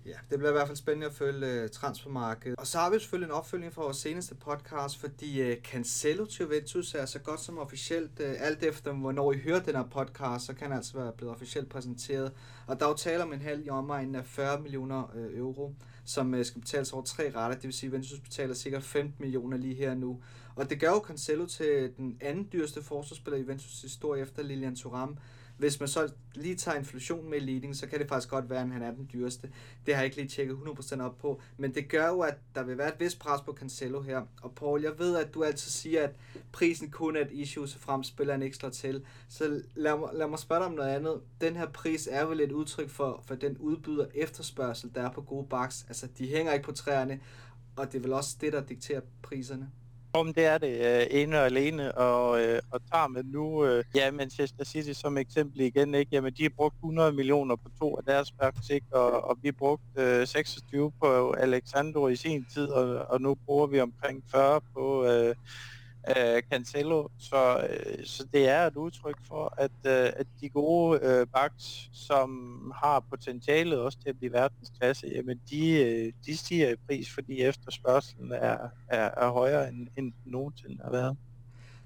Ja, 0.09 0.15
det 0.29 0.39
bliver 0.39 0.49
i 0.49 0.53
hvert 0.53 0.67
fald 0.67 0.77
spændende 0.77 1.07
at 1.07 1.13
følge 1.13 1.63
uh, 1.63 1.69
transfermarkedet. 1.69 2.59
Og 2.59 2.67
så 2.67 2.77
har 2.77 2.89
vi 2.89 2.99
selvfølgelig 2.99 3.25
en 3.25 3.31
opfølging 3.31 3.73
fra 3.73 3.81
vores 3.81 3.97
seneste 3.97 4.35
podcast, 4.35 4.97
fordi 4.97 5.51
uh, 5.51 5.57
Cancelo 5.57 6.25
til 6.25 6.43
Juventus 6.43 6.95
er 6.95 7.05
så 7.05 7.19
godt 7.19 7.39
som 7.39 7.57
officielt, 7.57 8.19
uh, 8.19 8.25
alt 8.39 8.63
efter 8.63 8.93
hvornår 8.93 9.33
I 9.33 9.37
hører 9.37 9.59
den 9.59 9.75
her 9.75 9.83
podcast, 9.83 10.45
så 10.45 10.53
kan 10.53 10.67
han 10.67 10.77
altså 10.77 10.97
være 10.97 11.11
blevet 11.17 11.35
officielt 11.35 11.69
præsenteret. 11.69 12.31
Og 12.67 12.79
der 12.79 12.85
er 12.85 12.89
jo 12.89 12.95
tale 12.95 13.23
om 13.23 13.33
en 13.33 13.41
halv 13.41 13.65
i 13.65 13.69
omegnen 13.69 14.15
af 14.15 14.25
40 14.25 14.61
millioner 14.61 15.03
uh, 15.15 15.37
euro 15.37 15.73
som 16.05 16.33
uh, 16.33 16.45
skal 16.45 16.61
betales 16.61 16.93
over 16.93 17.03
tre 17.03 17.31
retter, 17.35 17.55
det 17.55 17.63
vil 17.63 17.73
sige, 17.73 17.87
at 17.87 17.91
Juventus 17.91 18.19
betaler 18.19 18.53
sikkert 18.53 18.83
15 18.83 19.15
millioner 19.19 19.57
lige 19.57 19.75
her 19.75 19.93
nu. 19.93 20.19
Og 20.55 20.69
det 20.69 20.79
gør 20.79 20.89
jo 20.89 21.03
Cancelo 21.07 21.45
til 21.45 21.91
den 21.97 22.17
anden 22.21 22.49
dyreste 22.53 22.83
forsvarsspiller 22.83 23.37
i 23.37 23.41
Juventus 23.41 23.81
historie 23.81 24.21
efter 24.21 24.43
Lilian 24.43 24.75
Thuram, 24.75 25.17
hvis 25.59 25.79
man 25.79 25.89
så 25.89 26.11
lige 26.35 26.55
tager 26.55 26.77
inflation 26.77 27.29
med 27.29 27.37
i 27.37 27.45
leading, 27.45 27.75
så 27.75 27.87
kan 27.87 27.99
det 27.99 28.07
faktisk 28.07 28.29
godt 28.29 28.49
være, 28.49 28.61
at 28.61 28.69
han 28.69 28.81
er 28.81 28.91
den 28.91 29.09
dyreste. 29.13 29.51
Det 29.85 29.93
har 29.93 30.01
jeg 30.01 30.05
ikke 30.05 30.17
lige 30.17 30.27
tjekket 30.27 30.55
100% 30.55 31.01
op 31.01 31.17
på. 31.17 31.41
Men 31.57 31.75
det 31.75 31.89
gør 31.89 32.07
jo, 32.07 32.19
at 32.19 32.37
der 32.55 32.63
vil 32.63 32.77
være 32.77 32.93
et 32.93 32.99
vis 32.99 33.15
pres 33.15 33.41
på 33.41 33.53
Cancelo 33.53 34.01
her. 34.01 34.21
Og 34.41 34.55
Paul, 34.55 34.81
jeg 34.81 34.99
ved, 34.99 35.17
at 35.17 35.33
du 35.33 35.43
altid 35.43 35.71
siger, 35.71 36.03
at 36.03 36.15
prisen 36.51 36.91
kun 36.91 37.15
er 37.15 37.21
et 37.21 37.31
issue, 37.31 37.67
så 37.67 37.79
frem 37.79 38.03
spiller 38.03 38.35
en 38.35 38.41
ekstra 38.41 38.69
til. 38.69 39.05
Så 39.29 39.61
lad 39.75 39.97
mig, 39.97 40.09
lad 40.13 40.27
mig 40.27 40.39
spørge 40.39 40.59
dig 40.59 40.67
om 40.67 40.73
noget 40.73 40.89
andet. 40.89 41.21
Den 41.41 41.55
her 41.55 41.67
pris 41.67 42.09
er 42.11 42.25
vel 42.25 42.41
et 42.41 42.51
udtryk 42.51 42.89
for, 42.89 43.23
for 43.27 43.35
den 43.35 43.57
udbyder 43.57 44.05
efterspørgsel, 44.15 44.91
der 44.95 45.01
er 45.01 45.11
på 45.11 45.21
gode 45.21 45.47
baks. 45.49 45.85
Altså, 45.87 46.07
de 46.17 46.27
hænger 46.27 46.53
ikke 46.53 46.65
på 46.65 46.71
træerne, 46.71 47.19
og 47.75 47.91
det 47.91 47.97
er 47.97 48.01
vel 48.01 48.13
også 48.13 48.37
det, 48.41 48.53
der 48.53 48.61
dikterer 48.61 49.01
priserne. 49.21 49.71
Om 50.13 50.33
det 50.33 50.45
er 50.45 50.57
det 50.57 51.01
øh, 51.01 51.21
ene 51.21 51.39
og 51.39 51.45
alene, 51.45 51.97
og, 51.97 52.41
øh, 52.41 52.61
og 52.71 52.81
tager 52.91 53.07
man 53.07 53.25
nu 53.25 53.65
øh, 53.65 53.83
ja, 53.95 54.11
Manchester 54.11 54.65
City 54.65 54.91
som 54.93 55.17
eksempel 55.17 55.61
igen, 55.61 55.95
ikke? 55.95 56.09
Jamen, 56.11 56.33
de 56.33 56.43
har 56.43 56.49
brugt 56.57 56.75
100 56.75 57.11
millioner 57.11 57.55
på 57.55 57.69
to 57.79 57.97
af 57.97 58.03
deres 58.03 58.31
backs, 58.31 58.69
ikke? 58.69 58.87
Og, 58.91 59.29
og 59.29 59.37
vi 59.41 59.51
brugte 59.51 59.85
øh, 59.97 60.27
26 60.27 60.91
på 61.01 61.31
Alexandro 61.31 62.07
i 62.07 62.15
sin 62.15 62.45
tid, 62.53 62.67
og, 62.67 63.05
og 63.09 63.21
nu 63.21 63.35
bruger 63.35 63.67
vi 63.67 63.79
omkring 63.79 64.23
40 64.31 64.61
på 64.73 65.05
øh, 65.05 65.35
øh, 66.07 66.41
Cancelo, 66.51 67.07
så, 67.17 67.67
øh, 67.69 68.05
så 68.05 68.27
det 68.33 68.49
er 68.49 68.67
et 68.67 68.75
udtryk 68.75 69.17
for, 69.27 69.53
at, 69.57 69.71
øh, 69.85 70.11
at 70.15 70.27
de 70.41 70.49
gode 70.49 70.99
øh, 71.03 71.27
backs, 71.27 71.89
som 71.93 72.71
har 72.75 72.99
potentialet 72.99 73.79
også 73.79 73.97
til 73.99 74.09
at 74.09 74.17
blive 74.17 74.33
verdensklasse, 74.33 75.07
jamen 75.15 75.41
de, 75.49 75.71
øh, 75.71 76.13
de 76.25 76.37
stiger 76.37 76.69
i 76.69 76.75
pris, 76.87 77.13
fordi 77.13 77.41
efterspørgselen 77.41 78.31
er, 78.31 78.57
er, 78.87 79.09
er 79.17 79.29
højere 79.29 79.69
end, 79.69 79.87
end 79.97 80.13
nogensinde 80.25 80.83
har 80.83 80.91
været. 80.91 81.17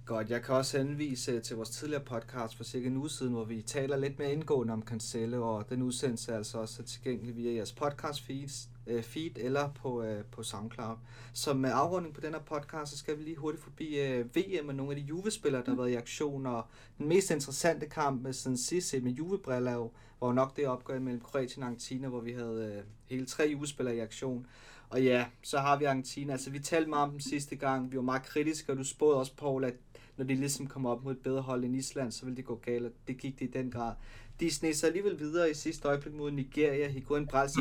Godt, 0.06 0.30
jeg 0.30 0.41
kan 0.41 0.56
også 0.56 0.78
henvise 0.78 1.32
øh, 1.32 1.41
til 1.41 1.56
vores 1.56 1.69
tidligere 1.69 2.04
podcast 2.04 2.58
for 2.58 2.63
cirka 2.63 2.88
en 2.88 2.97
uge 2.97 3.10
siden, 3.10 3.34
hvor 3.34 3.43
vi 3.43 3.62
taler 3.62 3.97
lidt 3.97 4.19
mere 4.19 4.32
indgående 4.32 4.73
om 4.73 4.84
Cancelo, 4.84 5.56
og 5.56 5.69
den 5.69 5.82
udsendelse 5.82 6.32
er 6.32 6.38
altså 6.38 6.58
også 6.58 6.84
tilgængelig 6.84 7.36
via 7.36 7.54
jeres 7.54 7.73
podcast 7.73 8.21
feeds, 8.21 8.69
øh, 8.88 9.04
feed 9.04 9.32
eller 9.36 9.69
på, 9.69 10.04
øh, 10.04 10.24
på 10.26 10.43
SoundCloud. 10.43 10.96
Så 11.34 11.54
med 11.54 11.72
afrunding 11.74 12.15
på 12.15 12.22
den 12.22 12.34
her 12.34 12.41
podcast, 12.41 12.91
så 12.91 12.98
skal 12.98 13.17
vi 13.17 13.24
lige 13.24 13.36
hurtigt 13.36 13.63
forbi 13.63 14.00
øh, 14.00 14.36
VM 14.36 14.65
med 14.65 14.74
nogle 14.74 14.91
af 14.91 14.96
de 14.96 15.02
Juve-spillere, 15.02 15.63
der 15.65 15.69
har 15.69 15.78
været 15.78 15.89
i 15.89 15.96
aktion, 15.96 16.46
og 16.46 16.65
den 16.98 17.08
mest 17.08 17.32
interessante 17.32 17.86
kamp 17.86 18.22
med 18.22 18.34
sådan 18.34 18.58
sidste 18.58 19.02
med 19.02 19.12
Juve-briller 19.12 19.89
var 20.22 20.34
nok 20.34 20.58
det 20.58 20.67
opgør 20.67 21.00
mellem 21.00 21.22
Kroatien 21.22 21.63
og 21.63 21.67
Argentina, 21.67 22.08
hvor 22.08 22.19
vi 22.19 22.32
havde 22.32 22.74
øh, 22.78 22.84
hele 23.10 23.26
tre 23.26 23.43
Juve-spillere 23.43 23.96
i 23.96 24.00
aktion. 24.00 24.48
Og 24.89 25.04
ja, 25.04 25.26
så 25.41 25.60
har 25.60 25.78
vi 25.78 25.86
Argentina. 25.86 26.34
Altså, 26.34 26.50
vi 26.50 26.60
talte 26.60 26.89
meget 26.89 27.04
om 27.04 27.10
dem 27.10 27.19
sidste 27.19 27.56
gang. 27.56 27.91
Vi 27.91 27.96
var 27.96 28.04
meget 28.04 28.24
kritiske, 28.24 28.72
og 28.72 28.78
du 28.78 28.84
spåede 28.84 29.17
også, 29.17 29.36
Paul, 29.36 29.63
at 29.63 29.74
når 30.17 30.26
de 30.26 30.36
ligesom 30.36 30.67
kommer 30.67 30.89
op 30.89 31.04
mod 31.04 31.12
et 31.12 31.24
bedre 31.24 31.41
hold 31.41 31.63
end 31.63 31.76
Island, 31.76 32.12
så 32.12 32.26
vil 32.26 32.38
det 32.38 32.46
gå 32.46 32.56
galt, 32.56 32.86
og 32.86 32.91
det 33.08 33.17
gik 33.17 33.39
det 33.39 33.46
i 33.46 33.52
den 33.52 33.72
grad. 33.72 33.93
De 34.39 34.52
sned 34.52 34.74
sig 34.74 34.88
alligevel 34.88 35.19
videre 35.19 35.52
i 35.52 35.54
sidste 35.54 35.88
øjeblik 35.88 36.13
mod 36.13 36.32
Nigeria. 36.32 36.88
Higuain 36.88 37.28
Brals 37.28 37.58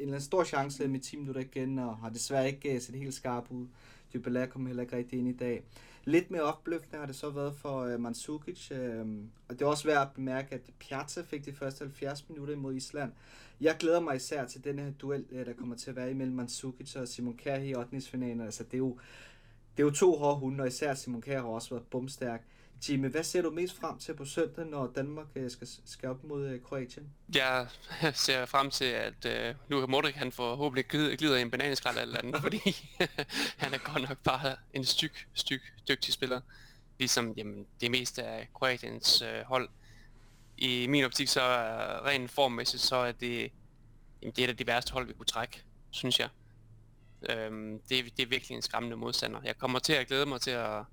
en, 0.00 0.04
eller 0.04 0.14
anden 0.14 0.26
stor 0.26 0.44
chance 0.44 0.88
med 0.88 1.00
10 1.00 1.16
minutter 1.16 1.40
igen, 1.40 1.78
og 1.78 1.96
har 1.96 2.08
desværre 2.08 2.46
ikke 2.46 2.74
øh, 2.74 2.80
set 2.80 2.94
helt 2.94 3.14
skarp 3.14 3.44
ud. 3.50 3.66
Dybala 4.14 4.46
kom 4.46 4.66
heller 4.66 4.82
ikke 4.82 4.96
rigtig 4.96 5.18
ind 5.18 5.28
i 5.28 5.32
dag. 5.32 5.62
Lidt 6.04 6.30
mere 6.30 6.42
opløftende 6.42 6.98
har 6.98 7.06
det 7.06 7.16
så 7.16 7.30
været 7.30 7.54
for 7.54 7.80
øh, 7.80 8.00
Mandzukic, 8.00 8.70
øh, 8.72 9.06
og 9.48 9.58
det 9.58 9.62
er 9.62 9.66
også 9.66 9.84
værd 9.84 10.02
at 10.02 10.12
bemærke, 10.14 10.54
at 10.54 10.60
Piazza 10.78 11.22
fik 11.22 11.46
de 11.46 11.52
første 11.52 11.84
70 11.84 12.28
minutter 12.28 12.54
imod 12.54 12.74
Island. 12.74 13.12
Jeg 13.60 13.76
glæder 13.78 14.00
mig 14.00 14.16
især 14.16 14.46
til 14.46 14.64
den 14.64 14.78
her 14.78 14.90
duel, 14.90 15.24
øh, 15.30 15.46
der 15.46 15.52
kommer 15.52 15.76
til 15.76 15.90
at 15.90 15.96
være 15.96 16.10
imellem 16.10 16.36
Mandzukic 16.36 16.96
og 16.96 17.08
Simon 17.08 17.36
Kjær 17.36 17.58
i 17.58 17.74
8. 17.74 18.00
finalen. 18.00 18.40
Altså, 18.40 18.64
det 18.64 18.74
er 18.74 18.78
jo 18.78 18.98
det 19.76 19.82
er 19.82 19.86
jo 19.86 19.90
to 19.90 20.16
hårde 20.16 20.36
hunde, 20.36 20.62
og 20.62 20.68
især 20.68 20.94
Simon 20.94 21.20
Kjær 21.22 21.40
har 21.40 21.48
også 21.48 21.70
været 21.70 21.86
bumstærk. 21.90 22.44
Jimmy, 22.88 23.08
hvad 23.08 23.24
ser 23.24 23.42
du 23.42 23.50
mest 23.50 23.76
frem 23.80 23.98
til 23.98 24.14
på 24.14 24.24
søndag, 24.24 24.66
når 24.66 24.92
Danmark 24.96 25.26
øh, 25.36 25.50
skal, 25.50 25.68
skal 25.84 26.08
op 26.08 26.24
mod 26.24 26.46
øh, 26.46 26.62
Kroatien? 26.62 27.10
Jeg 27.34 27.68
ser 28.14 28.46
frem 28.46 28.70
til, 28.70 28.84
at 28.84 29.26
øh, 29.26 29.54
uh, 29.70 29.70
nu 29.70 29.86
Modric 29.86 30.14
han 30.14 30.32
forhåbentlig 30.32 30.84
glider, 30.86 31.16
glider 31.16 31.36
i 31.36 31.42
en 31.42 31.50
bananskrald 31.50 31.98
eller 31.98 32.18
andet, 32.18 32.42
fordi 32.42 32.60
han 33.62 33.74
er 33.74 33.78
godt 33.92 34.08
nok 34.08 34.18
bare 34.18 34.56
en 34.74 34.84
styk, 34.84 35.28
styk, 35.34 35.60
dygtig 35.88 36.14
spiller. 36.14 36.40
Ligesom 36.98 37.32
jamen, 37.36 37.66
det 37.80 37.90
meste 37.90 38.22
af 38.22 38.48
Kroatiens 38.54 39.22
uh, 39.22 39.46
hold. 39.46 39.68
I 40.58 40.86
min 40.86 41.04
optik 41.04 41.28
så 41.28 41.40
er 41.40 42.06
rent 42.06 42.30
formmæssigt, 42.30 42.82
så 42.82 42.96
er 42.96 43.12
det, 43.12 43.52
jamen, 44.22 44.32
det 44.36 44.38
er 44.38 44.44
et 44.44 44.50
af 44.50 44.56
de 44.56 44.66
værste 44.66 44.92
hold, 44.92 45.06
vi 45.06 45.12
kunne 45.12 45.26
trække, 45.26 45.62
synes 45.90 46.20
jeg. 46.20 46.28
Øhm, 47.28 47.80
det, 47.88 48.16
det 48.16 48.22
er 48.22 48.26
virkelig 48.26 48.54
en 48.54 48.62
skræmmende 48.62 48.96
modstander. 48.96 49.40
Jeg 49.44 49.58
kommer 49.58 49.78
til 49.78 49.92
at 49.92 50.06
glæde 50.06 50.26
mig 50.26 50.40
til 50.40 50.50
at, 50.50 50.84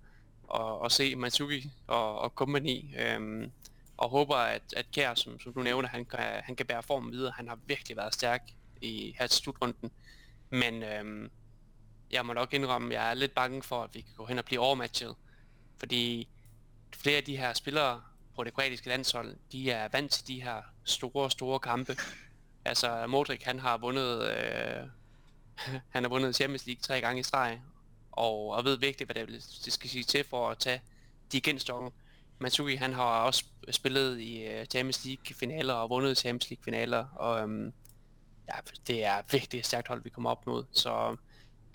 at, 0.55 0.85
at 0.85 0.91
se 0.91 1.15
Matsuki 1.15 1.71
og, 1.87 2.19
og 2.19 2.29
company, 2.29 2.99
øhm, 2.99 3.51
og 3.97 4.09
håber, 4.09 4.35
at, 4.35 4.61
at 4.75 4.91
Kær, 4.91 5.13
som, 5.13 5.39
som 5.39 5.53
du 5.53 5.61
nævner, 5.61 5.89
han 5.89 6.05
kan, 6.05 6.19
han 6.19 6.55
kan 6.55 6.65
bære 6.65 6.83
formen 6.83 7.11
videre. 7.11 7.33
Han 7.35 7.47
har 7.47 7.59
virkelig 7.65 7.97
været 7.97 8.13
stærk 8.13 8.41
i 8.81 9.15
her 9.19 9.27
til 9.27 9.43
slutrunden. 9.43 9.91
Men 10.49 10.83
øhm, 10.83 11.31
jeg 12.11 12.25
må 12.25 12.33
nok 12.33 12.53
indrømme, 12.53 12.87
at 12.87 13.01
jeg 13.01 13.09
er 13.09 13.13
lidt 13.13 13.35
bange 13.35 13.63
for, 13.63 13.83
at 13.83 13.89
vi 13.93 14.01
kan 14.01 14.13
gå 14.17 14.25
hen 14.25 14.39
og 14.39 14.45
blive 14.45 14.61
overmatchet. 14.61 15.15
Fordi 15.79 16.27
flere 16.95 17.17
af 17.17 17.23
de 17.23 17.37
her 17.37 17.53
spillere 17.53 18.01
på 18.35 18.43
det 18.43 18.53
kroatiske 18.53 18.87
landshold, 18.87 19.35
de 19.51 19.71
er 19.71 19.87
vant 19.91 20.11
til 20.11 20.27
de 20.27 20.43
her 20.43 20.61
store, 20.83 21.31
store 21.31 21.59
kampe. 21.59 21.97
Altså 22.65 23.07
Modric, 23.07 23.43
han 23.43 23.59
har 23.59 23.77
vundet 23.77 24.29
øh, 24.29 24.87
han 25.93 26.03
har 26.03 26.09
vundet 26.09 26.35
Champions 26.35 26.65
League 26.65 26.81
tre 26.81 27.01
gange 27.01 27.19
i 27.19 27.23
streg, 27.23 27.61
og, 28.17 28.49
og 28.49 28.65
ved 28.65 28.77
virkelig, 28.77 29.05
hvad 29.05 29.15
det, 29.15 29.27
det 29.65 29.73
skal 29.73 29.89
sige 29.89 30.03
til 30.03 30.23
for 30.23 30.49
at 30.49 30.57
tage 30.57 30.81
de 31.31 31.41
genstokken. 31.41 31.91
Matsui, 32.39 32.75
han 32.75 32.93
har 32.93 33.23
også 33.23 33.43
spillet 33.71 34.19
i 34.19 34.47
uh, 34.47 34.65
Champions 34.65 35.05
League 35.05 35.35
finaler 35.35 35.73
og 35.73 35.89
vundet 35.89 36.17
Champions 36.17 36.49
League 36.49 36.63
finaler, 36.63 37.05
og 37.15 37.43
um, 37.43 37.73
ja, 38.47 38.59
det 38.87 39.05
er 39.05 39.21
virkelig 39.31 39.59
et 39.59 39.65
stærkt 39.65 39.87
hold, 39.87 40.03
vi 40.03 40.09
kommer 40.09 40.29
op 40.29 40.47
mod. 40.47 40.65
Så 40.71 41.15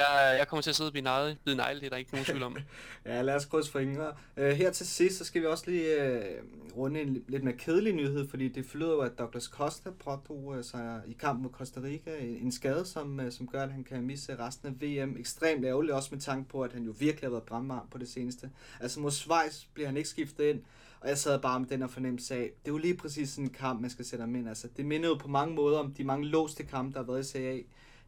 jeg, 0.02 0.38
jeg 0.38 0.48
kommer 0.48 0.62
til 0.62 0.70
at 0.70 0.76
sidde 0.76 0.88
og 0.88 0.92
blive 0.92 1.04
negle, 1.04 1.36
blive 1.44 1.56
negle, 1.56 1.80
det 1.80 1.86
er 1.86 1.90
der 1.90 1.96
ikke 1.96 2.12
nogen 2.12 2.24
tvivl 2.24 2.42
om. 2.42 2.56
ja, 3.06 3.22
lad 3.22 3.34
os 3.34 3.44
krydse 3.44 3.72
fingre. 3.72 4.08
Uh, 4.36 4.42
øh, 4.42 4.50
her 4.50 4.70
til 4.70 4.86
sidst, 4.86 5.18
så 5.18 5.24
skal 5.24 5.42
vi 5.42 5.46
også 5.46 5.70
lige 5.70 5.96
uh, 5.96 6.76
runde 6.78 7.00
en 7.00 7.24
lidt 7.28 7.44
mere 7.44 7.56
kedelig 7.56 7.92
nyhed, 7.92 8.28
fordi 8.28 8.48
det 8.48 8.66
flyder 8.66 8.92
jo, 8.92 9.00
at 9.00 9.18
Douglas 9.18 9.44
Costa 9.44 9.90
pådrog 10.04 10.44
uh, 10.44 10.64
sig 10.64 11.02
i 11.06 11.12
kampen 11.12 11.42
mod 11.42 11.50
Costa 11.50 11.80
Rica 11.80 12.18
en 12.18 12.52
skade, 12.52 12.84
som, 12.84 13.18
uh, 13.18 13.32
som 13.32 13.48
gør, 13.48 13.62
at 13.62 13.72
han 13.72 13.84
kan 13.84 14.02
misse 14.02 14.38
resten 14.38 14.68
af 14.68 14.82
VM. 14.82 15.16
Ekstremt 15.18 15.64
ærgerligt, 15.64 15.94
også 15.94 16.08
med 16.12 16.20
tanke 16.20 16.48
på, 16.48 16.62
at 16.62 16.72
han 16.72 16.82
jo 16.82 16.94
virkelig 16.98 17.24
har 17.24 17.30
været 17.30 17.44
brandvarm 17.44 17.88
på 17.90 17.98
det 17.98 18.08
seneste. 18.08 18.50
Altså 18.80 19.00
mod 19.00 19.10
Schweiz 19.10 19.64
bliver 19.74 19.86
han 19.86 19.96
ikke 19.96 20.08
skiftet 20.08 20.44
ind, 20.44 20.62
og 21.02 21.08
jeg 21.08 21.18
sad 21.18 21.38
bare 21.38 21.60
med 21.60 21.68
den 21.68 21.80
her 21.80 21.88
fornemmelse 21.88 22.34
af, 22.34 22.50
det 22.64 22.70
er 22.70 22.72
jo 22.72 22.78
lige 22.78 22.96
præcis 22.96 23.30
sådan 23.30 23.44
en 23.44 23.50
kamp, 23.50 23.80
man 23.80 23.90
skal 23.90 24.04
sætte 24.04 24.22
ham 24.22 24.34
ind. 24.34 24.48
Altså, 24.48 24.68
det 24.76 24.86
minder 24.86 25.08
jo 25.08 25.14
på 25.14 25.28
mange 25.28 25.54
måder 25.54 25.78
om 25.78 25.94
de 25.94 26.04
mange 26.04 26.26
låste 26.26 26.62
kampe, 26.62 26.92
der 26.92 26.98
har 26.98 27.12
været 27.12 27.26
i 27.26 27.28
CA 27.28 27.58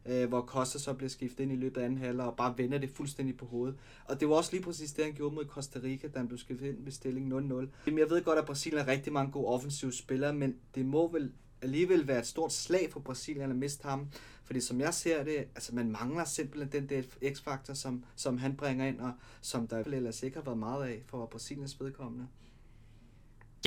øh, 0.05 0.29
hvor 0.29 0.41
Costa 0.41 0.79
så 0.79 0.93
bliver 0.93 1.09
skiftet 1.09 1.39
ind 1.39 1.51
i 1.51 1.55
løbet 1.55 1.81
af 1.81 1.85
anden 1.85 1.99
halvleg 1.99 2.25
og 2.25 2.35
bare 2.35 2.57
vender 2.57 2.77
det 2.77 2.89
fuldstændig 2.89 3.37
på 3.37 3.45
hovedet. 3.45 3.75
Og 4.05 4.19
det 4.19 4.29
var 4.29 4.35
også 4.35 4.51
lige 4.51 4.63
præcis 4.63 4.91
det, 4.91 5.05
han 5.05 5.13
gjorde 5.13 5.35
mod 5.35 5.45
Costa 5.45 5.79
Rica, 5.83 6.07
da 6.07 6.17
han 6.17 6.27
blev 6.27 6.37
skiftet 6.37 6.67
ind 6.67 6.83
ved 6.83 6.91
stilling 6.91 7.33
0-0. 7.33 7.67
Jamen, 7.85 7.99
jeg 7.99 8.09
ved 8.09 8.23
godt, 8.23 8.39
at 8.39 8.45
Brasilien 8.45 8.85
har 8.85 8.91
rigtig 8.91 9.13
mange 9.13 9.31
gode 9.31 9.47
offensive 9.47 9.93
spillere, 9.93 10.33
men 10.33 10.55
det 10.75 10.85
må 10.85 11.11
vel 11.11 11.31
alligevel 11.61 12.07
være 12.07 12.19
et 12.19 12.27
stort 12.27 12.53
slag 12.53 12.91
for 12.91 12.99
Brasilien 12.99 13.49
at 13.49 13.55
miste 13.55 13.87
ham. 13.87 14.07
Fordi 14.43 14.61
som 14.61 14.79
jeg 14.79 14.93
ser 14.93 15.23
det, 15.23 15.37
altså 15.37 15.75
man 15.75 15.91
mangler 15.91 16.25
simpelthen 16.25 16.71
den 16.71 16.89
der 16.89 17.31
x-faktor, 17.33 17.73
som, 17.73 18.05
som 18.15 18.37
han 18.37 18.55
bringer 18.55 18.85
ind, 18.85 18.99
og 18.99 19.11
som 19.41 19.67
der 19.67 19.77
ellers 19.77 20.23
ikke 20.23 20.37
har 20.37 20.43
været 20.43 20.57
meget 20.57 20.87
af 20.87 21.01
for 21.07 21.25
Brasiliens 21.25 21.81
vedkommende. 21.81 22.27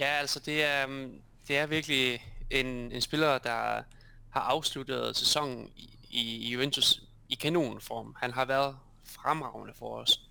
Ja, 0.00 0.06
altså 0.06 0.40
det 0.40 0.64
er, 0.64 0.86
mm, 0.86 1.20
det 1.48 1.56
er 1.56 1.66
virkelig 1.66 2.22
en, 2.50 2.66
en 2.66 3.00
spiller, 3.00 3.38
der 3.38 3.82
har 4.30 4.40
afsluttet 4.40 5.16
sæsonen 5.16 5.70
i, 5.76 5.97
i 6.10 6.52
Juventus 6.52 7.02
i 7.28 7.34
kanonform. 7.34 8.14
Han 8.18 8.32
har 8.32 8.44
været 8.44 8.78
fremragende 9.04 9.74
for 9.74 9.96
os. 9.96 10.30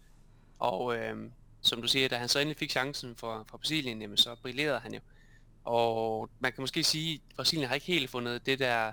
Og 0.59 0.97
øh, 0.97 1.31
som 1.61 1.81
du 1.81 1.87
siger, 1.87 2.07
da 2.07 2.17
han 2.17 2.29
så 2.29 2.39
endelig 2.39 2.57
fik 2.57 2.71
chancen 2.71 3.15
for, 3.15 3.45
for 3.49 3.57
Brasilien, 3.57 4.01
jamen, 4.01 4.17
så 4.17 4.35
brillerede 4.35 4.79
han 4.79 4.93
jo. 4.93 4.99
Og 5.63 6.29
man 6.39 6.53
kan 6.53 6.61
måske 6.61 6.83
sige, 6.83 7.13
at 7.13 7.35
Brasilien 7.35 7.67
har 7.67 7.75
ikke 7.75 7.87
helt 7.87 8.09
fundet 8.09 8.45
det 8.45 8.59
der 8.59 8.91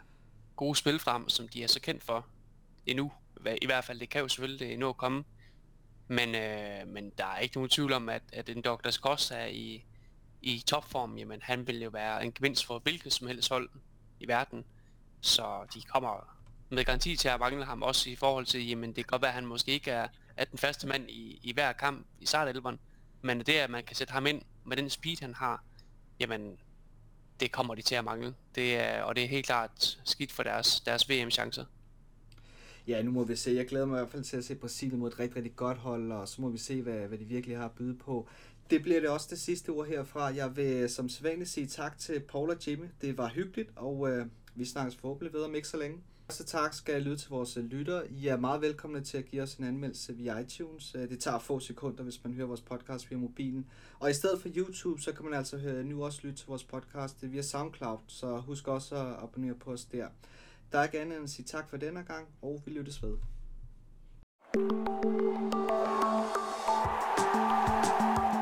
gode 0.57 0.77
spil 0.77 0.99
frem, 0.99 1.29
som 1.29 1.49
de 1.49 1.63
er 1.63 1.67
så 1.67 1.81
kendt 1.81 2.05
for 2.05 2.27
endnu. 2.87 3.13
I 3.63 3.67
hvert 3.67 3.85
fald, 3.85 4.01
det 4.01 4.09
kan 4.09 4.21
jo 4.21 4.29
selvfølgelig 4.29 4.73
endnu 4.73 4.89
at 4.89 4.97
komme. 4.97 5.25
Men, 6.09 6.35
øh, 6.35 6.89
men 6.89 7.11
der 7.19 7.27
er 7.27 7.39
ikke 7.39 7.57
nogen 7.57 7.71
tvivl 7.71 7.93
om, 7.93 8.09
at, 8.09 8.23
at 8.33 8.49
en 8.49 8.63
Dr. 8.63 8.91
Costa 8.91 9.35
er 9.35 9.47
i, 9.47 9.85
i 10.43 10.65
topform, 10.67 11.19
jamen 11.19 11.43
han 11.43 11.67
vil 11.67 11.83
jo 11.83 11.91
være 11.91 12.25
en 12.25 12.33
gevinst 12.33 12.67
for 12.67 12.79
hvilket 12.79 13.13
som 13.13 13.27
helst 13.27 13.49
hold 13.49 13.71
i 14.21 14.29
verden. 14.29 14.65
Så 15.21 15.67
de 15.75 15.83
kommer 15.83 16.34
med 16.69 16.85
garanti 16.85 17.17
til 17.17 17.29
at 17.29 17.41
mangle 17.41 17.65
ham 17.65 17.83
også 17.83 18.11
i 18.11 18.17
forhold 18.17 18.47
til, 18.47 18.69
jamen 18.69 18.89
det 18.89 18.97
kan 18.97 19.05
godt 19.07 19.23
være, 19.23 19.31
at 19.31 19.35
han 19.35 19.47
måske 19.47 19.73
ikke 19.73 19.91
er, 19.91 20.09
er 20.37 20.45
den 20.45 20.59
første 20.59 20.87
mand 20.87 21.11
i, 21.11 21.41
i 21.43 21.53
hver 21.53 21.73
kamp 21.73 22.07
i 22.21 22.27
startelveren, 22.27 22.79
men 23.23 23.41
det 23.41 23.53
at 23.53 23.71
man 23.71 23.85
kan 23.85 23.97
sætte 23.97 24.13
ham 24.13 24.27
ind 24.27 24.43
med 24.65 24.77
den 24.77 24.91
speed 24.91 25.17
han 25.21 25.35
har, 25.35 25.65
jamen 26.21 26.57
det 27.41 27.53
kommer 27.53 27.75
de 27.75 27.83
til 27.83 27.95
at 27.95 28.05
mangle. 28.05 28.35
Det 28.55 28.77
er, 28.77 29.03
og 29.03 29.17
det 29.17 29.25
er 29.25 29.29
helt 29.29 29.47
klart 29.47 29.99
skidt 30.05 30.33
for 30.33 30.43
deres, 30.43 30.81
deres 30.81 31.11
VM-chancer. 31.11 31.65
Ja, 32.89 33.03
nu 33.03 33.11
må 33.11 33.25
vi 33.25 33.37
se. 33.37 33.51
Jeg 33.51 33.67
glæder 33.67 33.87
mig 33.87 33.97
i 33.97 33.99
hvert 33.99 34.11
fald 34.11 34.25
til 34.25 34.37
at 34.37 34.45
se 34.45 34.55
Brasilien 34.55 34.99
mod 34.99 35.13
et 35.13 35.19
rigtig, 35.19 35.37
rigtig 35.37 35.57
godt 35.57 35.79
hold, 35.79 36.13
og 36.13 36.29
så 36.29 36.43
må 36.43 36.49
vi 36.49 36.59
se, 36.59 36.83
hvad, 36.83 36.99
hvad 37.09 37.19
de 37.19 37.25
virkelig 37.25 37.57
har 37.57 37.65
at 37.65 37.71
byde 37.71 37.95
på. 37.95 38.29
Det 38.71 38.83
bliver 38.83 39.01
det 39.01 39.09
også 39.09 39.27
det 39.31 39.41
sidste 39.41 39.71
ord 39.71 39.87
herfra. 39.87 40.35
Jeg 40.35 40.57
vil 40.57 40.91
som 40.91 41.09
sædvanligt 41.09 41.51
sige 41.51 41.67
tak 41.67 41.99
til 41.99 42.21
Paul 42.21 42.51
og 42.51 42.57
Jimmy. 42.67 42.87
Det 43.01 43.19
var 43.19 43.29
hyggeligt, 43.29 43.71
og 43.77 44.11
øh, 44.11 44.27
vi 44.55 44.65
snakkes 44.65 44.97
forhåbentlig 44.97 45.33
ved 45.33 45.41
om 45.43 45.55
ikke 45.55 45.69
så 45.69 45.77
længe. 45.77 45.99
Så 46.31 46.45
tak 46.45 46.75
skal 46.75 46.93
jeg 46.93 47.03
lytte 47.03 47.17
til 47.17 47.31
vores 47.31 47.57
øh, 47.57 47.65
lytter. 47.65 48.03
I 48.11 48.27
er 48.27 48.37
meget 48.37 48.61
velkomne 48.61 49.01
til 49.01 49.19
at 49.19 49.25
give 49.25 49.43
os 49.43 49.55
en 49.55 49.65
anmeldelse 49.65 50.17
via 50.17 50.39
iTunes. 50.39 50.95
Øh, 50.95 51.09
det 51.09 51.21
tager 51.21 51.39
få 51.39 51.61
sekunder, 51.61 52.03
hvis 52.03 52.25
man 52.25 52.35
hører 52.35 52.47
vores 52.47 52.61
podcast 52.61 53.11
via 53.11 53.19
mobilen. 53.19 53.67
Og 53.99 54.11
i 54.11 54.15
stedet 54.15 54.43
for 54.43 54.49
YouTube, 54.57 55.03
så 55.03 55.13
kan 55.13 55.25
man 55.25 55.35
altså 55.35 55.59
høre, 55.59 55.85
nu 55.85 56.05
også 56.05 56.21
lytte 56.23 56.39
til 56.39 56.47
vores 56.47 56.65
podcast 56.65 57.33
via 57.33 57.43
SoundCloud. 57.43 57.99
Så 58.07 58.37
husk 58.37 58.69
også 58.69 58.97
at 58.97 59.23
abonnere 59.23 59.55
på 59.55 59.73
os 59.73 59.85
der. 59.85 60.09
Der 60.73 60.79
er 60.79 60.85
ikke 60.85 61.01
andet 61.01 61.17
end 61.17 61.25
at 61.25 61.31
sige 61.31 61.47
tak 61.47 61.71
for 61.71 61.77
denne 61.77 62.03
gang, 62.03 62.29
og 62.43 62.63
vi 62.67 62.71
lyttes 62.71 63.03
ved. 63.03 63.17
thank 67.75 68.19
you 68.19 68.34